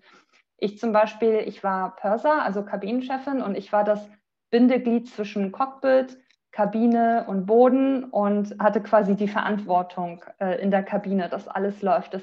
ich 0.58 0.78
zum 0.78 0.92
Beispiel, 0.92 1.42
ich 1.46 1.64
war 1.64 1.96
Purser, 1.96 2.42
also 2.42 2.62
Kabinenchefin, 2.64 3.40
und 3.40 3.56
ich 3.56 3.72
war 3.72 3.84
das 3.84 4.10
Bindeglied 4.50 5.08
zwischen 5.08 5.52
Cockpit, 5.52 6.18
Kabine 6.54 7.24
und 7.26 7.46
Boden 7.46 8.04
und 8.04 8.54
hatte 8.60 8.80
quasi 8.80 9.16
die 9.16 9.26
Verantwortung 9.26 10.24
äh, 10.38 10.62
in 10.62 10.70
der 10.70 10.84
Kabine, 10.84 11.28
dass 11.28 11.48
alles 11.48 11.82
läuft, 11.82 12.14
dass 12.14 12.22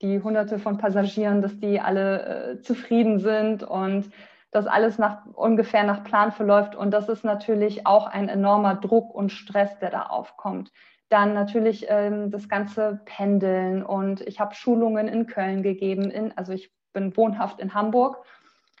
die 0.00 0.22
hunderte 0.22 0.58
von 0.58 0.78
Passagieren, 0.78 1.42
dass 1.42 1.58
die 1.60 1.78
alle 1.78 2.22
äh, 2.54 2.60
zufrieden 2.62 3.18
sind 3.18 3.62
und 3.62 4.10
dass 4.50 4.66
alles 4.66 4.96
nach, 4.96 5.26
ungefähr 5.26 5.84
nach 5.84 6.04
Plan 6.04 6.32
verläuft. 6.32 6.74
Und 6.74 6.90
das 6.92 7.10
ist 7.10 7.22
natürlich 7.22 7.86
auch 7.86 8.06
ein 8.06 8.30
enormer 8.30 8.76
Druck 8.76 9.14
und 9.14 9.30
Stress, 9.30 9.78
der 9.78 9.90
da 9.90 10.02
aufkommt. 10.04 10.72
Dann 11.10 11.34
natürlich 11.34 11.84
ähm, 11.90 12.30
das 12.30 12.48
ganze 12.48 13.02
Pendeln 13.04 13.82
und 13.82 14.22
ich 14.22 14.40
habe 14.40 14.54
Schulungen 14.54 15.06
in 15.06 15.26
Köln 15.26 15.62
gegeben. 15.62 16.10
In, 16.10 16.32
also 16.38 16.54
ich 16.54 16.72
bin 16.94 17.14
wohnhaft 17.14 17.60
in 17.60 17.74
Hamburg 17.74 18.24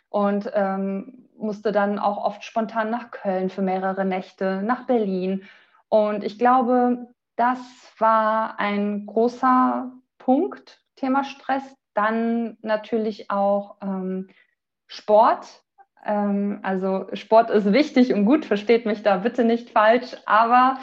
und 0.08 0.50
ähm, 0.54 1.25
musste 1.38 1.72
dann 1.72 1.98
auch 1.98 2.16
oft 2.16 2.44
spontan 2.44 2.90
nach 2.90 3.10
Köln 3.10 3.50
für 3.50 3.62
mehrere 3.62 4.04
Nächte, 4.04 4.62
nach 4.62 4.86
Berlin. 4.86 5.44
Und 5.88 6.24
ich 6.24 6.38
glaube, 6.38 7.08
das 7.36 7.58
war 7.98 8.58
ein 8.58 9.06
großer 9.06 9.92
Punkt, 10.18 10.80
Thema 10.96 11.24
Stress. 11.24 11.62
Dann 11.94 12.56
natürlich 12.62 13.30
auch 13.30 13.76
ähm, 13.82 14.28
Sport. 14.86 15.62
Ähm, 16.04 16.60
also 16.62 17.06
Sport 17.12 17.50
ist 17.50 17.72
wichtig 17.72 18.12
und 18.12 18.24
gut, 18.24 18.44
versteht 18.44 18.86
mich 18.86 19.02
da 19.02 19.18
bitte 19.18 19.44
nicht 19.44 19.70
falsch, 19.70 20.16
aber 20.26 20.78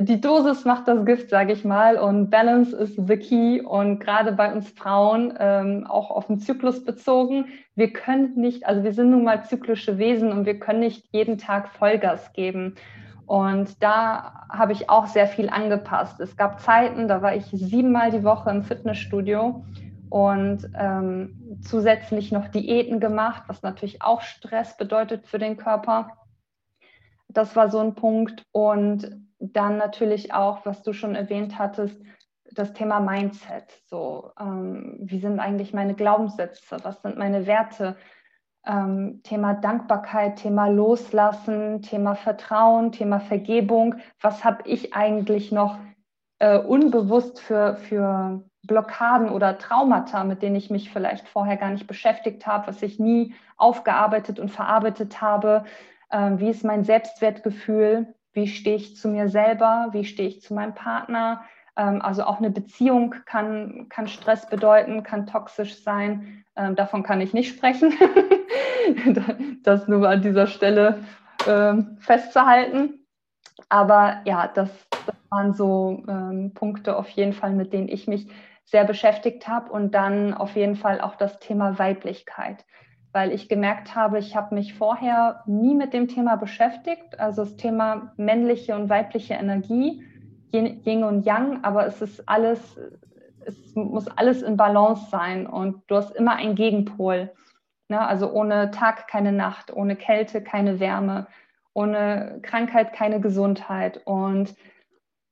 die 0.00 0.20
Dosis 0.20 0.64
macht 0.64 0.86
das 0.86 1.04
Gift, 1.04 1.28
sage 1.28 1.52
ich 1.52 1.64
mal, 1.64 1.96
und 1.96 2.30
Balance 2.30 2.76
ist 2.76 2.96
the 3.08 3.16
key. 3.16 3.60
Und 3.60 3.98
gerade 3.98 4.32
bei 4.32 4.52
uns 4.52 4.70
Frauen, 4.70 5.34
ähm, 5.38 5.86
auch 5.88 6.10
auf 6.10 6.26
den 6.26 6.38
Zyklus 6.38 6.84
bezogen, 6.84 7.46
wir 7.74 7.92
können 7.92 8.34
nicht, 8.36 8.66
also 8.66 8.84
wir 8.84 8.92
sind 8.92 9.10
nun 9.10 9.24
mal 9.24 9.44
zyklische 9.44 9.98
Wesen 9.98 10.30
und 10.30 10.46
wir 10.46 10.58
können 10.58 10.80
nicht 10.80 11.06
jeden 11.12 11.36
Tag 11.36 11.68
Vollgas 11.70 12.32
geben. 12.32 12.76
Und 13.26 13.82
da 13.82 14.46
habe 14.50 14.72
ich 14.72 14.88
auch 14.88 15.06
sehr 15.06 15.26
viel 15.26 15.50
angepasst. 15.50 16.20
Es 16.20 16.36
gab 16.36 16.60
Zeiten, 16.60 17.08
da 17.08 17.20
war 17.20 17.34
ich 17.34 17.46
siebenmal 17.46 18.10
die 18.10 18.24
Woche 18.24 18.50
im 18.50 18.62
Fitnessstudio 18.62 19.64
und 20.10 20.70
ähm, 20.78 21.58
zusätzlich 21.60 22.32
noch 22.32 22.48
Diäten 22.48 23.00
gemacht, 23.00 23.42
was 23.48 23.62
natürlich 23.62 24.00
auch 24.00 24.22
Stress 24.22 24.76
bedeutet 24.76 25.26
für 25.26 25.38
den 25.38 25.56
Körper. 25.56 26.12
Das 27.28 27.56
war 27.56 27.70
so 27.70 27.80
ein 27.80 27.94
Punkt. 27.94 28.44
Und 28.52 29.27
dann 29.38 29.76
natürlich 29.76 30.32
auch, 30.34 30.64
was 30.66 30.82
du 30.82 30.92
schon 30.92 31.14
erwähnt 31.14 31.58
hattest, 31.58 32.00
das 32.52 32.72
Thema 32.72 33.00
Mindset. 33.00 33.80
So, 33.86 34.32
ähm, 34.38 34.98
wie 35.00 35.20
sind 35.20 35.40
eigentlich 35.40 35.72
meine 35.72 35.94
Glaubenssätze? 35.94 36.78
Was 36.82 37.02
sind 37.02 37.18
meine 37.18 37.46
Werte? 37.46 37.96
Ähm, 38.66 39.20
Thema 39.22 39.54
Dankbarkeit, 39.54 40.36
Thema 40.36 40.66
Loslassen, 40.68 41.82
Thema 41.82 42.14
Vertrauen, 42.14 42.92
Thema 42.92 43.20
Vergebung. 43.20 43.96
Was 44.20 44.44
habe 44.44 44.62
ich 44.68 44.94
eigentlich 44.94 45.52
noch 45.52 45.78
äh, 46.38 46.58
unbewusst 46.58 47.40
für, 47.40 47.76
für 47.76 48.42
Blockaden 48.66 49.30
oder 49.30 49.58
Traumata, 49.58 50.24
mit 50.24 50.42
denen 50.42 50.56
ich 50.56 50.70
mich 50.70 50.90
vielleicht 50.90 51.28
vorher 51.28 51.56
gar 51.56 51.70
nicht 51.70 51.86
beschäftigt 51.86 52.46
habe, 52.46 52.66
was 52.66 52.82
ich 52.82 52.98
nie 52.98 53.34
aufgearbeitet 53.56 54.38
und 54.38 54.50
verarbeitet 54.50 55.20
habe? 55.20 55.64
Ähm, 56.10 56.40
wie 56.40 56.50
ist 56.50 56.64
mein 56.64 56.84
Selbstwertgefühl? 56.84 58.14
Wie 58.32 58.46
stehe 58.46 58.76
ich 58.76 58.96
zu 58.96 59.08
mir 59.08 59.28
selber? 59.28 59.88
Wie 59.92 60.04
stehe 60.04 60.28
ich 60.28 60.42
zu 60.42 60.54
meinem 60.54 60.74
Partner? 60.74 61.44
Ähm, 61.76 62.02
also 62.02 62.24
auch 62.24 62.38
eine 62.38 62.50
Beziehung 62.50 63.14
kann, 63.24 63.86
kann 63.88 64.08
Stress 64.08 64.48
bedeuten, 64.48 65.02
kann 65.02 65.26
toxisch 65.26 65.82
sein. 65.82 66.44
Ähm, 66.56 66.74
davon 66.74 67.02
kann 67.02 67.20
ich 67.20 67.32
nicht 67.32 67.54
sprechen. 67.54 67.94
das 69.62 69.88
nur 69.88 70.08
an 70.08 70.22
dieser 70.22 70.46
Stelle 70.46 71.04
ähm, 71.46 71.96
festzuhalten. 72.00 73.06
Aber 73.68 74.22
ja, 74.24 74.48
das, 74.48 74.70
das 75.06 75.16
waren 75.30 75.52
so 75.52 76.02
Punkte 76.54 76.96
auf 76.96 77.08
jeden 77.10 77.34
Fall, 77.34 77.52
mit 77.52 77.72
denen 77.72 77.88
ich 77.88 78.06
mich 78.06 78.28
sehr 78.64 78.84
beschäftigt 78.84 79.46
habe. 79.46 79.70
Und 79.70 79.94
dann 79.94 80.32
auf 80.32 80.56
jeden 80.56 80.76
Fall 80.76 81.00
auch 81.00 81.16
das 81.16 81.38
Thema 81.38 81.78
Weiblichkeit 81.78 82.64
weil 83.12 83.32
ich 83.32 83.48
gemerkt 83.48 83.94
habe, 83.94 84.18
ich 84.18 84.36
habe 84.36 84.54
mich 84.54 84.74
vorher 84.74 85.42
nie 85.46 85.74
mit 85.74 85.92
dem 85.92 86.08
Thema 86.08 86.36
beschäftigt, 86.36 87.18
also 87.18 87.44
das 87.44 87.56
Thema 87.56 88.12
männliche 88.16 88.74
und 88.74 88.88
weibliche 88.88 89.34
Energie, 89.34 90.04
Yin 90.52 91.04
und 91.04 91.26
Yang, 91.26 91.64
aber 91.64 91.86
es 91.86 92.00
ist 92.00 92.28
alles, 92.28 92.78
es 93.44 93.74
muss 93.74 94.08
alles 94.08 94.42
in 94.42 94.56
Balance 94.56 95.10
sein 95.10 95.46
und 95.46 95.82
du 95.88 95.96
hast 95.96 96.14
immer 96.14 96.36
einen 96.36 96.54
Gegenpol. 96.54 97.30
Ne? 97.88 98.00
Also 98.00 98.30
ohne 98.30 98.70
Tag 98.70 99.08
keine 99.08 99.32
Nacht, 99.32 99.72
ohne 99.72 99.96
Kälte 99.96 100.42
keine 100.42 100.80
Wärme, 100.80 101.26
ohne 101.74 102.40
Krankheit 102.42 102.92
keine 102.92 103.20
Gesundheit. 103.20 104.00
Und 104.04 104.54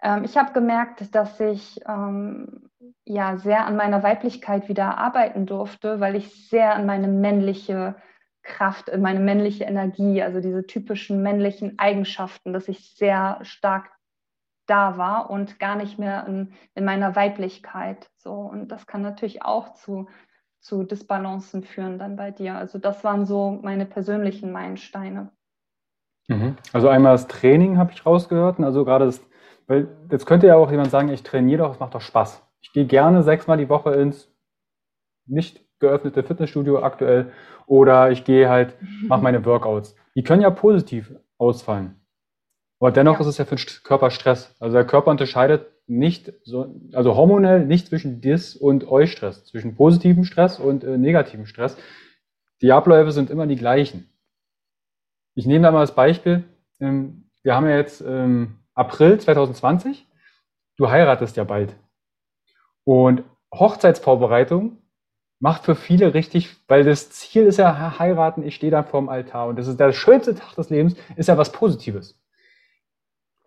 ähm, 0.02 0.24
ich 0.24 0.36
habe 0.36 0.52
gemerkt, 0.52 1.14
dass 1.14 1.38
ich 1.40 1.80
ähm, 1.86 2.70
ja 3.04 3.36
sehr 3.36 3.66
an 3.66 3.76
meiner 3.76 4.02
Weiblichkeit 4.02 4.68
wieder 4.68 4.98
arbeiten 4.98 5.46
durfte, 5.46 6.00
weil 6.00 6.16
ich 6.16 6.48
sehr 6.48 6.74
an 6.74 6.86
meine 6.86 7.08
männliche 7.08 7.96
Kraft, 8.42 8.88
in 8.88 9.02
meine 9.02 9.20
männliche 9.20 9.64
Energie, 9.64 10.22
also 10.22 10.40
diese 10.40 10.66
typischen 10.66 11.22
männlichen 11.22 11.78
Eigenschaften, 11.78 12.52
dass 12.52 12.68
ich 12.68 12.94
sehr 12.94 13.38
stark 13.42 13.90
da 14.66 14.98
war 14.98 15.30
und 15.30 15.58
gar 15.58 15.76
nicht 15.76 15.98
mehr 15.98 16.26
in, 16.26 16.52
in 16.74 16.84
meiner 16.84 17.14
Weiblichkeit. 17.16 18.10
So, 18.16 18.32
und 18.32 18.68
das 18.68 18.86
kann 18.86 19.02
natürlich 19.02 19.42
auch 19.42 19.74
zu, 19.74 20.08
zu 20.60 20.82
Disbalancen 20.82 21.62
führen 21.62 21.98
dann 21.98 22.16
bei 22.16 22.30
dir. 22.30 22.56
Also 22.56 22.78
das 22.78 23.04
waren 23.04 23.26
so 23.26 23.58
meine 23.62 23.86
persönlichen 23.86 24.52
Meilensteine. 24.52 25.30
Mhm. 26.28 26.56
Also 26.72 26.88
einmal 26.88 27.12
das 27.12 27.28
Training 27.28 27.78
habe 27.78 27.92
ich 27.92 28.04
rausgehört. 28.04 28.60
Also 28.60 28.84
gerade 28.84 29.06
das, 29.06 29.20
weil 29.66 29.88
jetzt 30.10 30.26
könnte 30.26 30.48
ja 30.48 30.56
auch 30.56 30.70
jemand 30.70 30.90
sagen, 30.90 31.08
ich 31.08 31.22
trainiere 31.22 31.62
doch, 31.62 31.74
es 31.74 31.80
macht 31.80 31.94
doch 31.94 32.00
Spaß. 32.00 32.45
Ich 32.66 32.72
gehe 32.72 32.84
gerne 32.84 33.22
sechsmal 33.22 33.58
die 33.58 33.68
Woche 33.68 33.94
ins 33.94 34.28
nicht 35.24 35.60
geöffnete 35.78 36.24
Fitnessstudio 36.24 36.82
aktuell 36.82 37.32
oder 37.66 38.10
ich 38.10 38.24
gehe 38.24 38.48
halt, 38.48 38.74
mache 39.02 39.22
meine 39.22 39.44
Workouts. 39.44 39.94
Die 40.16 40.24
können 40.24 40.42
ja 40.42 40.50
positiv 40.50 41.12
ausfallen. 41.38 42.00
Aber 42.80 42.90
dennoch 42.90 43.14
ja. 43.14 43.20
ist 43.20 43.26
es 43.28 43.38
ja 43.38 43.44
für 43.44 43.54
den 43.54 43.64
Körper 43.84 44.10
Stress. 44.10 44.54
Also 44.60 44.74
der 44.74 44.86
Körper 44.86 45.10
unterscheidet 45.12 45.70
nicht 45.86 46.32
so, 46.42 46.74
also 46.92 47.14
hormonell 47.14 47.64
nicht 47.64 47.86
zwischen 47.86 48.20
Dis- 48.20 48.56
und 48.56 48.88
Eustress, 48.88 49.44
zwischen 49.44 49.76
positivem 49.76 50.24
Stress 50.24 50.58
und 50.58 50.82
äh, 50.82 50.98
negativem 50.98 51.46
Stress. 51.46 51.76
Die 52.62 52.72
Abläufe 52.72 53.12
sind 53.12 53.30
immer 53.30 53.46
die 53.46 53.56
gleichen. 53.56 54.10
Ich 55.34 55.46
nehme 55.46 55.62
da 55.62 55.70
mal 55.70 55.82
das 55.82 55.94
Beispiel. 55.94 56.42
Ähm, 56.80 57.30
wir 57.42 57.54
haben 57.54 57.68
ja 57.68 57.76
jetzt 57.76 58.00
ähm, 58.00 58.58
April 58.74 59.20
2020. 59.20 60.06
Du 60.76 60.90
heiratest 60.90 61.36
ja 61.36 61.44
bald. 61.44 61.76
Und 62.86 63.24
Hochzeitsvorbereitung 63.52 64.78
macht 65.40 65.64
für 65.64 65.74
viele 65.74 66.14
richtig, 66.14 66.56
weil 66.68 66.84
das 66.84 67.10
Ziel 67.10 67.42
ist 67.42 67.58
ja 67.58 67.98
heiraten, 67.98 68.44
ich 68.44 68.54
stehe 68.54 68.70
dann 68.70 68.86
vorm 68.86 69.08
Altar 69.08 69.48
und 69.48 69.58
das 69.58 69.66
ist 69.66 69.80
der 69.80 69.92
schönste 69.92 70.36
Tag 70.36 70.54
des 70.54 70.70
Lebens, 70.70 70.94
ist 71.16 71.28
ja 71.28 71.36
was 71.36 71.50
Positives. 71.50 72.16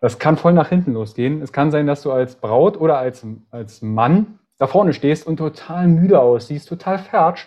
Das 0.00 0.18
kann 0.18 0.36
voll 0.36 0.52
nach 0.52 0.68
hinten 0.68 0.92
losgehen. 0.92 1.40
Es 1.40 1.52
kann 1.52 1.70
sein, 1.70 1.86
dass 1.86 2.02
du 2.02 2.12
als 2.12 2.36
Braut 2.36 2.78
oder 2.78 2.98
als, 2.98 3.26
als 3.50 3.80
Mann 3.80 4.38
da 4.58 4.66
vorne 4.66 4.92
stehst 4.92 5.26
und 5.26 5.38
total 5.38 5.88
müde 5.88 6.20
aussiehst, 6.20 6.68
total 6.68 6.98
fertig, 6.98 7.46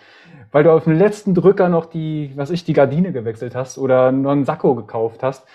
weil 0.50 0.64
du 0.64 0.72
auf 0.72 0.84
dem 0.84 0.98
letzten 0.98 1.32
Drücker 1.32 1.68
noch 1.68 1.86
die, 1.86 2.32
was 2.34 2.50
ich, 2.50 2.64
die 2.64 2.72
Gardine 2.72 3.12
gewechselt 3.12 3.54
hast 3.54 3.78
oder 3.78 4.10
noch 4.10 4.32
einen 4.32 4.44
Sakko 4.44 4.74
gekauft 4.74 5.22
hast. 5.22 5.46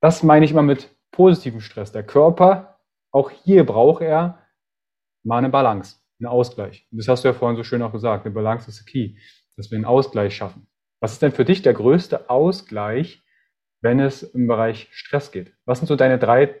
Das 0.00 0.22
meine 0.22 0.46
ich 0.46 0.50
immer 0.50 0.62
mit 0.62 0.90
positivem 1.10 1.60
Stress. 1.60 1.92
Der 1.92 2.04
Körper, 2.04 2.78
auch 3.10 3.30
hier 3.30 3.66
braucht 3.66 4.02
er 4.02 4.38
mal 5.28 5.38
eine 5.38 5.50
Balance, 5.50 5.96
einen 6.18 6.26
Ausgleich. 6.26 6.88
Und 6.90 6.98
das 6.98 7.06
hast 7.06 7.22
du 7.22 7.28
ja 7.28 7.34
vorhin 7.34 7.56
so 7.56 7.62
schön 7.62 7.82
auch 7.82 7.92
gesagt, 7.92 8.24
eine 8.24 8.34
Balance 8.34 8.68
ist 8.68 8.78
the 8.78 8.84
key, 8.84 9.16
dass 9.56 9.70
wir 9.70 9.76
einen 9.76 9.84
Ausgleich 9.84 10.34
schaffen. 10.34 10.66
Was 11.00 11.12
ist 11.12 11.22
denn 11.22 11.32
für 11.32 11.44
dich 11.44 11.62
der 11.62 11.74
größte 11.74 12.28
Ausgleich, 12.28 13.22
wenn 13.80 14.00
es 14.00 14.22
im 14.22 14.48
Bereich 14.48 14.88
Stress 14.90 15.30
geht? 15.30 15.54
Was 15.64 15.78
sind 15.78 15.86
so 15.86 15.94
deine 15.94 16.18
drei 16.18 16.60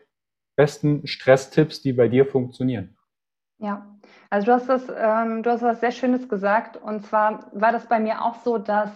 besten 0.56 1.06
Stresstipps, 1.06 1.82
die 1.82 1.92
bei 1.92 2.08
dir 2.08 2.26
funktionieren? 2.26 2.96
Ja, 3.58 3.98
also 4.30 4.46
du 4.46 4.52
hast 4.52 4.68
das, 4.68 4.88
ähm, 4.94 5.42
du 5.42 5.50
hast 5.50 5.62
was 5.62 5.80
sehr 5.80 5.90
Schönes 5.90 6.28
gesagt. 6.28 6.76
Und 6.76 7.04
zwar 7.04 7.50
war 7.52 7.72
das 7.72 7.86
bei 7.86 7.98
mir 7.98 8.22
auch 8.22 8.36
so, 8.44 8.58
dass 8.58 8.90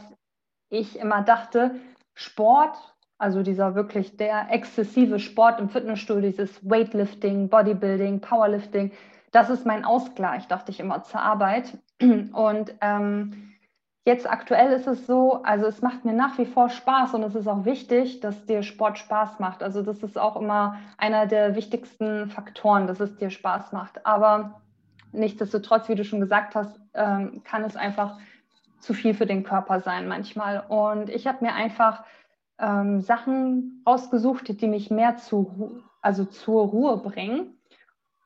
ich 0.68 0.98
immer 0.98 1.22
dachte, 1.22 1.74
Sport, 2.14 2.76
also 3.18 3.42
dieser 3.42 3.74
wirklich 3.74 4.16
der 4.16 4.48
exzessive 4.50 5.18
Sport 5.18 5.60
im 5.60 5.70
Fitnessstudio, 5.70 6.30
dieses 6.30 6.68
Weightlifting, 6.68 7.48
Bodybuilding, 7.48 8.20
Powerlifting, 8.20 8.92
das 9.32 9.50
ist 9.50 9.66
mein 9.66 9.84
Ausgleich, 9.84 10.46
dachte 10.46 10.70
ich 10.70 10.78
immer 10.78 11.02
zur 11.02 11.20
Arbeit. 11.20 11.78
Und 12.00 12.74
ähm, 12.80 13.52
Jetzt 14.04 14.28
aktuell 14.28 14.72
ist 14.72 14.88
es 14.88 15.06
so, 15.06 15.44
also 15.44 15.66
es 15.66 15.80
macht 15.80 16.04
mir 16.04 16.12
nach 16.12 16.36
wie 16.36 16.44
vor 16.44 16.68
Spaß 16.68 17.14
und 17.14 17.22
es 17.22 17.36
ist 17.36 17.46
auch 17.46 17.64
wichtig, 17.64 18.18
dass 18.18 18.46
dir 18.46 18.64
Sport 18.64 18.98
Spaß 18.98 19.38
macht. 19.38 19.62
Also 19.62 19.82
das 19.82 20.02
ist 20.02 20.18
auch 20.18 20.34
immer 20.34 20.76
einer 20.98 21.26
der 21.26 21.54
wichtigsten 21.54 22.28
Faktoren, 22.28 22.88
dass 22.88 22.98
es 22.98 23.16
dir 23.16 23.30
Spaß 23.30 23.70
macht. 23.70 24.04
Aber 24.04 24.60
nichtsdestotrotz, 25.12 25.88
wie 25.88 25.94
du 25.94 26.04
schon 26.04 26.18
gesagt 26.18 26.56
hast, 26.56 26.80
ähm, 26.94 27.42
kann 27.44 27.62
es 27.62 27.76
einfach 27.76 28.18
zu 28.80 28.92
viel 28.92 29.14
für 29.14 29.26
den 29.26 29.44
Körper 29.44 29.78
sein 29.78 30.08
manchmal. 30.08 30.64
Und 30.68 31.08
ich 31.08 31.28
habe 31.28 31.44
mir 31.44 31.54
einfach 31.54 32.02
ähm, 32.58 33.02
Sachen 33.02 33.84
rausgesucht, 33.86 34.60
die 34.60 34.66
mich 34.66 34.90
mehr 34.90 35.16
zu, 35.18 35.80
also 36.00 36.24
zur 36.24 36.62
Ruhe 36.66 36.96
bringen. 36.96 37.56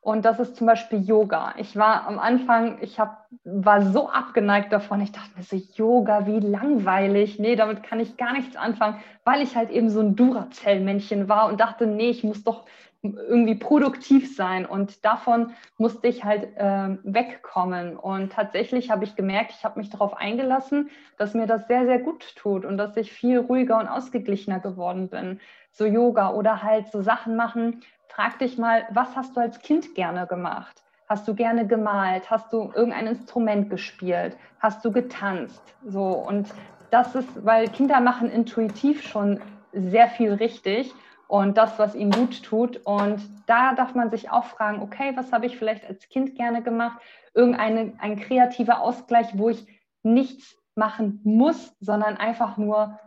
Und 0.07 0.25
das 0.25 0.39
ist 0.39 0.55
zum 0.55 0.69
Beispiel 0.69 1.01
Yoga. 1.01 1.55
Ich 1.59 1.75
war 1.75 2.07
am 2.07 2.21
Anfang, 2.21 2.79
ich 2.81 3.01
hab, 3.01 3.27
war 3.43 3.83
so 3.83 4.09
abgeneigt 4.09 4.73
davon. 4.73 5.01
Ich 5.01 5.11
dachte 5.11 5.31
mir 5.37 5.43
so, 5.43 5.57
Yoga, 5.75 6.29
wie 6.29 6.39
langweilig. 6.39 7.41
Nee, 7.41 7.57
damit 7.57 7.83
kann 7.83 7.99
ich 7.99 8.17
gar 8.17 8.33
nichts 8.33 8.55
anfangen, 8.55 9.01
weil 9.25 9.43
ich 9.43 9.57
halt 9.57 9.69
eben 9.69 9.91
so 9.91 9.99
ein 9.99 10.15
Duracell-Männchen 10.15 11.29
war 11.29 11.49
und 11.49 11.61
dachte, 11.61 11.89
nee, 11.89 12.11
ich 12.11 12.23
muss 12.23 12.45
doch 12.45 12.67
irgendwie 13.03 13.57
produktiv 13.57 14.37
sein. 14.37 14.65
Und 14.65 15.05
davon 15.05 15.55
musste 15.77 16.07
ich 16.07 16.23
halt 16.23 16.57
äh, 16.57 16.99
wegkommen. 17.03 17.97
Und 17.97 18.31
tatsächlich 18.31 18.93
habe 18.93 19.03
ich 19.03 19.17
gemerkt, 19.17 19.55
ich 19.59 19.65
habe 19.65 19.81
mich 19.81 19.91
darauf 19.91 20.17
eingelassen, 20.17 20.89
dass 21.19 21.35
mir 21.35 21.49
das 21.49 21.67
sehr, 21.67 21.85
sehr 21.85 21.99
gut 21.99 22.37
tut 22.37 22.65
und 22.65 22.79
dass 22.79 22.97
ich 22.97 23.13
viel 23.13 23.39
ruhiger 23.39 23.81
und 23.81 23.89
ausgeglichener 23.89 24.61
geworden 24.61 25.09
bin. 25.09 25.41
So 25.73 25.85
Yoga 25.85 26.33
oder 26.33 26.63
halt 26.63 26.93
so 26.93 27.03
Sachen 27.03 27.35
machen, 27.35 27.83
frag 28.09 28.39
dich 28.39 28.59
mal, 28.59 28.87
was 28.91 29.15
hast 29.17 29.37
du 29.37 29.41
als 29.41 29.59
Kind 29.61 29.95
gerne 29.95 30.27
gemacht? 30.27 30.83
Hast 31.09 31.29
du 31.29 31.35
gerne 31.35 31.67
gemalt? 31.67 32.31
Hast 32.31 32.53
du 32.53 32.73
irgendein 32.75 33.07
Instrument 33.07 33.71
gespielt? 33.71 34.37
Hast 34.59 34.85
du 34.85 34.91
getanzt? 34.91 35.63
So 35.85 36.03
und 36.03 36.49
das 36.91 37.15
ist, 37.15 37.45
weil 37.45 37.69
Kinder 37.69 38.01
machen 38.01 38.31
intuitiv 38.31 39.03
schon 39.03 39.41
sehr 39.73 40.09
viel 40.09 40.33
richtig 40.33 40.93
und 41.29 41.57
das, 41.57 41.79
was 41.79 41.95
ihnen 41.95 42.11
gut 42.11 42.43
tut. 42.43 42.79
Und 42.85 43.21
da 43.47 43.75
darf 43.75 43.95
man 43.95 44.11
sich 44.11 44.31
auch 44.31 44.45
fragen, 44.45 44.83
okay, 44.83 45.13
was 45.17 45.33
habe 45.33 45.47
ich 45.47 45.57
vielleicht 45.57 45.85
als 45.87 46.09
Kind 46.09 46.37
gerne 46.37 46.63
gemacht? 46.63 46.99
Irgendein 47.35 47.99
ein 48.01 48.17
kreativer 48.17 48.81
Ausgleich, 48.81 49.29
wo 49.35 49.49
ich 49.51 49.67
nichts 50.03 50.57
machen 50.75 51.21
muss, 51.25 51.75
sondern 51.81 52.17
einfach 52.17 52.57
nur 52.57 52.99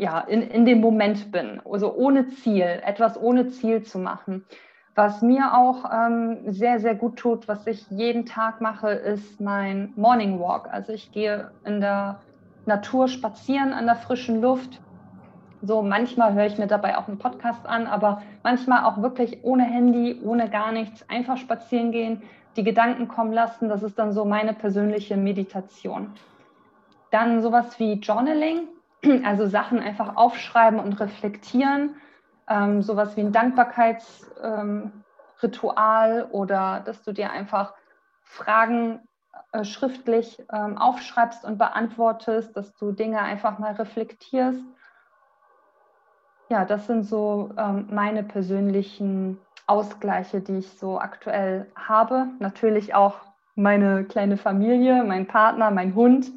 ja, 0.00 0.20
in, 0.20 0.40
in 0.40 0.64
dem 0.64 0.80
Moment 0.80 1.30
bin, 1.30 1.60
also 1.70 1.94
ohne 1.94 2.28
Ziel, 2.28 2.80
etwas 2.86 3.20
ohne 3.20 3.48
Ziel 3.48 3.82
zu 3.82 3.98
machen. 3.98 4.46
Was 4.94 5.20
mir 5.20 5.54
auch 5.54 5.84
ähm, 5.92 6.38
sehr, 6.46 6.80
sehr 6.80 6.94
gut 6.94 7.18
tut, 7.18 7.48
was 7.48 7.66
ich 7.66 7.86
jeden 7.90 8.24
Tag 8.24 8.62
mache, 8.62 8.90
ist 8.90 9.40
mein 9.42 9.92
Morning 9.96 10.40
Walk. 10.40 10.68
Also 10.72 10.94
ich 10.94 11.12
gehe 11.12 11.50
in 11.66 11.80
der 11.80 12.20
Natur 12.64 13.08
spazieren, 13.08 13.74
an 13.74 13.84
der 13.84 13.96
frischen 13.96 14.40
Luft. 14.40 14.80
So, 15.60 15.82
manchmal 15.82 16.32
höre 16.32 16.46
ich 16.46 16.56
mir 16.56 16.66
dabei 16.66 16.96
auch 16.96 17.06
einen 17.06 17.18
Podcast 17.18 17.66
an, 17.66 17.86
aber 17.86 18.22
manchmal 18.42 18.84
auch 18.84 19.02
wirklich 19.02 19.44
ohne 19.44 19.64
Handy, 19.64 20.18
ohne 20.24 20.48
gar 20.48 20.72
nichts, 20.72 21.04
einfach 21.10 21.36
spazieren 21.36 21.92
gehen, 21.92 22.22
die 22.56 22.64
Gedanken 22.64 23.06
kommen 23.06 23.34
lassen. 23.34 23.68
Das 23.68 23.82
ist 23.82 23.98
dann 23.98 24.12
so 24.12 24.24
meine 24.24 24.54
persönliche 24.54 25.18
Meditation. 25.18 26.14
Dann 27.10 27.42
sowas 27.42 27.78
wie 27.78 27.94
Journaling, 27.94 28.68
also 29.24 29.46
Sachen 29.46 29.78
einfach 29.78 30.16
aufschreiben 30.16 30.80
und 30.80 30.98
reflektieren. 31.00 31.96
Ähm, 32.48 32.82
sowas 32.82 33.16
wie 33.16 33.20
ein 33.20 33.32
Dankbarkeitsritual 33.32 36.22
ähm, 36.22 36.30
oder 36.32 36.82
dass 36.84 37.02
du 37.02 37.12
dir 37.12 37.30
einfach 37.30 37.74
Fragen 38.22 39.00
äh, 39.52 39.64
schriftlich 39.64 40.42
ähm, 40.52 40.78
aufschreibst 40.78 41.44
und 41.44 41.58
beantwortest, 41.58 42.56
dass 42.56 42.74
du 42.76 42.92
Dinge 42.92 43.20
einfach 43.20 43.58
mal 43.58 43.72
reflektierst. 43.72 44.62
Ja, 46.48 46.64
das 46.64 46.86
sind 46.86 47.04
so 47.04 47.50
ähm, 47.56 47.88
meine 47.90 48.24
persönlichen 48.24 49.38
Ausgleiche, 49.66 50.40
die 50.40 50.58
ich 50.58 50.78
so 50.78 50.98
aktuell 50.98 51.70
habe. 51.76 52.26
Natürlich 52.40 52.94
auch 52.94 53.20
meine 53.54 54.04
kleine 54.04 54.36
Familie, 54.36 55.04
mein 55.04 55.28
Partner, 55.28 55.70
mein 55.70 55.94
Hund. 55.94 56.32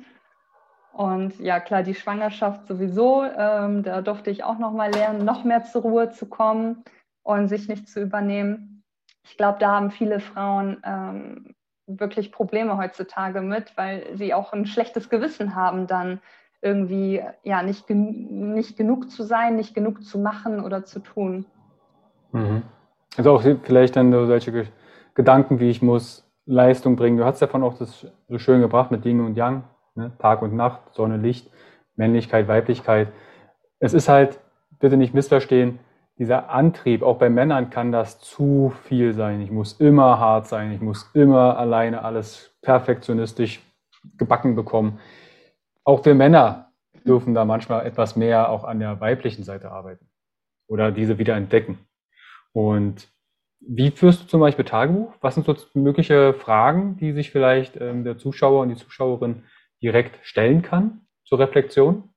Und 0.93 1.39
ja, 1.39 1.59
klar, 1.59 1.81
die 1.81 1.95
Schwangerschaft 1.95 2.67
sowieso. 2.67 3.23
Ähm, 3.23 3.83
da 3.83 4.01
durfte 4.01 4.29
ich 4.29 4.43
auch 4.43 4.59
noch 4.59 4.71
mal 4.71 4.91
lernen, 4.91 5.25
noch 5.25 5.43
mehr 5.43 5.63
zur 5.63 5.81
Ruhe 5.81 6.11
zu 6.11 6.27
kommen 6.27 6.83
und 7.23 7.47
sich 7.47 7.67
nicht 7.67 7.89
zu 7.89 7.99
übernehmen. 7.99 8.83
Ich 9.25 9.35
glaube, 9.35 9.57
da 9.59 9.71
haben 9.71 9.89
viele 9.89 10.19
Frauen 10.19 10.81
ähm, 10.85 11.55
wirklich 11.87 12.31
Probleme 12.31 12.77
heutzutage 12.77 13.41
mit, 13.41 13.75
weil 13.75 14.05
sie 14.15 14.33
auch 14.33 14.53
ein 14.53 14.67
schlechtes 14.67 15.09
Gewissen 15.09 15.55
haben, 15.55 15.87
dann 15.87 16.21
irgendwie 16.61 17.21
ja 17.43 17.63
nicht, 17.63 17.89
nicht 17.89 18.77
genug 18.77 19.09
zu 19.09 19.23
sein, 19.23 19.55
nicht 19.55 19.73
genug 19.73 20.03
zu 20.03 20.19
machen 20.19 20.63
oder 20.63 20.85
zu 20.85 20.99
tun. 20.99 21.45
Mhm. 22.31 22.61
Also 23.17 23.31
auch 23.31 23.43
vielleicht 23.63 23.95
dann 23.95 24.11
so 24.11 24.25
solche 24.25 24.67
Gedanken 25.13 25.59
wie 25.59 25.69
ich 25.69 25.81
muss 25.81 26.29
Leistung 26.45 26.95
bringen. 26.95 27.17
Du 27.17 27.25
hast 27.25 27.41
davon 27.41 27.63
auch 27.63 27.77
das 27.77 28.07
so 28.27 28.37
schön 28.37 28.61
gebracht 28.61 28.91
mit 28.91 29.05
Yin 29.05 29.21
und 29.21 29.35
Yang, 29.35 29.63
ne? 29.95 30.11
Tag 30.19 30.41
und 30.41 30.53
Nacht, 30.53 30.93
Sonne, 30.93 31.17
Licht, 31.17 31.49
Männlichkeit, 31.95 32.47
Weiblichkeit. 32.47 33.09
Es 33.79 33.93
ist 33.93 34.09
halt, 34.09 34.39
bitte 34.79 34.97
nicht 34.97 35.13
missverstehen, 35.13 35.79
dieser 36.17 36.49
Antrieb, 36.49 37.01
auch 37.01 37.17
bei 37.17 37.29
Männern 37.29 37.69
kann 37.69 37.91
das 37.91 38.19
zu 38.19 38.71
viel 38.83 39.13
sein. 39.13 39.41
Ich 39.41 39.49
muss 39.49 39.73
immer 39.79 40.19
hart 40.19 40.47
sein, 40.47 40.71
ich 40.71 40.81
muss 40.81 41.09
immer 41.13 41.57
alleine 41.57 42.03
alles 42.03 42.55
perfektionistisch 42.61 43.61
gebacken 44.17 44.55
bekommen. 44.55 44.99
Auch 45.83 46.05
wir 46.05 46.13
Männer 46.13 46.71
dürfen 47.05 47.33
da 47.33 47.45
manchmal 47.45 47.85
etwas 47.85 48.15
mehr 48.15 48.49
auch 48.49 48.63
an 48.63 48.79
der 48.79 49.01
weiblichen 49.01 49.43
Seite 49.43 49.71
arbeiten 49.71 50.07
oder 50.67 50.91
diese 50.91 51.17
wieder 51.17 51.35
entdecken. 51.35 51.79
Und 52.53 53.07
wie 53.59 53.91
führst 53.91 54.23
du 54.23 54.27
zum 54.27 54.41
Beispiel 54.41 54.65
Tagebuch? 54.65 55.13
Was 55.21 55.35
sind 55.35 55.45
so 55.45 55.55
mögliche 55.73 56.33
Fragen, 56.33 56.97
die 56.97 57.13
sich 57.13 57.31
vielleicht 57.31 57.79
ähm, 57.79 58.03
der 58.03 58.17
Zuschauer 58.17 58.61
und 58.61 58.69
die 58.69 58.75
Zuschauerin 58.75 59.43
direkt 59.83 60.25
stellen 60.25 60.61
kann 60.61 61.05
zur 61.25 61.39
Reflexion? 61.39 62.09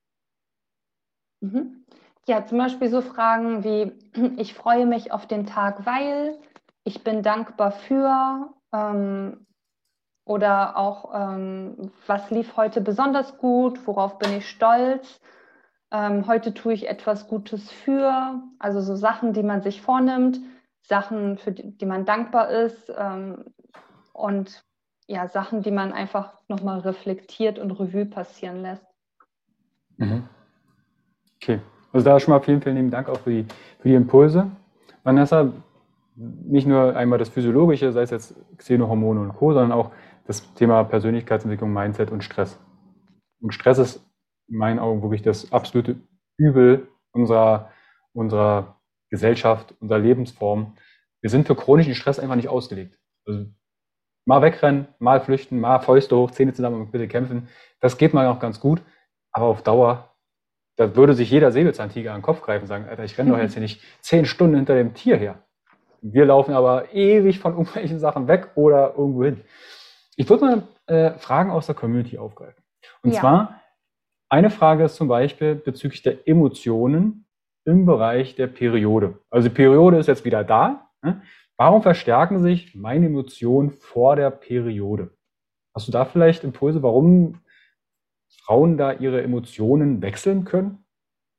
Mhm. 1.41 1.85
Ja, 2.29 2.47
zum 2.47 2.59
Beispiel 2.59 2.89
so 2.89 3.03
Fragen 3.03 3.65
wie, 3.65 3.93
ich 4.41 4.55
freue 4.55 4.87
mich 4.87 5.13
auf 5.13 5.27
den 5.27 5.47
Tag, 5.47 5.85
weil, 5.85 6.39
ich 6.85 7.03
bin 7.03 7.23
dankbar 7.23 7.73
für 7.73 8.55
ähm, 8.73 9.47
oder 10.25 10.77
auch, 10.77 11.13
ähm, 11.15 11.93
was 12.07 12.31
lief 12.31 12.57
heute 12.57 12.81
besonders 12.81 13.39
gut, 13.39 13.87
worauf 13.87 14.19
bin 14.19 14.33
ich 14.39 14.49
stolz. 14.49 15.21
Ähm, 15.93 16.27
heute 16.27 16.53
tue 16.53 16.73
ich 16.73 16.89
etwas 16.89 17.29
Gutes 17.29 17.71
für, 17.71 18.43
also 18.59 18.81
so 18.81 18.97
Sachen, 18.97 19.33
die 19.33 19.45
man 19.45 19.63
sich 19.63 19.83
vornimmt, 19.83 20.41
Sachen, 20.83 21.39
für 21.39 21.53
die, 21.53 21.77
die 21.77 21.87
man 21.87 22.05
dankbar 22.05 22.51
ist 22.51 22.93
ähm, 22.97 23.45
und 24.13 24.66
ja, 25.07 25.29
Sachen, 25.29 25.63
die 25.63 25.71
man 25.71 25.93
einfach 25.93 26.33
nochmal 26.49 26.81
reflektiert 26.81 27.59
und 27.59 27.71
Revue 27.71 28.07
passieren 28.07 28.63
lässt. 28.63 28.85
Mhm. 29.99 30.29
Okay. 31.37 31.61
Also 31.93 32.05
da 32.05 32.19
schon 32.21 32.33
mal 32.33 32.41
vielen, 32.41 32.61
vielen 32.61 32.91
Dank 32.91 33.09
auch 33.09 33.21
für 33.21 33.31
die, 33.31 33.47
für 33.81 33.89
die 33.89 33.95
Impulse. 33.95 34.51
Vanessa, 35.03 35.53
nicht 36.17 36.67
nur 36.67 36.97
einmal 36.97 37.19
das 37.19 37.29
Physiologische, 37.29 37.93
sei 37.93 38.03
es 38.03 38.11
jetzt 38.11 38.35
Xenohormone 38.57 39.21
und 39.21 39.35
Co., 39.35 39.53
sondern 39.53 39.73
auch 39.73 39.93
das 40.27 40.53
Thema 40.55 40.83
Persönlichkeitsentwicklung, 40.85 41.73
Mindset 41.73 42.11
und 42.11 42.25
Stress. 42.25 42.59
Und 43.41 43.53
Stress 43.55 43.79
ist 43.79 44.05
in 44.49 44.59
meinen 44.59 44.79
Augen 44.79 45.03
wirklich 45.03 45.23
das 45.23 45.53
absolute 45.53 45.97
Übel 46.37 46.89
unserer, 47.13 47.71
unserer 48.13 48.81
Gesellschaft, 49.11 49.75
unserer 49.81 49.99
Lebensform. 49.99 50.75
Wir 51.21 51.31
sind 51.31 51.47
für 51.47 51.55
chronischen 51.55 51.95
Stress 51.95 52.19
einfach 52.19 52.37
nicht 52.37 52.49
ausgelegt. 52.49 52.99
Also 53.25 53.47
mal 54.27 54.43
wegrennen, 54.43 54.89
mal 54.99 55.21
flüchten, 55.21 55.59
mal 55.59 55.79
Fäuste 55.81 56.17
hoch, 56.17 56.31
Zähne 56.31 56.53
zusammen 56.53 56.81
und 56.83 56.93
bitte 56.93 57.09
kämpfen. 57.09 57.49
Das 57.81 57.97
geht 57.97 58.13
mal 58.13 58.27
noch 58.27 58.41
ganz 58.41 58.61
gut, 58.61 58.83
aber 59.33 59.47
auf 59.47 59.63
Dauer 59.63 60.11
da 60.77 60.95
würde 60.95 61.15
sich 61.15 61.31
jeder 61.31 61.51
Säbelzahntiger 61.51 62.13
an 62.13 62.19
den 62.19 62.23
Kopf 62.23 62.43
greifen 62.43 62.63
und 62.63 62.69
sagen, 62.69 62.87
Alter, 62.89 63.05
ich 63.05 63.19
renne 63.19 63.33
doch 63.33 63.39
jetzt 63.43 63.55
hier 63.55 63.63
nicht 63.63 63.81
zehn 64.01 64.27
Stunden 64.27 64.57
hinter 64.57 64.75
dem 64.75 64.95
Tier 64.95 65.17
her. 65.17 65.43
Wir 66.03 66.27
laufen 66.27 66.55
aber 66.55 66.95
ewig 66.95 67.39
von 67.41 67.53
irgendwelchen 67.57 67.99
Sachen 67.99 68.29
weg 68.29 68.51
oder 68.55 68.95
irgendwo 68.97 69.25
hin. 69.25 69.41
Ich 70.17 70.29
würde 70.29 70.45
mal 70.45 70.63
äh, 70.87 71.19
Fragen 71.19 71.51
aus 71.51 71.67
der 71.67 71.75
Community 71.75 72.19
aufgreifen. 72.19 72.63
Und 73.03 73.13
ja. 73.13 73.21
zwar, 73.21 73.61
eine 74.29 74.51
Frage 74.51 74.85
ist 74.85 74.97
zum 74.97 75.09
Beispiel 75.09 75.55
bezüglich 75.55 76.03
der 76.03 76.27
Emotionen 76.29 77.27
im 77.65 77.87
Bereich 77.87 78.35
der 78.35 78.47
Periode. 78.47 79.19
Also 79.31 79.49
die 79.49 79.55
Periode 79.55 79.99
ist 79.99 80.07
jetzt 80.07 80.25
wieder 80.25 80.45
da. 80.45 80.91
Ne? 81.03 81.23
Warum 81.57 81.83
verstärken 81.83 82.41
sich 82.41 82.75
meine 82.75 83.07
Emotionen 83.07 83.71
vor 83.71 84.17
der 84.17 84.31
Periode? 84.31 85.11
Hast 85.75 85.89
du 85.89 85.93
da 85.93 86.05
vielleicht 86.05 86.45
Impulse, 86.45 86.83
warum 86.83 87.41
Frauen 88.45 88.77
da 88.77 88.93
ihre 88.93 89.23
Emotionen 89.23 90.03
wechseln 90.03 90.45
können? 90.45 90.85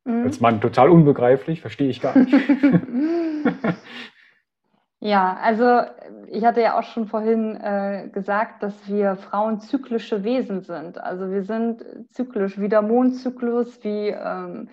Mhm. 0.05 0.24
Als 0.24 0.39
Mann 0.39 0.59
total 0.59 0.89
unbegreiflich, 0.89 1.61
verstehe 1.61 1.89
ich 1.89 2.01
gar 2.01 2.18
nicht. 2.18 2.34
ja, 4.99 5.38
also 5.39 5.82
ich 6.28 6.43
hatte 6.45 6.61
ja 6.61 6.80
auch 6.80 6.84
schon 6.84 7.07
vorhin 7.07 7.55
äh, 7.55 8.09
gesagt, 8.11 8.63
dass 8.63 8.88
wir 8.88 9.18
Frauen 9.18 9.59
zyklische 9.59 10.24
Wesen 10.24 10.61
sind. 10.61 10.97
Also 10.97 11.30
wir 11.30 11.43
sind 11.43 11.86
zyklisch, 12.11 12.59
wie 12.59 12.70
der 12.70 12.82
Mondzyklus, 12.82 13.84
wie 13.84 14.09
ähm, 14.09 14.70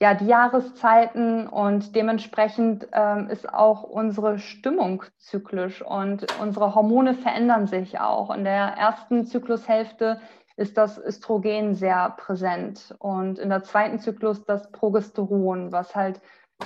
ja, 0.00 0.14
die 0.14 0.26
Jahreszeiten 0.26 1.48
und 1.48 1.96
dementsprechend 1.96 2.86
ähm, 2.92 3.28
ist 3.28 3.52
auch 3.52 3.82
unsere 3.82 4.38
Stimmung 4.38 5.02
zyklisch 5.18 5.82
und 5.82 6.26
unsere 6.40 6.74
Hormone 6.76 7.14
verändern 7.14 7.66
sich 7.66 7.98
auch. 7.98 8.34
In 8.34 8.44
der 8.44 8.74
ersten 8.76 9.26
Zyklushälfte 9.26 10.20
ist 10.56 10.76
das 10.76 10.98
Östrogen 10.98 11.74
sehr 11.74 12.10
präsent 12.16 12.94
und 13.00 13.38
in 13.40 13.48
der 13.48 13.64
zweiten 13.64 13.98
Zyklus 13.98 14.44
das 14.44 14.70
Progesteron, 14.70 15.72
was 15.72 15.96
halt 15.96 16.20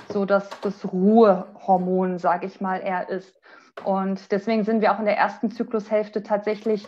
so 0.09 0.27
das, 0.27 0.49
das 0.61 0.93
Ruhehormon, 0.93 2.19
sage 2.19 2.47
ich 2.47 2.61
mal, 2.61 2.79
eher 2.79 3.09
ist. 3.09 3.39
Und 3.85 4.31
deswegen 4.31 4.65
sind 4.65 4.83
wir 4.83 4.93
auch 4.93 4.99
in 4.99 5.07
der 5.07 5.17
ersten 5.17 5.51
Zyklushälfte 5.51 6.23
tatsächlich 6.23 6.87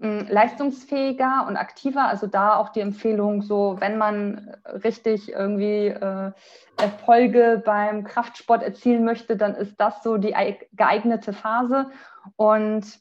leistungsfähiger 0.00 1.46
und 1.46 1.56
aktiver. 1.56 2.06
Also 2.06 2.26
da 2.26 2.56
auch 2.56 2.70
die 2.70 2.80
Empfehlung, 2.80 3.42
so 3.42 3.76
wenn 3.80 3.98
man 3.98 4.56
richtig 4.82 5.30
irgendwie 5.30 5.88
äh, 5.88 6.32
Erfolge 6.78 7.62
beim 7.64 8.04
Kraftsport 8.04 8.62
erzielen 8.62 9.04
möchte, 9.04 9.36
dann 9.36 9.54
ist 9.54 9.78
das 9.78 10.02
so 10.02 10.16
die 10.16 10.34
geeignete 10.72 11.32
Phase. 11.34 11.90
Und 12.36 12.98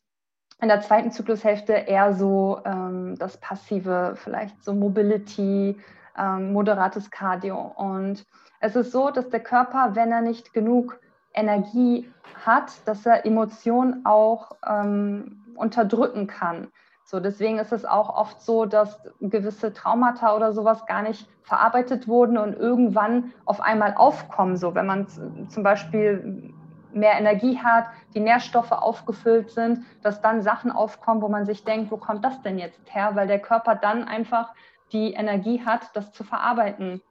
in 0.62 0.68
der 0.68 0.82
zweiten 0.82 1.12
Zyklushälfte 1.12 1.72
eher 1.74 2.14
so 2.14 2.62
ähm, 2.66 3.16
das 3.18 3.38
passive, 3.38 4.16
vielleicht 4.16 4.62
so 4.62 4.74
Mobility, 4.74 5.80
ähm, 6.18 6.52
moderates 6.52 7.10
Cardio. 7.10 7.74
Und 7.78 8.26
es 8.60 8.76
ist 8.76 8.91
so, 8.91 9.10
dass 9.10 9.30
der 9.30 9.39
Körper, 9.39 9.91
wenn 9.93 10.12
er 10.12 10.22
nicht 10.22 10.54
genug 10.54 11.00
Energie 11.34 12.12
hat, 12.45 12.86
dass 12.86 13.06
er 13.06 13.26
Emotionen 13.26 14.06
auch 14.06 14.52
ähm, 14.68 15.45
unterdrücken 15.56 16.28
kann. 16.28 16.68
So, 17.10 17.20
deswegen 17.20 17.57
ist 17.57 17.72
es 17.72 17.86
auch 17.86 18.16
oft 18.16 18.39
so, 18.39 18.66
dass 18.66 19.01
gewisse 19.20 19.74
Traumata 19.74 20.36
oder 20.36 20.53
sowas 20.53 20.86
gar 20.86 21.01
nicht 21.01 21.28
verarbeitet 21.41 22.07
wurden 22.07 22.38
und 22.38 22.53
irgendwann 22.53 23.34
auf 23.45 23.62
einmal 23.62 23.95
aufkommen. 23.95 24.57
So, 24.57 24.76
wenn 24.76 24.86
man 24.86 25.07
zum 25.49 25.64
Beispiel 25.64 26.53
mehr 26.93 27.14
Energie 27.14 27.57
hat, 27.57 27.86
die 28.14 28.20
Nährstoffe 28.20 28.72
aufgefüllt 28.72 29.49
sind, 29.49 29.80
dass 30.03 30.22
dann 30.22 30.43
Sachen 30.43 30.72
aufkommen, 30.72 31.24
wo 31.24 31.30
man 31.30 31.47
sich 31.47 31.64
denkt, 31.64 31.89
wo 31.89 31.97
kommt 31.97 32.24
das 32.24 32.43
denn 32.43 32.60
jetzt 32.60 32.80
her? 32.93 33.16
Weil 33.16 33.26
der 33.26 33.39
Körper 33.39 33.74
dann 33.74 34.03
einfach 34.03 34.53
die 34.91 35.14
Energie 35.14 35.66
hat, 35.66 35.89
das 35.95 36.12
zu 36.12 36.24
verarbeiten. 36.24 37.01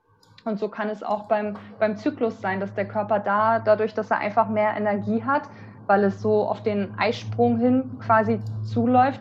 Und 0.45 0.61
so 0.61 0.69
kann 0.69 0.91
es 0.91 1.03
auch 1.03 1.25
beim, 1.25 1.57
beim 1.81 1.97
Zyklus 1.97 2.41
sein, 2.41 2.61
dass 2.61 2.73
der 2.73 2.87
Körper 2.87 3.19
da, 3.19 3.59
dadurch, 3.59 3.95
dass 3.95 4.13
er 4.13 4.19
einfach 4.19 4.49
mehr 4.49 4.77
Energie 4.77 5.25
hat, 5.25 5.43
weil 5.89 6.05
es 6.05 6.23
so 6.23 6.47
auf 6.47 6.63
den 6.63 6.97
Eisprung 7.01 7.59
hin 7.59 7.99
quasi 7.99 8.39
zuläuft, 8.63 9.21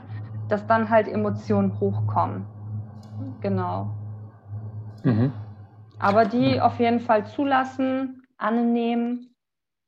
dass 0.49 0.65
dann 0.67 0.89
halt 0.89 1.07
Emotionen 1.07 1.79
hochkommen. 1.79 2.45
Genau. 3.41 3.89
Mhm. 5.03 5.31
Aber 5.99 6.25
die 6.25 6.61
auf 6.61 6.79
jeden 6.79 6.99
Fall 6.99 7.25
zulassen, 7.25 8.23
annehmen, 8.37 9.33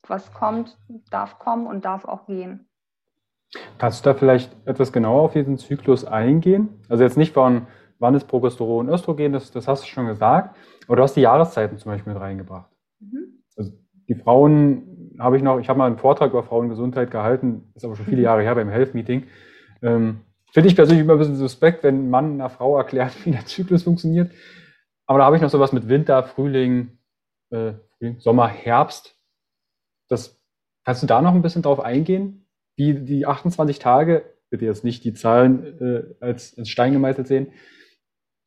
was 0.07 0.33
kommt, 0.33 0.77
darf 1.11 1.39
kommen 1.39 1.67
und 1.67 1.85
darf 1.85 2.05
auch 2.05 2.25
gehen. 2.25 2.67
Kannst 3.77 4.05
du 4.05 4.09
da 4.09 4.15
vielleicht 4.15 4.55
etwas 4.67 4.91
genauer 4.91 5.21
auf 5.21 5.33
diesen 5.33 5.57
Zyklus 5.57 6.05
eingehen? 6.05 6.69
Also 6.87 7.03
jetzt 7.03 7.17
nicht 7.17 7.33
von 7.33 7.67
wann 7.99 8.15
ist 8.15 8.27
Progesteron, 8.27 8.89
Östrogen, 8.89 9.33
das, 9.33 9.51
das 9.51 9.67
hast 9.67 9.83
du 9.83 9.87
schon 9.87 10.07
gesagt, 10.07 10.55
aber 10.87 10.95
du 10.95 11.03
hast 11.03 11.15
die 11.15 11.21
Jahreszeiten 11.21 11.77
zum 11.77 11.91
Beispiel 11.91 12.13
mit 12.13 12.21
reingebracht. 12.21 12.71
Mhm. 12.99 13.43
Also 13.57 13.71
die 14.07 14.15
Frauen 14.15 15.15
habe 15.19 15.37
ich 15.37 15.43
noch, 15.43 15.59
ich 15.59 15.69
habe 15.69 15.77
mal 15.77 15.87
einen 15.87 15.97
Vortrag 15.97 16.31
über 16.31 16.43
Frauengesundheit 16.43 17.11
gehalten, 17.11 17.71
ist 17.75 17.85
aber 17.85 17.95
schon 17.95 18.05
viele. 18.05 18.21
Jahre 18.23 18.41
her 18.41 18.55
beim 18.55 18.69
Health 18.69 18.93
Meeting. 18.93 19.25
Ähm, 19.81 20.21
Finde 20.51 20.69
ich 20.69 20.75
persönlich 20.75 21.03
immer 21.03 21.13
ein 21.13 21.19
bisschen 21.19 21.35
suspekt, 21.35 21.83
wenn 21.83 22.05
ein 22.05 22.09
Mann 22.09 22.33
einer 22.33 22.49
Frau 22.49 22.77
erklärt, 22.77 23.13
wie 23.25 23.31
der 23.31 23.45
Zyklus 23.45 23.83
funktioniert. 23.83 24.31
Aber 25.05 25.19
da 25.19 25.25
habe 25.25 25.35
ich 25.35 25.41
noch 25.41 25.49
sowas 25.49 25.71
mit 25.71 25.87
Winter, 25.89 26.23
Frühling, 26.23 26.99
äh, 27.51 27.73
Sommer, 28.19 28.47
Herbst. 28.47 29.15
Das, 30.07 30.41
kannst 30.85 31.03
du 31.03 31.07
da 31.07 31.21
noch 31.21 31.33
ein 31.33 31.41
bisschen 31.41 31.61
drauf 31.61 31.79
eingehen? 31.79 32.47
Wie 32.75 32.93
die 32.93 33.25
28 33.25 33.79
Tage, 33.79 34.23
bitte 34.49 34.65
jetzt 34.65 34.83
nicht 34.83 35.03
die 35.03 35.13
Zahlen 35.13 35.79
äh, 35.81 36.23
als, 36.23 36.57
als 36.57 36.69
Stein 36.69 36.93
gemeißelt 36.93 37.27
sehen, 37.27 37.51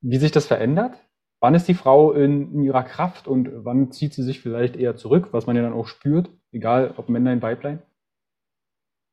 wie 0.01 0.17
sich 0.17 0.33
das 0.33 0.47
verändert? 0.47 0.97
Wann 1.41 1.55
ist 1.55 1.67
die 1.67 1.75
Frau 1.75 2.13
in, 2.13 2.53
in, 2.55 2.63
ihrer 2.63 2.85
Kraft 2.85 3.27
und 3.27 3.51
wann 3.65 3.91
zieht 3.91 4.15
sie 4.15 4.23
sich 4.23 4.41
vielleicht 4.41 4.77
eher 4.77 4.97
zurück, 4.97 5.29
was 5.33 5.47
man 5.47 5.57
ja 5.57 5.63
dann 5.63 5.73
auch 5.73 5.89
spürt, 5.89 6.31
egal 6.53 6.95
ob 6.97 7.09
Männlein, 7.09 7.43
Weiblein? 7.43 7.83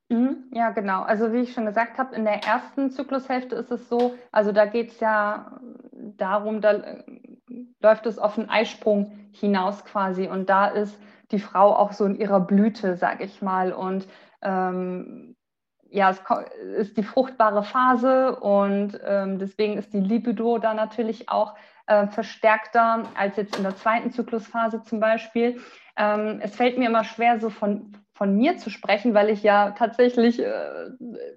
Mhm, 0.09 0.49
ja, 0.51 0.71
genau. 0.71 1.03
Also 1.03 1.31
wie 1.33 1.41
ich 1.41 1.53
schon 1.53 1.67
gesagt 1.67 1.99
habe, 1.99 2.15
in 2.15 2.25
der 2.25 2.43
ersten 2.43 2.89
Zyklushälfte 2.89 3.55
ist 3.55 3.71
es 3.71 3.87
so, 3.89 4.15
also 4.31 4.51
da 4.51 4.65
geht 4.65 4.91
es 4.91 4.99
ja 4.99 5.59
darum, 6.17 6.61
da 6.61 6.71
äh, 6.71 7.03
läuft 7.79 8.07
es 8.07 8.17
auf 8.17 8.35
den 8.35 8.49
Eisprung 8.49 9.29
hinaus 9.33 9.85
quasi 9.85 10.27
und 10.27 10.49
da 10.49 10.67
ist 10.67 10.99
die 11.31 11.39
Frau 11.39 11.75
auch 11.75 11.91
so 11.91 12.05
in 12.05 12.15
ihrer 12.15 12.39
Blüte, 12.39 12.97
sag 12.97 13.21
ich 13.21 13.43
mal. 13.43 13.71
Und 13.71 14.07
ähm, 14.41 15.35
ja, 15.91 16.09
es 16.09 16.21
ist 16.77 16.97
die 16.97 17.03
fruchtbare 17.03 17.63
Phase 17.63 18.35
und 18.39 18.99
ähm, 19.05 19.37
deswegen 19.37 19.77
ist 19.77 19.93
die 19.93 19.99
Libido 19.99 20.57
da 20.57 20.73
natürlich 20.73 21.29
auch 21.29 21.55
äh, 21.85 22.07
verstärkter 22.07 23.03
als 23.15 23.37
jetzt 23.37 23.57
in 23.57 23.63
der 23.63 23.75
zweiten 23.75 24.11
Zyklusphase 24.11 24.81
zum 24.83 24.99
Beispiel. 24.99 25.61
Ähm, 25.97 26.39
es 26.41 26.55
fällt 26.55 26.79
mir 26.79 26.89
immer 26.89 27.03
schwer, 27.03 27.39
so 27.39 27.49
von, 27.49 27.97
von 28.19 28.35
mir 28.35 28.57
zu 28.57 28.69
sprechen, 28.69 29.13
weil 29.13 29.29
ich 29.29 29.43
ja 29.43 29.71
tatsächlich 29.71 30.43
äh, 30.43 30.89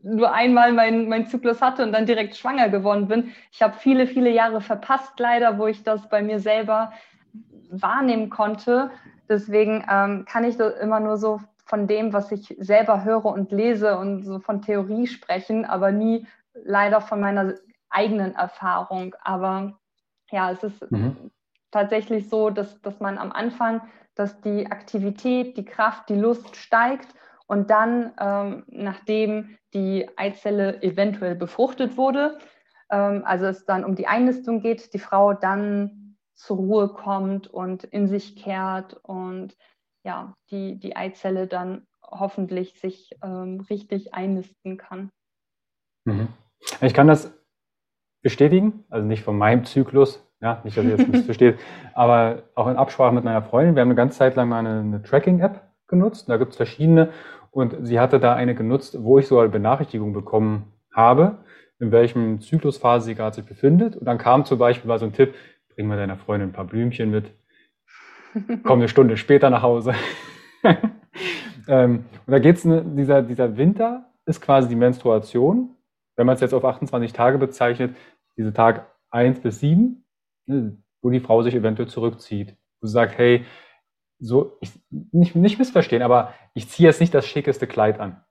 nur 0.03 0.33
einmal 0.33 0.73
meinen 0.73 1.09
mein 1.09 1.29
Zyklus 1.29 1.63
hatte 1.63 1.85
und 1.85 1.93
dann 1.93 2.07
direkt 2.07 2.35
schwanger 2.35 2.71
geworden 2.71 3.07
bin. 3.07 3.33
Ich 3.53 3.63
habe 3.63 3.75
viele, 3.79 4.09
viele 4.09 4.31
Jahre 4.31 4.61
verpasst, 4.61 5.13
leider, 5.19 5.59
wo 5.59 5.69
ich 5.69 5.85
das 5.85 6.09
bei 6.09 6.23
mir 6.23 6.41
selber 6.41 6.93
wahrnehmen 7.71 8.31
konnte. 8.31 8.91
Deswegen 9.29 9.87
ähm, 9.89 10.25
kann 10.29 10.43
ich 10.43 10.59
immer 10.59 10.99
nur 10.99 11.19
so 11.19 11.41
von 11.67 11.87
dem, 11.87 12.13
was 12.13 12.33
ich 12.33 12.53
selber 12.59 13.05
höre 13.05 13.27
und 13.27 13.53
lese 13.53 13.97
und 13.97 14.25
so 14.25 14.41
von 14.41 14.61
Theorie 14.61 15.07
sprechen, 15.07 15.65
aber 15.65 15.93
nie 15.93 16.27
leider 16.65 17.01
von 17.01 17.21
meiner 17.21 17.55
eigenen 17.91 18.35
Erfahrung. 18.35 19.15
Aber 19.23 19.79
ja, 20.33 20.51
es 20.51 20.65
ist 20.65 20.91
mhm. 20.91 21.31
tatsächlich 21.71 22.29
so, 22.29 22.51
dass, 22.51 22.83
dass 22.83 22.99
man 22.99 23.19
am 23.19 23.31
Anfang, 23.31 23.83
dass 24.15 24.41
die 24.41 24.71
Aktivität, 24.71 25.57
die 25.57 25.65
Kraft, 25.65 26.09
die 26.09 26.15
Lust 26.15 26.57
steigt 26.57 27.15
und 27.47 27.71
dann, 27.71 28.13
ähm, 28.21 28.65
nachdem 28.69 29.57
die 29.75 30.09
Eizelle 30.17 30.83
eventuell 30.83 31.35
befruchtet 31.35 31.97
wurde, 31.97 32.39
ähm, 32.91 33.23
also 33.25 33.47
es 33.47 33.65
dann 33.65 33.85
um 33.85 33.95
die 33.95 34.07
Einnistung 34.07 34.61
geht, 34.61 34.93
die 34.95 34.99
Frau 34.99 35.33
dann 35.33 36.17
zur 36.35 36.57
Ruhe 36.57 36.89
kommt 36.89 37.47
und 37.49 37.85
in 37.85 38.09
sich 38.09 38.37
kehrt 38.37 38.95
und 39.03 39.57
ja, 40.05 40.35
die, 40.51 40.79
die 40.79 40.97
Eizelle 40.97 41.47
dann 41.47 41.87
hoffentlich 42.03 42.79
sich 42.81 43.11
ähm, 43.23 43.61
richtig 43.71 44.15
einnisten 44.15 44.77
kann. 44.77 45.11
Mhm. 46.05 46.29
Ich 46.81 46.95
kann 46.95 47.07
das 47.07 47.33
bestätigen, 48.23 48.85
also 48.89 49.07
nicht 49.07 49.23
von 49.23 49.37
meinem 49.37 49.65
Zyklus, 49.65 50.25
ja, 50.43 50.61
nicht, 50.65 50.77
dass 50.77 50.85
ihr 50.85 50.97
jetzt 50.97 51.09
nicht 51.09 51.25
versteht, 51.25 51.59
aber 51.95 52.43
auch 52.55 52.67
in 52.67 52.77
Absprache 52.77 53.15
mit 53.15 53.25
meiner 53.25 53.43
Freundin. 53.43 53.77
Wir 53.77 53.81
haben 53.81 53.89
eine 53.89 53.95
ganze 53.95 54.19
Zeit 54.19 54.35
lang 54.35 54.49
mal 54.49 54.59
eine, 54.59 54.81
eine 54.81 55.03
Tracking-App 55.03 55.61
genutzt. 55.87 56.29
Da 56.29 56.37
gibt 56.37 56.51
es 56.51 56.57
verschiedene 56.57 57.11
und 57.53 57.77
sie 57.87 58.01
hatte 58.01 58.19
da 58.19 58.35
eine 58.35 58.55
genutzt, 58.55 58.97
wo 59.01 59.19
ich 59.19 59.29
sogar 59.29 59.45
eine 59.45 59.53
Benachrichtigung 59.53 60.13
bekommen 60.13 60.73
habe, 60.93 61.39
in 61.79 61.93
welchem 61.93 62.41
Zyklusphase 62.41 63.07
sie 63.07 63.15
gerade 63.15 63.37
sich 63.37 63.45
befindet. 63.45 63.97
Und 63.97 64.07
dann 64.07 64.19
kam 64.19 64.45
zum 64.45 64.59
Beispiel 64.59 64.89
mal 64.89 64.99
so 64.99 65.07
ein 65.07 65.13
Tipp, 65.13 65.35
bring 65.75 65.87
mal 65.87 65.97
deiner 65.97 66.17
Freundin 66.17 66.49
ein 66.49 66.53
paar 66.53 66.67
Blümchen 66.67 67.11
mit, 67.11 67.31
komm 68.65 68.81
eine 68.81 68.89
Stunde 68.89 69.17
später 69.17 69.49
nach 69.49 69.63
Hause. 69.63 69.95
ähm, 71.69 72.05
und 72.27 72.33
da 72.33 72.39
geht 72.39 72.57
es, 72.57 72.65
ne, 72.65 72.85
dieser, 72.85 73.23
dieser 73.23 73.57
Winter 73.57 74.11
ist 74.27 74.41
quasi 74.41 74.69
die 74.69 74.77
Menstruation. 74.77 75.77
Wenn 76.17 76.27
man 76.27 76.35
es 76.35 76.41
jetzt 76.41 76.55
auf 76.55 76.65
28 76.65 77.13
Tage 77.13 77.39
bezeichnet, 77.39 77.95
diese 78.37 78.53
Tag 78.53 78.87
1 79.11 79.41
bis 79.41 79.61
7, 79.61 79.79
ne, 79.79 80.02
wo 80.47 81.11
die 81.11 81.21
Frau 81.21 81.43
sich 81.43 81.55
eventuell 81.55 81.89
zurückzieht. 81.89 82.57
Wo 82.81 82.87
sie 82.87 82.93
sagt, 82.93 83.19
hey, 83.19 83.45
so, 84.19 84.57
ich, 84.61 84.71
nicht, 84.91 85.35
nicht 85.35 85.59
missverstehen, 85.59 86.03
aber 86.03 86.33
ich 86.55 86.69
ziehe 86.69 86.89
jetzt 86.89 87.01
nicht 87.01 87.13
das 87.13 87.27
schickeste 87.27 87.67
Kleid 87.67 87.99
an. 87.99 88.25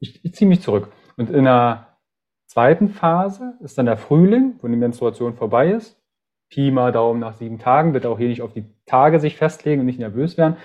Ich, 0.00 0.24
ich 0.24 0.34
ziehe 0.34 0.48
mich 0.48 0.62
zurück. 0.62 0.90
Und 1.16 1.30
in 1.30 1.44
der 1.44 1.98
zweiten 2.46 2.88
Phase 2.88 3.58
ist 3.60 3.76
dann 3.76 3.86
der 3.86 3.96
Frühling, 3.96 4.54
wo 4.60 4.68
die 4.68 4.76
Menstruation 4.76 5.34
vorbei 5.34 5.70
ist. 5.72 6.00
Pi 6.48 6.70
mal 6.70 6.92
Daumen 6.92 7.20
nach 7.20 7.34
sieben 7.34 7.58
Tagen, 7.58 7.92
bitte 7.92 8.08
auch 8.08 8.18
hier 8.18 8.28
nicht 8.28 8.42
auf 8.42 8.52
die 8.52 8.64
Tage 8.86 9.20
sich 9.20 9.36
festlegen 9.36 9.80
und 9.80 9.86
nicht 9.86 9.98
nervös 9.98 10.38
werden. 10.38 10.56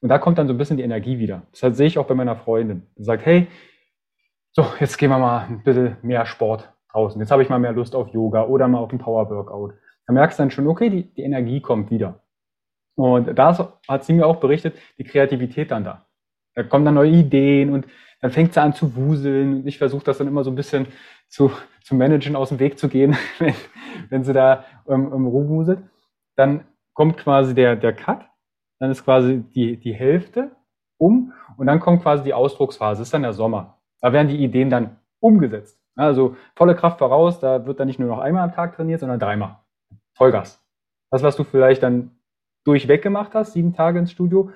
Und 0.00 0.08
da 0.08 0.18
kommt 0.18 0.38
dann 0.38 0.46
so 0.46 0.54
ein 0.54 0.58
bisschen 0.58 0.76
die 0.76 0.82
Energie 0.82 1.18
wieder. 1.18 1.42
Das 1.58 1.76
sehe 1.76 1.86
ich 1.86 1.98
auch 1.98 2.06
bei 2.06 2.14
meiner 2.14 2.36
Freundin. 2.36 2.86
Die 2.96 3.04
sagt, 3.04 3.24
hey, 3.24 3.46
so, 4.52 4.66
jetzt 4.80 4.98
gehen 4.98 5.10
wir 5.10 5.18
mal 5.18 5.46
ein 5.46 5.62
bisschen 5.62 5.96
mehr 6.02 6.26
Sport 6.26 6.72
draußen. 6.92 7.20
Jetzt 7.20 7.30
habe 7.30 7.42
ich 7.42 7.48
mal 7.48 7.58
mehr 7.58 7.72
Lust 7.72 7.94
auf 7.94 8.08
Yoga 8.08 8.44
oder 8.44 8.68
mal 8.68 8.78
auf 8.78 8.92
ein 8.92 8.98
Power 8.98 9.28
Workout. 9.30 9.74
Da 10.06 10.12
merkst 10.12 10.38
du 10.38 10.42
dann 10.42 10.50
schon, 10.50 10.66
okay, 10.66 10.90
die, 10.90 11.14
die 11.14 11.22
Energie 11.22 11.60
kommt 11.60 11.90
wieder. 11.90 12.20
Und 12.96 13.38
da 13.38 13.76
hat 13.86 14.04
sie 14.04 14.12
mir 14.12 14.26
auch 14.26 14.36
berichtet, 14.36 14.76
die 14.98 15.04
Kreativität 15.04 15.70
dann 15.70 15.84
da. 15.84 16.06
Da 16.54 16.64
kommen 16.64 16.84
dann 16.84 16.94
neue 16.94 17.10
Ideen 17.10 17.72
und 17.72 17.86
dann 18.20 18.32
fängt 18.32 18.52
sie 18.52 18.60
an 18.60 18.72
zu 18.72 18.96
wuseln. 18.96 19.58
Und 19.58 19.66
ich 19.66 19.78
versuche 19.78 20.04
das 20.04 20.18
dann 20.18 20.26
immer 20.26 20.42
so 20.42 20.50
ein 20.50 20.56
bisschen 20.56 20.86
zu, 21.28 21.52
zu 21.84 21.94
managen, 21.94 22.34
aus 22.34 22.48
dem 22.48 22.58
Weg 22.58 22.78
zu 22.78 22.88
gehen, 22.88 23.16
wenn, 23.38 23.54
wenn 24.08 24.24
sie 24.24 24.32
da 24.32 24.64
ähm, 24.88 25.12
ähm, 25.14 25.26
rumwuselt. 25.26 25.80
Dann 26.36 26.64
kommt 26.94 27.18
quasi 27.18 27.54
der, 27.54 27.76
der 27.76 27.92
Cut, 27.92 28.26
dann 28.80 28.90
ist 28.90 29.04
quasi 29.04 29.44
die, 29.54 29.76
die 29.76 29.94
Hälfte 29.94 30.50
um 30.98 31.32
und 31.56 31.66
dann 31.66 31.78
kommt 31.78 32.02
quasi 32.02 32.24
die 32.24 32.34
Ausdrucksphase, 32.34 33.00
das 33.00 33.08
ist 33.08 33.14
dann 33.14 33.22
der 33.22 33.32
Sommer. 33.32 33.78
Da 34.00 34.12
werden 34.12 34.28
die 34.28 34.42
Ideen 34.42 34.70
dann 34.70 34.96
umgesetzt. 35.20 35.80
Also 35.98 36.36
volle 36.54 36.76
Kraft 36.76 36.98
voraus, 36.98 37.40
da 37.40 37.66
wird 37.66 37.80
dann 37.80 37.88
nicht 37.88 37.98
nur 37.98 38.08
noch 38.08 38.20
einmal 38.20 38.44
am 38.44 38.54
Tag 38.54 38.76
trainiert, 38.76 39.00
sondern 39.00 39.18
dreimal. 39.18 39.58
Vollgas. 40.14 40.64
Das, 41.10 41.22
was 41.22 41.36
du 41.36 41.42
vielleicht 41.42 41.82
dann 41.82 42.12
durchweg 42.64 43.02
gemacht 43.02 43.34
hast, 43.34 43.54
sieben 43.54 43.74
Tage 43.74 43.98
ins 43.98 44.12
Studio, 44.12 44.52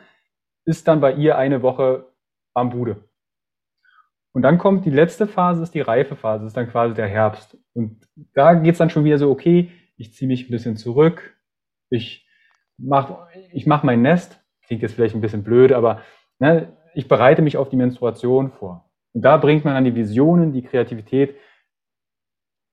ist 0.65 0.87
dann 0.87 1.01
bei 1.01 1.13
ihr 1.15 1.37
eine 1.37 1.63
Woche 1.63 2.07
am 2.55 2.71
Bude. 2.71 3.09
Und 4.33 4.43
dann 4.43 4.59
kommt 4.59 4.85
die 4.85 4.91
letzte 4.91 5.27
Phase, 5.27 5.63
ist 5.63 5.75
die 5.75 5.81
reife 5.81 6.15
Phase, 6.15 6.47
ist 6.47 6.57
dann 6.57 6.71
quasi 6.71 6.95
der 6.95 7.09
Herbst. 7.09 7.59
Und 7.75 8.09
da 8.35 8.55
geht 8.55 8.73
es 8.73 8.79
dann 8.79 8.91
schon 8.91 9.05
wieder 9.05 9.19
so, 9.19 9.31
okay, 9.31 9.73
ich 9.97 10.15
ziehe 10.15 10.29
mich 10.29 10.49
ein 10.49 10.53
bisschen 10.53 10.77
zurück, 10.77 11.37
ich 11.91 12.27
mache 12.79 13.27
ich 13.53 13.67
mach 13.67 13.83
mein 13.83 14.01
Nest, 14.01 14.41
klingt 14.63 14.83
jetzt 14.83 14.95
vielleicht 14.95 15.15
ein 15.15 15.21
bisschen 15.21 15.43
blöd, 15.43 15.73
aber 15.73 16.03
ne, 16.39 16.77
ich 16.95 17.09
bereite 17.09 17.43
mich 17.43 17.57
auf 17.57 17.69
die 17.69 17.77
Menstruation 17.77 18.53
vor. 18.53 18.92
Und 19.15 19.23
da 19.23 19.37
bringt 19.37 19.65
man 19.65 19.75
dann 19.75 19.85
die 19.85 19.95
Visionen, 19.95 20.53
die 20.53 20.63
Kreativität 20.63 21.37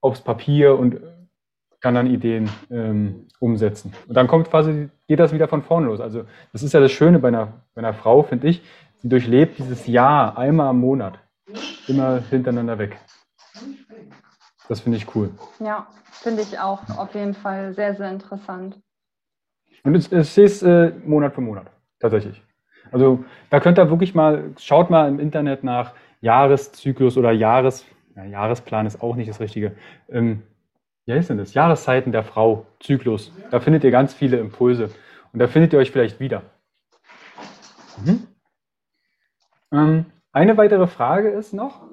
aufs 0.00 0.20
Papier 0.20 0.78
und 0.78 1.00
kann 1.80 1.94
dann 1.94 2.06
Ideen 2.06 2.50
ähm, 2.70 3.26
umsetzen. 3.38 3.92
Und 4.06 4.14
dann 4.14 4.26
kommt 4.26 4.50
quasi, 4.50 4.90
geht 5.08 5.18
das 5.18 5.32
wieder 5.32 5.48
von 5.48 5.62
vorne 5.62 5.86
los. 5.86 6.00
Also 6.00 6.24
das 6.52 6.62
ist 6.62 6.72
ja 6.72 6.80
das 6.80 6.92
Schöne 6.92 7.18
bei 7.18 7.28
einer, 7.28 7.64
bei 7.74 7.80
einer 7.80 7.94
Frau, 7.94 8.22
finde 8.22 8.48
ich. 8.48 8.62
Sie 8.98 9.08
durchlebt 9.08 9.58
dieses 9.58 9.86
Jahr 9.86 10.36
einmal 10.36 10.68
am 10.68 10.80
Monat 10.80 11.18
immer 11.88 12.20
hintereinander 12.28 12.78
weg. 12.78 12.98
Das 14.68 14.80
finde 14.80 14.98
ich 14.98 15.14
cool. 15.14 15.30
Ja, 15.58 15.88
finde 16.10 16.42
ich 16.42 16.58
auch 16.58 16.82
auf 16.96 17.14
jeden 17.14 17.34
Fall 17.34 17.72
sehr, 17.74 17.94
sehr 17.94 18.10
interessant. 18.10 18.78
Und 19.82 19.94
es, 19.94 20.12
es 20.12 20.36
ist 20.36 20.62
äh, 20.62 20.92
Monat 21.04 21.34
für 21.34 21.40
Monat, 21.40 21.66
tatsächlich. 21.98 22.42
Also 22.92 23.24
da 23.48 23.60
könnt 23.60 23.78
ihr 23.78 23.90
wirklich 23.90 24.14
mal, 24.14 24.52
schaut 24.58 24.90
mal 24.90 25.08
im 25.08 25.18
Internet 25.18 25.64
nach 25.64 25.94
Jahreszyklus 26.20 27.16
oder 27.16 27.32
Jahres, 27.32 27.86
ja, 28.16 28.24
Jahresplan 28.24 28.86
ist 28.86 29.02
auch 29.02 29.16
nicht 29.16 29.30
das 29.30 29.40
Richtige. 29.40 29.72
Ähm, 30.08 30.42
wie 31.06 31.12
heißt 31.12 31.30
denn 31.30 31.38
das? 31.38 31.54
Jahreszeiten 31.54 32.12
der 32.12 32.24
Frau, 32.24 32.66
Zyklus. 32.80 33.32
Da 33.50 33.60
findet 33.60 33.84
ihr 33.84 33.90
ganz 33.90 34.14
viele 34.14 34.38
Impulse. 34.38 34.90
Und 35.32 35.38
da 35.38 35.46
findet 35.48 35.72
ihr 35.72 35.78
euch 35.78 35.90
vielleicht 35.90 36.20
wieder. 36.20 36.42
Mhm. 38.04 38.26
Ähm, 39.72 40.06
eine 40.32 40.56
weitere 40.56 40.86
Frage 40.86 41.30
ist 41.30 41.52
noch, 41.54 41.88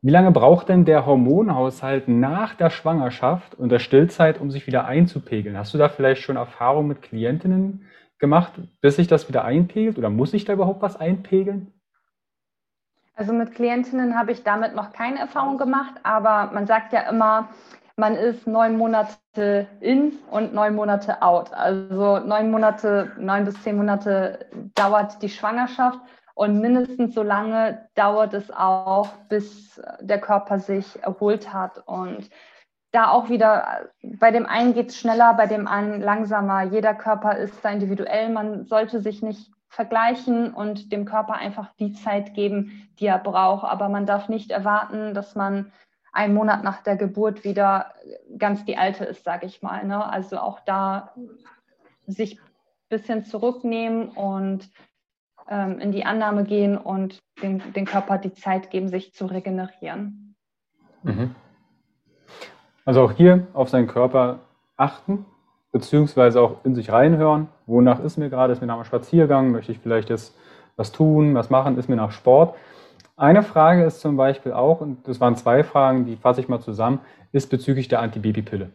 Wie 0.00 0.10
lange 0.10 0.30
braucht 0.30 0.68
denn 0.68 0.84
der 0.84 1.06
Hormonhaushalt 1.06 2.06
nach 2.06 2.54
der 2.54 2.70
Schwangerschaft 2.70 3.56
und 3.56 3.70
der 3.70 3.80
Stillzeit, 3.80 4.40
um 4.40 4.50
sich 4.52 4.68
wieder 4.68 4.84
einzupegeln? 4.84 5.58
Hast 5.58 5.74
du 5.74 5.78
da 5.78 5.88
vielleicht 5.88 6.22
schon 6.22 6.36
Erfahrungen 6.36 6.86
mit 6.86 7.02
Klientinnen 7.02 7.84
gemacht, 8.20 8.52
bis 8.80 8.94
sich 8.96 9.08
das 9.08 9.28
wieder 9.28 9.44
einpegelt? 9.44 9.98
Oder 9.98 10.08
muss 10.08 10.30
sich 10.30 10.44
da 10.44 10.52
überhaupt 10.52 10.82
was 10.82 10.96
einpegeln? 10.96 11.72
Also 13.18 13.32
mit 13.32 13.52
Klientinnen 13.52 14.16
habe 14.16 14.30
ich 14.30 14.44
damit 14.44 14.76
noch 14.76 14.92
keine 14.92 15.18
Erfahrung 15.18 15.58
gemacht, 15.58 15.94
aber 16.04 16.52
man 16.52 16.68
sagt 16.68 16.92
ja 16.92 17.00
immer, 17.00 17.48
man 17.96 18.14
ist 18.14 18.46
neun 18.46 18.78
Monate 18.78 19.66
in 19.80 20.12
und 20.30 20.54
neun 20.54 20.76
Monate 20.76 21.20
out. 21.20 21.52
Also 21.52 22.20
neun 22.20 22.52
Monate, 22.52 23.10
neun 23.18 23.44
bis 23.44 23.60
zehn 23.64 23.76
Monate 23.76 24.46
dauert 24.76 25.20
die 25.20 25.28
Schwangerschaft 25.28 25.98
und 26.34 26.60
mindestens 26.60 27.12
so 27.12 27.24
lange 27.24 27.88
dauert 27.96 28.34
es 28.34 28.52
auch, 28.52 29.08
bis 29.28 29.82
der 29.98 30.20
Körper 30.20 30.60
sich 30.60 31.02
erholt 31.02 31.52
hat. 31.52 31.82
Und 31.88 32.30
da 32.92 33.10
auch 33.10 33.30
wieder, 33.30 33.88
bei 34.00 34.30
dem 34.30 34.46
einen 34.46 34.74
geht 34.74 34.90
es 34.90 34.96
schneller, 34.96 35.34
bei 35.34 35.48
dem 35.48 35.66
anderen 35.66 36.02
langsamer. 36.02 36.62
Jeder 36.62 36.94
Körper 36.94 37.36
ist 37.36 37.64
da 37.64 37.70
individuell. 37.70 38.28
Man 38.28 38.66
sollte 38.66 39.00
sich 39.00 39.22
nicht 39.22 39.50
vergleichen 39.68 40.52
und 40.52 40.92
dem 40.92 41.04
Körper 41.04 41.34
einfach 41.34 41.72
die 41.78 41.92
Zeit 41.92 42.34
geben, 42.34 42.88
die 42.98 43.06
er 43.06 43.18
braucht. 43.18 43.64
Aber 43.64 43.88
man 43.88 44.06
darf 44.06 44.28
nicht 44.28 44.50
erwarten, 44.50 45.14
dass 45.14 45.34
man 45.34 45.72
einen 46.12 46.34
Monat 46.34 46.64
nach 46.64 46.82
der 46.82 46.96
Geburt 46.96 47.44
wieder 47.44 47.94
ganz 48.38 48.64
die 48.64 48.76
alte 48.76 49.04
ist, 49.04 49.24
sage 49.24 49.46
ich 49.46 49.62
mal. 49.62 49.84
Ne? 49.84 50.04
Also 50.04 50.38
auch 50.38 50.60
da 50.60 51.14
sich 52.06 52.40
ein 52.40 52.42
bisschen 52.88 53.24
zurücknehmen 53.24 54.08
und 54.08 54.70
ähm, 55.48 55.78
in 55.78 55.92
die 55.92 56.04
Annahme 56.04 56.44
gehen 56.44 56.76
und 56.76 57.22
dem, 57.42 57.72
dem 57.72 57.84
Körper 57.84 58.18
die 58.18 58.32
Zeit 58.32 58.70
geben, 58.70 58.88
sich 58.88 59.12
zu 59.12 59.26
regenerieren. 59.26 60.34
Mhm. 61.02 61.34
Also 62.84 63.02
auch 63.02 63.12
hier 63.12 63.46
auf 63.52 63.68
seinen 63.68 63.86
Körper 63.86 64.40
achten, 64.76 65.26
beziehungsweise 65.72 66.40
auch 66.40 66.64
in 66.64 66.74
sich 66.74 66.90
reinhören. 66.90 67.48
Wonach 67.66 68.00
ist 68.00 68.16
mir 68.16 68.30
gerade? 68.30 68.52
Ist 68.52 68.60
mir 68.60 68.66
nach 68.66 68.76
einem 68.76 68.84
Spaziergang? 68.84 69.50
Möchte 69.50 69.72
ich 69.72 69.78
vielleicht 69.78 70.10
jetzt 70.10 70.36
was 70.76 70.92
tun, 70.92 71.34
was 71.34 71.50
machen? 71.50 71.78
Ist 71.78 71.88
mir 71.88 71.96
nach 71.96 72.12
Sport? 72.12 72.54
Eine 73.16 73.42
Frage 73.42 73.84
ist 73.84 74.00
zum 74.00 74.16
Beispiel 74.16 74.52
auch, 74.52 74.80
und 74.80 75.08
das 75.08 75.20
waren 75.20 75.36
zwei 75.36 75.64
Fragen, 75.64 76.06
die 76.06 76.16
fasse 76.16 76.40
ich 76.40 76.48
mal 76.48 76.60
zusammen, 76.60 77.00
ist 77.32 77.50
bezüglich 77.50 77.88
der 77.88 78.00
Antibabypille. 78.00 78.70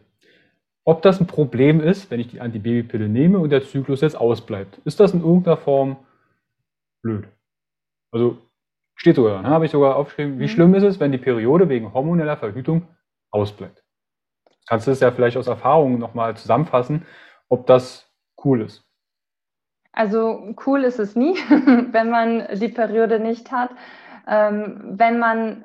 Ob 0.84 1.00
das 1.00 1.18
ein 1.18 1.26
Problem 1.26 1.80
ist, 1.80 2.10
wenn 2.10 2.20
ich 2.20 2.28
die 2.28 2.42
Antibabypille 2.42 3.08
nehme 3.08 3.38
und 3.38 3.50
der 3.50 3.62
Zyklus 3.62 4.02
jetzt 4.02 4.16
ausbleibt. 4.16 4.80
Ist 4.84 5.00
das 5.00 5.14
in 5.14 5.22
irgendeiner 5.22 5.56
Form 5.56 5.96
blöd? 7.02 7.26
Also 8.12 8.36
steht 8.96 9.16
sogar, 9.16 9.42
ne, 9.42 9.48
habe 9.48 9.64
ich 9.64 9.70
sogar 9.70 9.96
aufgeschrieben, 9.96 10.38
wie 10.38 10.44
mhm. 10.44 10.48
schlimm 10.48 10.74
ist 10.74 10.82
es, 10.82 11.00
wenn 11.00 11.12
die 11.12 11.18
Periode 11.18 11.68
wegen 11.68 11.92
hormoneller 11.92 12.36
Verhütung 12.36 12.82
ausbleibt? 13.30 13.83
Kannst 14.68 14.86
du 14.86 14.90
das 14.90 15.00
ja 15.00 15.10
vielleicht 15.10 15.36
aus 15.36 15.46
Erfahrung 15.46 15.98
nochmal 15.98 16.36
zusammenfassen, 16.36 17.06
ob 17.48 17.66
das 17.66 18.10
cool 18.44 18.62
ist? 18.62 18.84
Also 19.92 20.54
cool 20.66 20.84
ist 20.84 20.98
es 20.98 21.14
nie, 21.14 21.34
wenn 21.92 22.10
man 22.10 22.46
die 22.58 22.68
Periode 22.68 23.20
nicht 23.20 23.52
hat 23.52 23.70
ähm, 24.26 24.80
wenn 24.84 25.18
man 25.18 25.64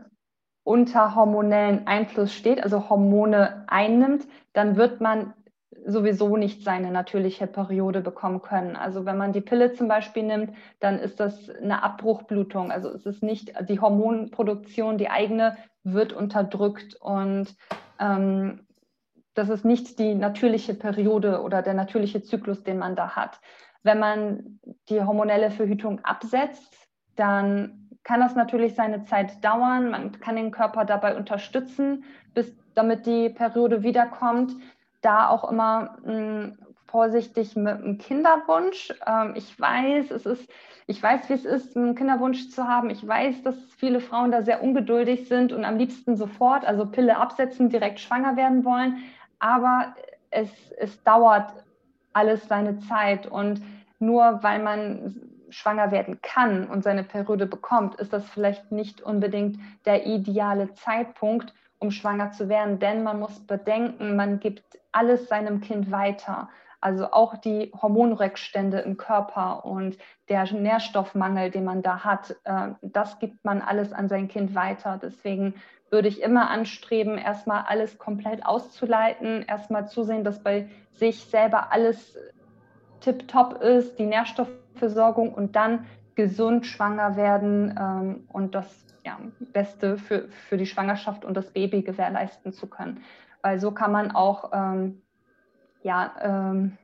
unter 0.64 1.16
hormonellen 1.16 1.88
Einfluss 1.88 2.34
steht, 2.34 2.64
also 2.64 2.89
Hormone 2.89 3.64
einnimmt, 3.68 4.28
dann 4.54 4.76
wird 4.76 5.02
man 5.02 5.34
sowieso 5.86 6.36
nicht 6.36 6.64
seine 6.64 6.91
natürliche 6.91 7.47
Periode 7.47 8.02
bekommen 8.02 8.41
können. 8.41 8.76
Also 8.76 9.06
wenn 9.06 9.18
man 9.18 9.32
die 9.32 9.41
Pille 9.41 9.74
zum 9.74 9.88
Beispiel 9.88 10.24
nimmt, 10.24 10.52
dann 10.80 11.00
ist 11.00 11.20
das 11.20 11.50
eine 11.50 11.82
Abbruchblutung. 11.84 12.70
Also 12.72 12.89
es 12.89 13.06
ist 13.06 13.24
nicht 13.24 13.54
die 13.68 13.80
Hormonproduktion, 13.80 14.97
die 14.97 15.10
eigene 15.10 15.58
wird 15.84 16.12
unterdrückt 16.12 16.95
und 17.00 17.56
ähm, 18.00 18.68
das 19.34 19.50
ist 19.50 19.66
nicht 19.66 20.00
die 20.00 20.16
natürliche 20.16 20.74
Periode 20.74 21.42
oder 21.42 21.62
der 21.62 21.74
natürliche 21.74 22.22
Zyklus, 22.24 22.64
den 22.64 22.78
man 22.78 22.96
da 22.96 23.16
hat. 23.16 23.40
Wenn 23.84 24.00
man 24.00 24.60
die 24.90 25.02
hormonelle 25.02 25.52
Verhütung 25.52 26.04
absetzt, 26.04 26.76
dann 27.16 27.90
kann 28.04 28.20
das 28.20 28.36
natürlich 28.36 28.76
seine 28.76 29.04
Zeit 29.04 29.44
dauern. 29.44 29.92
Man 29.92 30.20
kann 30.20 30.36
den 30.36 30.52
Körper 30.52 30.86
dabei 30.86 31.16
unterstützen, 31.16 32.04
bis 32.34 32.54
damit 32.74 33.06
die 33.06 33.30
Periode 33.30 33.84
wiederkommt. 33.84 34.54
Da 35.02 35.30
auch 35.30 35.50
immer 35.50 35.98
mh, 36.04 36.12
hm, 36.12 36.58
vorsichtig 36.88 37.56
mit 37.56 37.80
dem 37.82 37.98
Kinderwunsch. 37.98 38.94
Ähm, 39.06 39.34
ich 39.36 39.60
weiß, 39.60 40.12
es 40.12 40.26
ist, 40.26 40.50
ich 40.88 41.02
weiß, 41.02 41.30
wie 41.30 41.34
es 41.34 41.46
ist, 41.46 41.78
einen 41.78 41.96
Kinderwunsch 41.96 42.50
zu 42.50 42.68
haben. 42.68 42.90
Ich 42.90 43.06
weiß, 43.06 43.44
dass 43.44 43.56
viele 43.78 44.00
Frauen 44.00 44.32
da 44.32 44.42
sehr 44.42 44.64
ungeduldig 44.64 45.28
sind 45.28 45.54
und 45.54 45.64
am 45.64 45.78
liebsten 45.78 46.16
sofort, 46.16 46.66
also 46.66 46.86
Pille 46.86 47.18
absetzen, 47.18 47.70
direkt 47.70 48.00
schwanger 48.00 48.36
werden 48.36 48.66
wollen. 48.66 48.98
Aber 49.40 49.96
es, 50.30 50.50
es 50.78 51.02
dauert 51.04 51.54
alles 52.14 52.48
seine 52.48 52.80
Zeit 52.80 53.26
und 53.28 53.62
nur 54.00 54.40
weil 54.44 54.60
man 54.60 55.30
schwanger 55.50 55.92
werden 55.92 56.20
kann 56.22 56.68
und 56.68 56.84
seine 56.84 57.04
Periode 57.04 57.48
bekommt, 57.48 57.96
ist 57.96 58.14
das 58.14 58.28
vielleicht 58.30 58.72
nicht 58.72 59.02
unbedingt 59.02 59.60
der 59.86 60.06
ideale 60.06 60.74
Zeitpunkt, 60.74 61.54
um 61.80 61.92
schwanger 61.92 62.32
zu 62.32 62.50
werden. 62.50 62.80
Denn 62.80 63.04
man 63.04 63.20
muss 63.20 63.40
bedenken, 63.40 64.16
man 64.16 64.40
gibt 64.40 64.64
alles 64.92 65.28
seinem 65.28 65.62
Kind 65.62 65.92
weiter. 65.92 66.50
Also 66.82 67.12
auch 67.12 67.36
die 67.36 67.72
Hormonrückstände 67.82 68.80
im 68.80 68.96
Körper 68.96 69.66
und 69.66 69.98
der 70.30 70.52
Nährstoffmangel, 70.54 71.52
den 71.52 71.66
man 71.66 71.82
da 71.82 72.06
hat, 72.06 72.38
äh, 72.46 72.70
das 72.82 73.20
gibt 73.20 73.44
man 73.44 73.62
alles 73.62 73.92
an 73.92 74.08
sein 74.08 74.30
Kind 74.30 74.56
weiter. 74.56 74.98
Deswegen 75.02 75.56
würde 75.92 76.08
ich 76.08 76.22
immer 76.22 76.50
anstreben, 76.50 77.18
erstmal 77.18 77.64
alles 77.68 77.98
komplett 77.98 78.46
auszuleiten, 78.46 79.44
erstmal 79.48 79.88
zusehen, 79.88 80.24
dass 80.24 80.44
bei 80.44 80.70
sich 80.94 81.24
selber 81.26 81.72
alles 81.72 82.18
tipptopp 83.02 83.62
ist, 83.62 83.98
die 83.98 84.06
Nährstoffversorgung 84.06 85.34
und 85.34 85.56
dann 85.56 85.86
gesund 86.16 86.66
schwanger 86.66 87.16
werden 87.16 87.76
ähm, 87.80 88.28
und 88.32 88.54
das 88.54 88.86
ja, 89.06 89.18
Beste 89.54 89.98
für, 89.98 90.28
für 90.28 90.58
die 90.58 90.66
Schwangerschaft 90.66 91.24
und 91.24 91.36
das 91.36 91.52
Baby 91.52 91.82
gewährleisten 91.82 92.52
zu 92.52 92.68
können. 92.68 93.04
Weil 93.42 93.60
so 93.60 93.72
kann 93.72 93.92
man 93.92 94.12
auch 94.12 94.52
ähm, 94.54 95.02
ja, 95.82 96.12
ähm, 96.22 96.78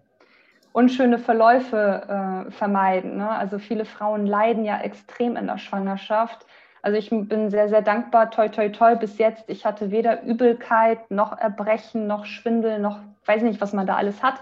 unschöne 0.72 1.20
Verläufe 1.20 2.46
äh, 2.48 2.52
vermeiden. 2.52 3.18
Ne? 3.18 3.30
Also 3.30 3.60
viele 3.60 3.86
Frauen 3.86 4.26
leiden 4.26 4.64
ja 4.64 4.80
extrem 4.80 5.36
in 5.36 5.48
der 5.48 5.58
Schwangerschaft. 5.58 6.46
Also 6.86 7.00
ich 7.00 7.10
bin 7.10 7.50
sehr, 7.50 7.68
sehr 7.68 7.82
dankbar, 7.82 8.30
toi, 8.30 8.48
toi, 8.48 8.70
toi, 8.70 8.96
bis 8.96 9.18
jetzt. 9.18 9.46
Ich 9.48 9.66
hatte 9.66 9.90
weder 9.90 10.22
Übelkeit, 10.22 11.10
noch 11.10 11.36
Erbrechen, 11.36 12.06
noch 12.06 12.26
Schwindel, 12.26 12.78
noch 12.78 13.00
weiß 13.26 13.42
nicht, 13.42 13.60
was 13.60 13.74
man 13.74 13.88
da 13.88 13.96
alles 13.96 14.22
hat 14.22 14.36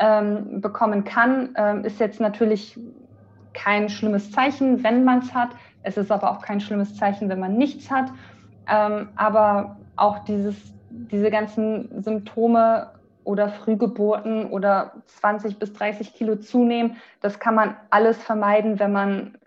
ähm, 0.00 0.60
bekommen 0.60 1.04
kann, 1.04 1.54
ähm, 1.54 1.84
ist 1.84 2.00
jetzt 2.00 2.18
natürlich 2.18 2.76
kein 3.54 3.88
schlimmes 3.88 4.32
Zeichen, 4.32 4.82
wenn 4.82 5.04
man 5.04 5.20
es 5.20 5.32
hat. 5.32 5.50
Es 5.84 5.96
ist 5.96 6.10
aber 6.10 6.32
auch 6.32 6.42
kein 6.42 6.60
schlimmes 6.60 6.96
Zeichen, 6.96 7.28
wenn 7.28 7.38
man 7.38 7.56
nichts 7.56 7.88
hat. 7.88 8.10
Ähm, 8.68 9.10
aber 9.14 9.76
auch 9.94 10.24
dieses, 10.24 10.56
diese 10.90 11.30
ganzen 11.30 12.02
Symptome 12.02 12.90
oder 13.22 13.48
Frühgeburten 13.48 14.46
oder 14.46 14.94
20 15.06 15.60
bis 15.60 15.72
30 15.72 16.14
Kilo 16.14 16.34
zunehmen, 16.34 16.96
das 17.20 17.38
kann 17.38 17.54
man 17.54 17.76
alles 17.90 18.20
vermeiden, 18.20 18.80
wenn 18.80 18.90
man 18.90 19.38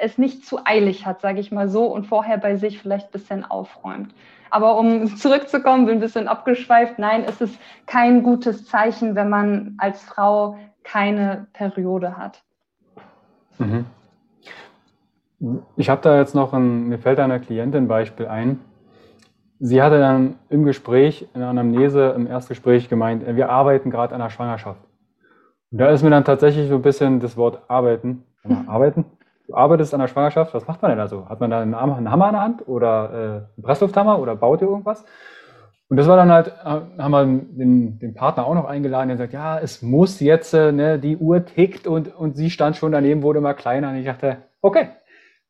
es 0.00 0.18
nicht 0.18 0.44
zu 0.44 0.64
eilig 0.64 1.06
hat, 1.06 1.20
sage 1.20 1.40
ich 1.40 1.52
mal 1.52 1.68
so, 1.68 1.86
und 1.86 2.06
vorher 2.06 2.38
bei 2.38 2.56
sich 2.56 2.78
vielleicht 2.78 3.08
ein 3.08 3.12
bisschen 3.12 3.44
aufräumt. 3.44 4.14
Aber 4.50 4.78
um 4.78 5.16
zurückzukommen, 5.16 5.86
bin 5.86 5.98
ein 5.98 6.00
bisschen 6.00 6.28
abgeschweift. 6.28 6.98
Nein, 6.98 7.24
es 7.26 7.40
ist 7.40 7.58
kein 7.86 8.22
gutes 8.22 8.66
Zeichen, 8.66 9.14
wenn 9.14 9.28
man 9.28 9.74
als 9.78 10.02
Frau 10.02 10.58
keine 10.84 11.46
Periode 11.52 12.16
hat. 12.16 12.42
Mhm. 13.58 13.86
Ich 15.76 15.90
habe 15.90 16.00
da 16.00 16.18
jetzt 16.18 16.34
noch 16.34 16.52
ein, 16.52 16.88
mir 16.88 16.98
fällt 16.98 17.18
da 17.18 17.24
eine 17.24 17.40
Klientin 17.40 17.88
Beispiel 17.88 18.26
ein. 18.26 18.60
Sie 19.58 19.82
hatte 19.82 19.98
dann 19.98 20.36
im 20.48 20.64
Gespräch, 20.64 21.28
in 21.34 21.40
der 21.40 21.48
Anamnese, 21.48 22.12
im 22.16 22.26
Erstgespräch 22.26 22.88
gemeint, 22.88 23.24
wir 23.26 23.50
arbeiten 23.50 23.90
gerade 23.90 24.14
an 24.14 24.20
der 24.20 24.30
Schwangerschaft. 24.30 24.80
Und 25.70 25.78
da 25.78 25.88
ist 25.88 26.02
mir 26.02 26.10
dann 26.10 26.24
tatsächlich 26.24 26.68
so 26.68 26.76
ein 26.76 26.82
bisschen 26.82 27.20
das 27.20 27.36
Wort 27.36 27.62
arbeiten, 27.68 28.24
arbeiten, 28.66 29.04
du 29.46 29.54
arbeitest 29.54 29.94
an 29.94 30.00
der 30.00 30.08
Schwangerschaft, 30.08 30.54
was 30.54 30.66
macht 30.66 30.82
man 30.82 30.90
denn 30.90 30.98
da 30.98 31.08
so? 31.08 31.28
Hat 31.28 31.40
man 31.40 31.50
da 31.50 31.60
einen, 31.60 31.78
Hammer 31.78 31.98
in 31.98 32.04
der 32.04 32.42
Hand 32.42 32.68
oder 32.68 33.10
äh, 33.10 33.16
einen 33.56 33.62
Presslufthammer 33.62 34.18
oder 34.18 34.36
baut 34.36 34.60
ihr 34.60 34.68
irgendwas? 34.68 35.04
Und 35.88 35.98
das 35.98 36.08
war 36.08 36.16
dann 36.16 36.32
halt, 36.32 36.48
äh, 36.48 37.02
haben 37.02 37.10
wir 37.12 37.24
den, 37.24 37.98
den 37.98 38.14
Partner 38.14 38.46
auch 38.46 38.54
noch 38.54 38.64
eingeladen, 38.64 39.08
der 39.08 39.18
sagt, 39.18 39.32
ja, 39.32 39.58
es 39.58 39.82
muss 39.82 40.18
jetzt, 40.20 40.52
äh, 40.52 40.72
ne, 40.72 40.98
die 40.98 41.16
Uhr 41.16 41.44
tickt 41.44 41.86
und, 41.86 42.14
und 42.14 42.36
sie 42.36 42.50
stand 42.50 42.76
schon 42.76 42.92
daneben, 42.92 43.22
wurde 43.22 43.38
immer 43.38 43.54
kleiner. 43.54 43.90
Und 43.90 43.96
ich 43.96 44.06
dachte, 44.06 44.38
okay, 44.62 44.88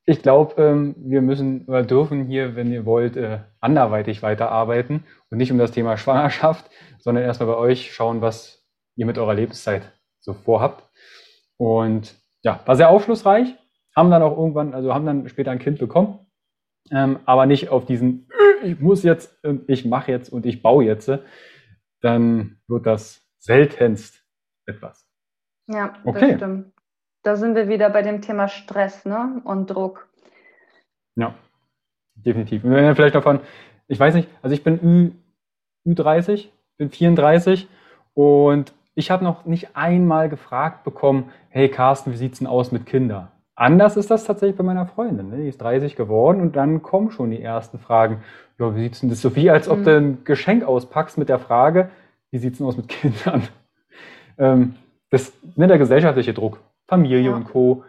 ich 0.04 0.22
glaube, 0.22 0.62
ähm, 0.62 0.94
wir 0.98 1.22
müssen 1.22 1.64
oder 1.66 1.82
dürfen 1.82 2.24
hier, 2.24 2.54
wenn 2.54 2.70
ihr 2.70 2.84
wollt, 2.84 3.16
äh, 3.16 3.38
anderweitig 3.60 4.22
weiterarbeiten 4.22 5.04
und 5.30 5.38
nicht 5.38 5.50
um 5.50 5.58
das 5.58 5.72
Thema 5.72 5.96
Schwangerschaft, 5.96 6.70
sondern 6.98 7.24
erstmal 7.24 7.48
bei 7.48 7.56
euch 7.56 7.92
schauen, 7.92 8.20
was 8.20 8.62
ihr 8.94 9.06
mit 9.06 9.18
eurer 9.18 9.34
Lebenszeit 9.34 9.92
so 10.20 10.34
vorhabt. 10.34 10.84
Und 11.56 12.14
ja, 12.42 12.60
war 12.66 12.76
sehr 12.76 12.90
aufschlussreich 12.90 13.56
haben 13.96 14.10
dann 14.10 14.22
auch 14.22 14.36
irgendwann, 14.36 14.74
also 14.74 14.94
haben 14.94 15.06
dann 15.06 15.28
später 15.28 15.50
ein 15.50 15.58
Kind 15.58 15.78
bekommen. 15.78 16.18
ähm, 16.90 17.18
aber 17.24 17.46
nicht 17.46 17.70
auf 17.70 17.84
diesen, 17.84 18.28
ich 18.62 18.78
muss 18.78 19.02
jetzt 19.02 19.42
und 19.44 19.68
ich 19.68 19.84
mache 19.84 20.12
jetzt 20.12 20.28
und 20.28 20.46
ich 20.46 20.62
baue 20.62 20.84
jetzt, 20.84 21.10
dann 22.00 22.58
wird 22.68 22.86
das 22.86 23.26
seltenst 23.38 24.22
etwas. 24.66 25.08
Ja, 25.68 25.94
okay. 26.04 26.32
das 26.32 26.36
stimmt. 26.36 26.72
Da 27.24 27.34
sind 27.34 27.56
wir 27.56 27.68
wieder 27.68 27.90
bei 27.90 28.02
dem 28.02 28.20
Thema 28.20 28.46
Stress 28.46 29.04
ne? 29.04 29.40
und 29.42 29.68
Druck. 29.68 30.08
Ja, 31.16 31.34
definitiv. 32.14 32.62
Und 32.62 32.70
wenn 32.70 32.84
wir 32.84 32.94
vielleicht 32.94 33.16
davon, 33.16 33.40
ich 33.88 33.98
weiß 33.98 34.14
nicht, 34.14 34.28
also 34.42 34.54
ich 34.54 34.62
bin 34.62 34.78
Ü, 34.80 35.10
Ü30, 35.90 36.48
bin 36.78 36.90
34 36.90 37.68
und 38.14 38.72
ich 38.94 39.10
habe 39.10 39.24
noch 39.24 39.44
nicht 39.44 39.74
einmal 39.74 40.28
gefragt 40.28 40.84
bekommen, 40.84 41.32
hey 41.48 41.68
Carsten, 41.68 42.12
wie 42.12 42.16
sieht 42.16 42.34
es 42.34 42.38
denn 42.38 42.46
aus 42.46 42.70
mit 42.70 42.86
Kindern? 42.86 43.28
Anders 43.56 43.96
ist 43.96 44.10
das 44.10 44.24
tatsächlich 44.24 44.56
bei 44.56 44.62
meiner 44.62 44.86
Freundin. 44.86 45.30
Ne? 45.30 45.38
Die 45.38 45.48
ist 45.48 45.62
30 45.62 45.96
geworden 45.96 46.42
und 46.42 46.56
dann 46.56 46.82
kommen 46.82 47.10
schon 47.10 47.30
die 47.30 47.40
ersten 47.40 47.78
Fragen. 47.78 48.22
Ja, 48.58 48.76
wie 48.76 48.82
sieht 48.82 48.92
es 48.92 49.00
denn 49.00 49.08
das 49.08 49.22
so 49.22 49.34
wie, 49.34 49.50
als 49.50 49.68
ob 49.68 49.78
mhm. 49.78 49.84
du 49.84 49.96
ein 49.96 50.24
Geschenk 50.24 50.62
auspackst 50.62 51.16
mit 51.16 51.30
der 51.30 51.38
Frage, 51.38 51.90
wie 52.30 52.38
sieht 52.38 52.52
es 52.52 52.58
denn 52.58 52.66
aus 52.66 52.76
mit 52.76 52.88
Kindern? 52.88 53.48
Ähm, 54.36 54.74
das 55.10 55.32
ne, 55.56 55.66
der 55.66 55.78
gesellschaftliche 55.78 56.34
Druck, 56.34 56.60
Familie 56.86 57.30
ja. 57.30 57.36
und 57.36 57.44
Co. 57.44 57.84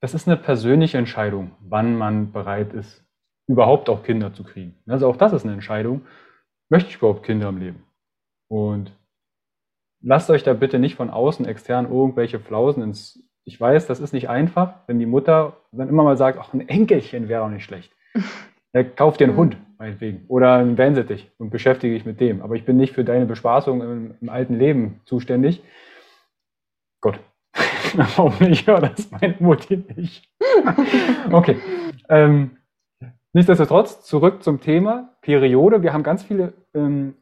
Das 0.00 0.14
ist 0.14 0.28
eine 0.28 0.36
persönliche 0.36 0.98
Entscheidung, 0.98 1.50
wann 1.60 1.96
man 1.96 2.30
bereit 2.30 2.72
ist, 2.72 3.04
überhaupt 3.48 3.88
auch 3.88 4.04
Kinder 4.04 4.32
zu 4.32 4.44
kriegen. 4.44 4.76
Also 4.86 5.08
auch 5.08 5.16
das 5.16 5.32
ist 5.32 5.44
eine 5.44 5.54
Entscheidung. 5.54 6.02
Möchte 6.70 6.90
ich 6.90 6.96
überhaupt 6.98 7.24
Kinder 7.24 7.48
im 7.48 7.58
Leben? 7.58 7.82
Und 8.48 8.92
lasst 10.00 10.30
euch 10.30 10.44
da 10.44 10.52
bitte 10.52 10.78
nicht 10.78 10.94
von 10.94 11.10
außen 11.10 11.46
extern 11.46 11.90
irgendwelche 11.90 12.38
Flausen 12.38 12.82
ins. 12.82 13.24
Ich 13.48 13.58
weiß, 13.58 13.86
das 13.86 13.98
ist 13.98 14.12
nicht 14.12 14.28
einfach, 14.28 14.74
wenn 14.86 14.98
die 14.98 15.06
Mutter 15.06 15.56
dann 15.72 15.88
immer 15.88 16.02
mal 16.02 16.18
sagt, 16.18 16.38
ach, 16.38 16.52
ein 16.52 16.68
Enkelchen 16.68 17.30
wäre 17.30 17.42
auch 17.42 17.48
nicht 17.48 17.64
schlecht. 17.64 17.90
Er 18.74 18.84
kauft 18.84 19.18
dir 19.18 19.24
einen 19.24 19.32
mhm. 19.32 19.38
Hund, 19.38 19.56
meinetwegen. 19.78 20.26
Oder 20.28 20.56
einen 20.56 20.76
Wellensittich 20.76 21.30
und 21.38 21.48
beschäftige 21.48 21.94
dich 21.94 22.04
mit 22.04 22.20
dem. 22.20 22.42
Aber 22.42 22.54
ich 22.54 22.66
bin 22.66 22.76
nicht 22.76 22.92
für 22.92 23.02
deine 23.02 23.24
Bespaßung 23.24 23.80
im, 23.80 24.14
im 24.20 24.28
alten 24.28 24.58
Leben 24.58 25.00
zuständig. 25.06 25.62
Gott. 27.00 27.18
Hoffentlich 28.18 28.66
hört 28.66 28.82
das 28.82 29.10
meine 29.10 29.36
Mutti 29.38 29.82
nicht. 29.96 30.30
okay. 31.32 31.56
Ähm, 32.10 32.58
nichtsdestotrotz, 33.32 34.04
zurück 34.04 34.42
zum 34.42 34.60
Thema 34.60 35.14
Periode. 35.22 35.82
Wir 35.82 35.94
haben 35.94 36.02
ganz 36.02 36.22
viele 36.22 36.52
ähm, 36.74 37.14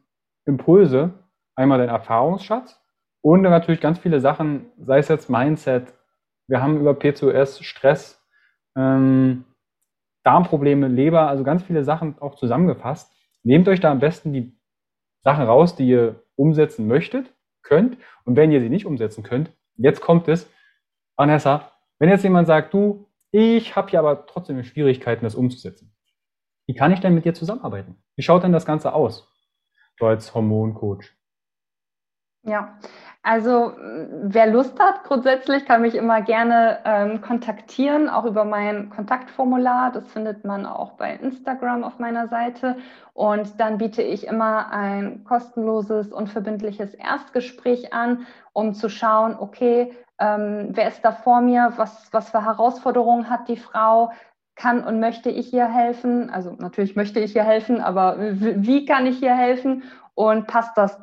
Impulse 0.47 1.14
einmal 1.55 1.79
den 1.79 1.91
Erfahrungsschatz 1.91 2.83
und 3.22 3.43
natürlich 3.43 3.81
ganz 3.81 4.01
viele 4.01 4.18
Sachen, 4.18 4.66
sei 4.79 4.99
es 4.99 5.07
jetzt 5.07 5.31
Mindset, 5.31 5.95
wir 6.49 6.62
haben 6.62 6.80
über 6.80 6.94
PCOS, 6.94 7.64
Stress, 7.64 8.22
ähm, 8.76 9.44
Darmprobleme, 10.24 10.88
Leber, 10.88 11.28
also 11.28 11.44
ganz 11.44 11.62
viele 11.62 11.84
Sachen 11.84 12.18
auch 12.20 12.36
zusammengefasst. 12.36 13.12
Nehmt 13.42 13.68
euch 13.68 13.80
da 13.80 13.90
am 13.90 14.01
besten 14.01 14.32
die 14.32 14.59
Sachen 15.22 15.44
raus, 15.44 15.76
die 15.76 15.88
ihr 15.88 16.24
umsetzen 16.34 16.86
möchtet, 16.86 17.32
könnt. 17.62 17.97
Und 18.24 18.36
wenn 18.36 18.51
ihr 18.51 18.61
sie 18.61 18.68
nicht 18.68 18.86
umsetzen 18.86 19.22
könnt, 19.22 19.53
jetzt 19.76 20.01
kommt 20.01 20.28
es, 20.28 20.51
Vanessa, 21.16 21.72
wenn 21.99 22.09
jetzt 22.09 22.24
jemand 22.24 22.47
sagt, 22.47 22.74
du, 22.74 23.09
ich 23.30 23.76
habe 23.76 23.90
ja 23.90 24.01
aber 24.01 24.26
trotzdem 24.26 24.62
Schwierigkeiten, 24.64 25.24
das 25.24 25.34
umzusetzen. 25.34 25.94
Wie 26.66 26.74
kann 26.74 26.92
ich 26.92 27.01
denn 27.01 27.14
mit 27.14 27.24
dir 27.24 27.34
zusammenarbeiten? 27.34 28.03
Wie 28.16 28.22
schaut 28.22 28.42
denn 28.42 28.53
das 28.53 28.66
Ganze 28.66 28.92
aus? 28.92 29.32
Du 29.99 30.07
als 30.07 30.34
Hormoncoach. 30.34 31.16
Ja, 32.42 32.78
also 33.27 33.72
wer 34.22 34.47
Lust 34.47 34.79
hat, 34.79 35.03
grundsätzlich 35.03 35.66
kann 35.66 35.83
mich 35.83 35.97
immer 35.97 36.22
gerne 36.22 36.79
ähm, 36.85 37.20
kontaktieren, 37.20 38.09
auch 38.09 38.24
über 38.24 38.45
mein 38.45 38.89
Kontaktformular. 38.89 39.91
Das 39.91 40.07
findet 40.12 40.45
man 40.45 40.64
auch 40.64 40.93
bei 40.93 41.16
Instagram 41.16 41.83
auf 41.83 41.99
meiner 41.99 42.29
Seite. 42.29 42.77
Und 43.14 43.59
dann 43.59 43.79
biete 43.79 44.01
ich 44.01 44.29
immer 44.29 44.70
ein 44.70 45.24
kostenloses, 45.24 46.12
unverbindliches 46.12 46.95
Erstgespräch 46.95 47.93
an, 47.93 48.29
um 48.53 48.74
zu 48.74 48.89
schauen, 48.89 49.35
okay, 49.37 49.93
ähm, 50.20 50.68
wer 50.70 50.87
ist 50.87 51.05
da 51.05 51.11
vor 51.11 51.41
mir, 51.41 51.72
was, 51.74 52.09
was 52.12 52.31
für 52.31 52.45
Herausforderungen 52.45 53.29
hat 53.29 53.49
die 53.49 53.57
Frau, 53.57 54.12
kann 54.55 54.85
und 54.85 55.01
möchte 55.01 55.31
ich 55.31 55.53
ihr 55.53 55.66
helfen? 55.66 56.31
Also 56.31 56.53
natürlich 56.59 56.95
möchte 56.95 57.18
ich 57.18 57.35
ihr 57.35 57.43
helfen, 57.43 57.81
aber 57.81 58.18
wie 58.18 58.85
kann 58.85 59.05
ich 59.07 59.20
ihr 59.20 59.35
helfen? 59.35 59.83
Und 60.14 60.47
passt 60.47 60.79
das 60.79 60.97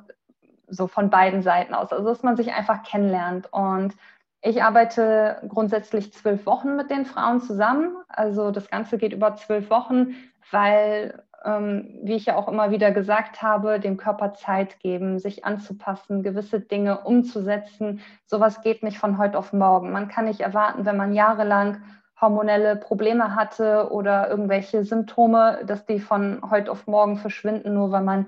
so 0.67 0.87
von 0.87 1.09
beiden 1.09 1.41
Seiten 1.41 1.73
aus. 1.73 1.91
Also 1.91 2.05
dass 2.05 2.23
man 2.23 2.37
sich 2.37 2.53
einfach 2.53 2.83
kennenlernt. 2.83 3.51
Und 3.51 3.95
ich 4.41 4.61
arbeite 4.61 5.41
grundsätzlich 5.47 6.11
zwölf 6.13 6.45
Wochen 6.45 6.75
mit 6.75 6.89
den 6.89 7.05
Frauen 7.05 7.41
zusammen. 7.41 7.95
Also 8.09 8.51
das 8.51 8.69
Ganze 8.69 8.97
geht 8.97 9.13
über 9.13 9.35
zwölf 9.35 9.69
Wochen, 9.69 10.15
weil, 10.51 11.23
ähm, 11.45 11.99
wie 12.03 12.15
ich 12.15 12.25
ja 12.25 12.35
auch 12.35 12.49
immer 12.49 12.69
wieder 12.69 12.91
gesagt 12.91 13.41
habe, 13.41 13.79
dem 13.79 13.95
Körper 13.97 14.33
Zeit 14.33 14.79
geben, 14.79 15.17
sich 15.17 15.45
anzupassen, 15.45 16.23
gewisse 16.23 16.59
Dinge 16.59 16.99
umzusetzen. 17.01 18.01
Sowas 18.25 18.61
geht 18.61 18.83
nicht 18.83 18.97
von 18.97 19.17
heute 19.17 19.37
auf 19.37 19.53
morgen. 19.53 19.91
Man 19.91 20.09
kann 20.09 20.25
nicht 20.25 20.41
erwarten, 20.41 20.85
wenn 20.85 20.97
man 20.97 21.13
jahrelang 21.13 21.81
hormonelle 22.19 22.75
Probleme 22.75 23.35
hatte 23.35 23.91
oder 23.91 24.29
irgendwelche 24.29 24.83
Symptome, 24.83 25.59
dass 25.65 25.85
die 25.85 25.99
von 25.99 26.41
heute 26.49 26.71
auf 26.71 26.87
morgen 26.87 27.17
verschwinden, 27.17 27.73
nur 27.73 27.91
weil 27.91 28.03
man 28.03 28.27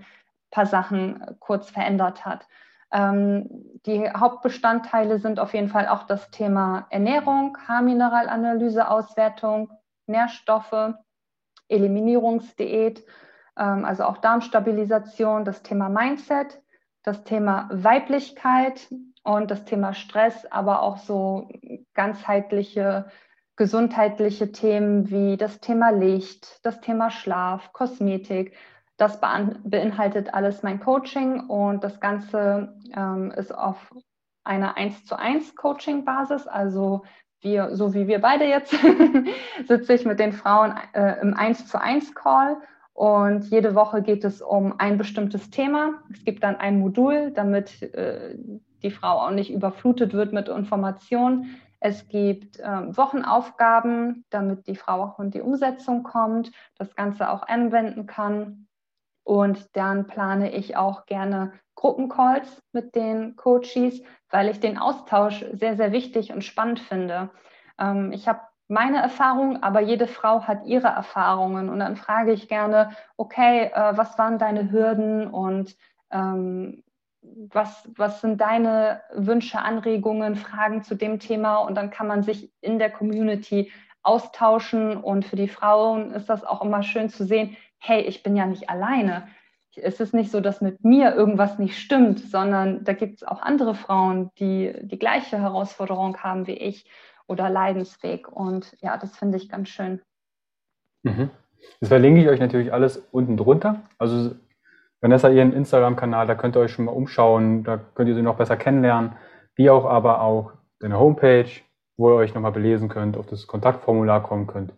paar 0.55 0.65
Sachen 0.65 1.21
äh, 1.21 1.33
kurz 1.39 1.69
verändert 1.69 2.25
hat. 2.25 2.47
Ähm, 2.91 3.49
die 3.85 4.09
Hauptbestandteile 4.09 5.19
sind 5.19 5.39
auf 5.39 5.53
jeden 5.53 5.67
Fall 5.67 5.87
auch 5.87 6.03
das 6.03 6.31
Thema 6.31 6.87
Ernährung, 6.89 7.57
Haarmineralanalyse, 7.67 8.89
Auswertung, 8.89 9.69
Nährstoffe, 10.07 10.93
Eliminierungsdiät, 11.67 13.03
ähm, 13.57 13.83
also 13.83 14.05
auch 14.05 14.17
Darmstabilisation, 14.17 15.43
das 15.43 15.61
Thema 15.61 15.89
Mindset, 15.89 16.61
das 17.03 17.23
Thema 17.25 17.69
Weiblichkeit 17.71 18.87
und 19.23 19.51
das 19.51 19.65
Thema 19.65 19.93
Stress, 19.93 20.45
aber 20.49 20.81
auch 20.81 20.97
so 20.97 21.49
ganzheitliche 21.93 23.07
gesundheitliche 23.57 24.51
Themen 24.51 25.09
wie 25.09 25.37
das 25.37 25.61
Thema 25.61 25.89
Licht, 25.89 26.59
das 26.63 26.81
Thema 26.81 27.09
Schlaf, 27.09 27.71
Kosmetik, 27.71 28.53
das 28.97 29.19
beinhaltet 29.19 30.33
alles 30.33 30.63
mein 30.63 30.79
Coaching 30.79 31.41
und 31.41 31.83
das 31.83 31.99
Ganze 31.99 32.75
ähm, 32.95 33.31
ist 33.31 33.53
auf 33.53 33.93
einer 34.43 34.77
1 34.77 35.05
zu 35.05 35.17
1 35.17 35.55
Coaching-Basis. 35.55 36.47
Also 36.47 37.03
wir, 37.41 37.75
so 37.75 37.93
wie 37.93 38.07
wir 38.07 38.19
beide 38.19 38.45
jetzt, 38.45 38.73
sitze 39.67 39.93
ich 39.93 40.05
mit 40.05 40.19
den 40.19 40.33
Frauen 40.33 40.75
äh, 40.93 41.19
im 41.21 41.33
1 41.33 41.67
zu 41.67 41.79
1 41.79 42.15
Call 42.15 42.57
und 42.95 43.43
jede 43.49 43.75
Woche 43.75 44.01
geht 44.01 44.23
es 44.23 44.41
um 44.41 44.79
ein 44.79 44.97
bestimmtes 44.97 45.49
Thema. 45.49 46.01
Es 46.13 46.23
gibt 46.23 46.43
dann 46.43 46.55
ein 46.55 46.79
Modul, 46.79 47.31
damit 47.31 47.81
äh, 47.81 48.37
die 48.81 48.91
Frau 48.91 49.19
auch 49.19 49.31
nicht 49.31 49.51
überflutet 49.51 50.13
wird 50.13 50.31
mit 50.31 50.47
Informationen. 50.47 51.59
Es 51.81 52.07
gibt 52.07 52.57
äh, 52.61 52.97
Wochenaufgaben, 52.97 54.23
damit 54.29 54.67
die 54.67 54.77
Frau 54.77 55.03
auch 55.03 55.19
in 55.19 55.29
die 55.29 55.41
Umsetzung 55.41 56.03
kommt, 56.03 56.51
das 56.77 56.95
Ganze 56.95 57.29
auch 57.29 57.43
anwenden 57.43 58.05
kann. 58.05 58.64
Und 59.25 59.75
dann 59.75 60.05
plane 60.05 60.53
ich 60.53 60.77
auch 60.77 61.07
gerne 61.07 61.51
Gruppencalls 61.73 62.61
mit 62.71 62.95
den 62.95 63.35
Coaches, 63.35 64.01
weil 64.29 64.49
ich 64.49 64.59
den 64.59 64.77
Austausch 64.77 65.43
sehr, 65.51 65.75
sehr 65.75 65.91
wichtig 65.91 66.31
und 66.31 66.43
spannend 66.43 66.79
finde. 66.79 67.31
Ähm, 67.79 68.11
ich 68.13 68.27
habe 68.27 68.41
meine 68.67 69.01
Erfahrung, 69.01 69.61
aber 69.63 69.81
jede 69.81 70.07
Frau 70.07 70.43
hat 70.43 70.65
ihre 70.65 70.87
Erfahrungen. 70.87 71.69
Und 71.69 71.79
dann 71.79 71.97
frage 71.97 72.33
ich 72.33 72.47
gerne, 72.47 72.91
okay, 73.17 73.71
äh, 73.73 73.97
was 73.97 74.17
waren 74.17 74.37
deine 74.37 74.71
Hürden 74.71 75.27
und 75.27 75.75
ähm, 76.11 76.83
was, 77.21 77.89
was 77.97 78.21
sind 78.21 78.39
deine 78.39 79.01
Wünsche, 79.11 79.59
Anregungen, 79.59 80.35
Fragen 80.35 80.83
zu 80.83 80.93
dem 80.93 81.19
Thema? 81.19 81.57
Und 81.57 81.75
dann 81.75 81.89
kann 81.89 82.05
man 82.05 82.21
sich 82.21 82.51
in 82.61 82.77
der 82.77 82.91
Community 82.91 83.71
austauschen. 84.03 84.97
Und 84.97 85.25
für 85.25 85.35
die 85.35 85.47
Frauen 85.47 86.11
ist 86.11 86.29
das 86.29 86.43
auch 86.43 86.61
immer 86.61 86.83
schön 86.83 87.09
zu 87.09 87.25
sehen, 87.25 87.57
hey, 87.85 88.01
ich 88.01 88.23
bin 88.23 88.35
ja 88.35 88.45
nicht 88.45 88.69
alleine. 88.69 89.27
Es 89.75 89.99
ist 89.99 90.13
nicht 90.13 90.31
so, 90.31 90.39
dass 90.39 90.61
mit 90.61 90.83
mir 90.83 91.13
irgendwas 91.13 91.59
nicht 91.59 91.77
stimmt, 91.77 92.19
sondern 92.19 92.83
da 92.83 92.93
gibt 92.93 93.21
es 93.21 93.27
auch 93.27 93.41
andere 93.41 93.75
Frauen, 93.75 94.31
die 94.39 94.73
die 94.81 94.99
gleiche 94.99 95.37
Herausforderung 95.37 96.17
haben 96.17 96.47
wie 96.47 96.53
ich 96.53 96.89
oder 97.27 97.49
Leidensweg. 97.49 98.31
Und 98.31 98.75
ja, 98.81 98.97
das 98.97 99.17
finde 99.17 99.37
ich 99.37 99.49
ganz 99.49 99.69
schön. 99.69 100.01
Mhm. 101.03 101.29
Das 101.79 101.89
verlinke 101.89 102.21
ich 102.21 102.29
euch 102.29 102.39
natürlich 102.39 102.71
alles 102.71 102.97
unten 103.11 103.37
drunter. 103.37 103.81
Also 103.97 104.35
Vanessa, 105.01 105.29
ihren 105.29 105.53
Instagram-Kanal, 105.53 106.25
da 106.27 106.35
könnt 106.35 106.55
ihr 106.55 106.61
euch 106.61 106.71
schon 106.71 106.85
mal 106.85 106.91
umschauen, 106.91 107.63
da 107.63 107.77
könnt 107.77 108.09
ihr 108.09 108.15
sie 108.15 108.21
noch 108.21 108.37
besser 108.37 108.57
kennenlernen, 108.57 109.13
wie 109.55 109.69
auch 109.69 109.85
aber 109.85 110.21
auch 110.21 110.53
deine 110.79 110.99
Homepage, 110.99 111.49
wo 111.97 112.11
ihr 112.11 112.15
euch 112.15 112.33
nochmal 112.33 112.51
belesen 112.51 112.89
könnt, 112.89 113.17
auf 113.17 113.27
das 113.27 113.45
Kontaktformular 113.45 114.23
kommen 114.23 114.47
könnt. 114.47 114.73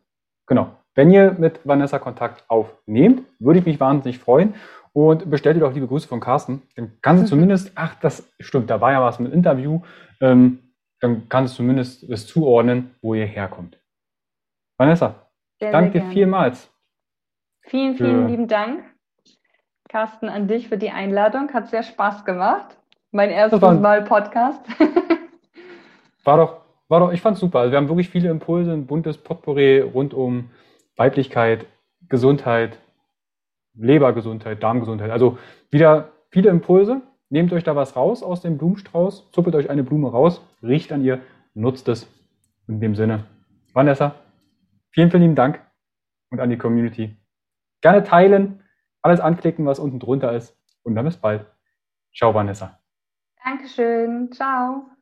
Genau. 0.47 0.71
Wenn 0.97 1.11
ihr 1.11 1.33
mit 1.33 1.59
Vanessa 1.63 1.99
Kontakt 1.99 2.43
aufnehmt, 2.47 3.21
würde 3.37 3.59
ich 3.59 3.65
mich 3.67 3.79
wahnsinnig 3.79 4.17
freuen. 4.17 4.55
Und 4.93 5.29
bestellt 5.29 5.55
dir 5.55 5.59
doch 5.59 5.71
liebe 5.71 5.85
Grüße 5.85 6.07
von 6.07 6.19
Carsten. 6.19 6.63
Dann 6.75 6.93
kannst 7.03 7.21
du 7.21 7.25
mhm. 7.25 7.29
zumindest, 7.29 7.71
ach, 7.75 7.93
das 8.01 8.27
stimmt, 8.39 8.71
da 8.71 8.81
war 8.81 8.91
ja 8.91 9.03
was 9.03 9.19
mit 9.19 9.31
Interview. 9.31 9.81
Ähm, 10.21 10.57
dann 10.99 11.29
kannst 11.29 11.53
du 11.53 11.57
zumindest 11.57 12.11
das 12.11 12.25
zuordnen, 12.25 12.95
wo 13.03 13.13
ihr 13.13 13.27
herkommt. 13.27 13.79
Vanessa, 14.79 15.27
sehr, 15.59 15.71
danke 15.71 15.99
dir 15.99 16.05
vielmals. 16.09 16.67
Vielen, 17.61 17.95
vielen 17.95 18.27
lieben 18.27 18.47
Dank, 18.47 18.83
Carsten, 19.89 20.29
an 20.29 20.47
dich 20.47 20.67
für 20.67 20.79
die 20.79 20.89
Einladung. 20.89 21.53
Hat 21.53 21.69
sehr 21.69 21.83
Spaß 21.83 22.25
gemacht. 22.25 22.75
Mein 23.11 23.29
erstes 23.29 23.61
Mal 23.61 24.03
Podcast. 24.03 24.65
war 26.23 26.37
doch, 26.37 26.61
war 26.87 27.01
doch, 27.01 27.11
ich 27.11 27.21
fand 27.21 27.35
es 27.35 27.41
super. 27.41 27.59
Also 27.59 27.71
wir 27.71 27.77
haben 27.77 27.87
wirklich 27.87 28.09
viele 28.09 28.31
Impulse, 28.31 28.73
ein 28.73 28.87
buntes 28.87 29.19
Potpourri 29.19 29.81
rund 29.81 30.15
um 30.15 30.49
Weiblichkeit, 30.97 31.65
Gesundheit, 32.09 32.79
Lebergesundheit, 33.75 34.61
Darmgesundheit. 34.61 35.11
Also 35.11 35.37
wieder 35.69 36.11
viele 36.29 36.49
Impulse. 36.49 37.01
Nehmt 37.29 37.51
euch 37.51 37.63
da 37.63 37.75
was 37.75 37.95
raus 37.95 38.23
aus 38.23 38.41
dem 38.41 38.57
Blumenstrauß, 38.57 39.31
zuppelt 39.31 39.55
euch 39.55 39.69
eine 39.69 39.83
Blume 39.83 40.09
raus, 40.09 40.41
riecht 40.63 40.93
an 40.93 41.03
ihr, 41.03 41.21
nutzt 41.53 41.89
es. 41.89 42.07
In 42.67 42.79
dem 42.79 42.95
Sinne, 42.95 43.25
Vanessa, 43.73 44.15
vielen, 44.91 45.11
vielen 45.11 45.23
lieben 45.23 45.35
Dank 45.35 45.61
und 46.29 46.39
an 46.39 46.49
die 46.49 46.57
Community. 46.57 47.17
Gerne 47.81 48.03
teilen, 48.03 48.63
alles 49.01 49.19
anklicken, 49.19 49.65
was 49.65 49.79
unten 49.79 49.99
drunter 49.99 50.33
ist. 50.33 50.57
Und 50.83 50.95
dann 50.95 51.05
bis 51.05 51.17
bald. 51.17 51.45
Ciao, 52.15 52.33
Vanessa. 52.33 52.79
Dankeschön. 53.43 54.31
Ciao. 54.31 54.96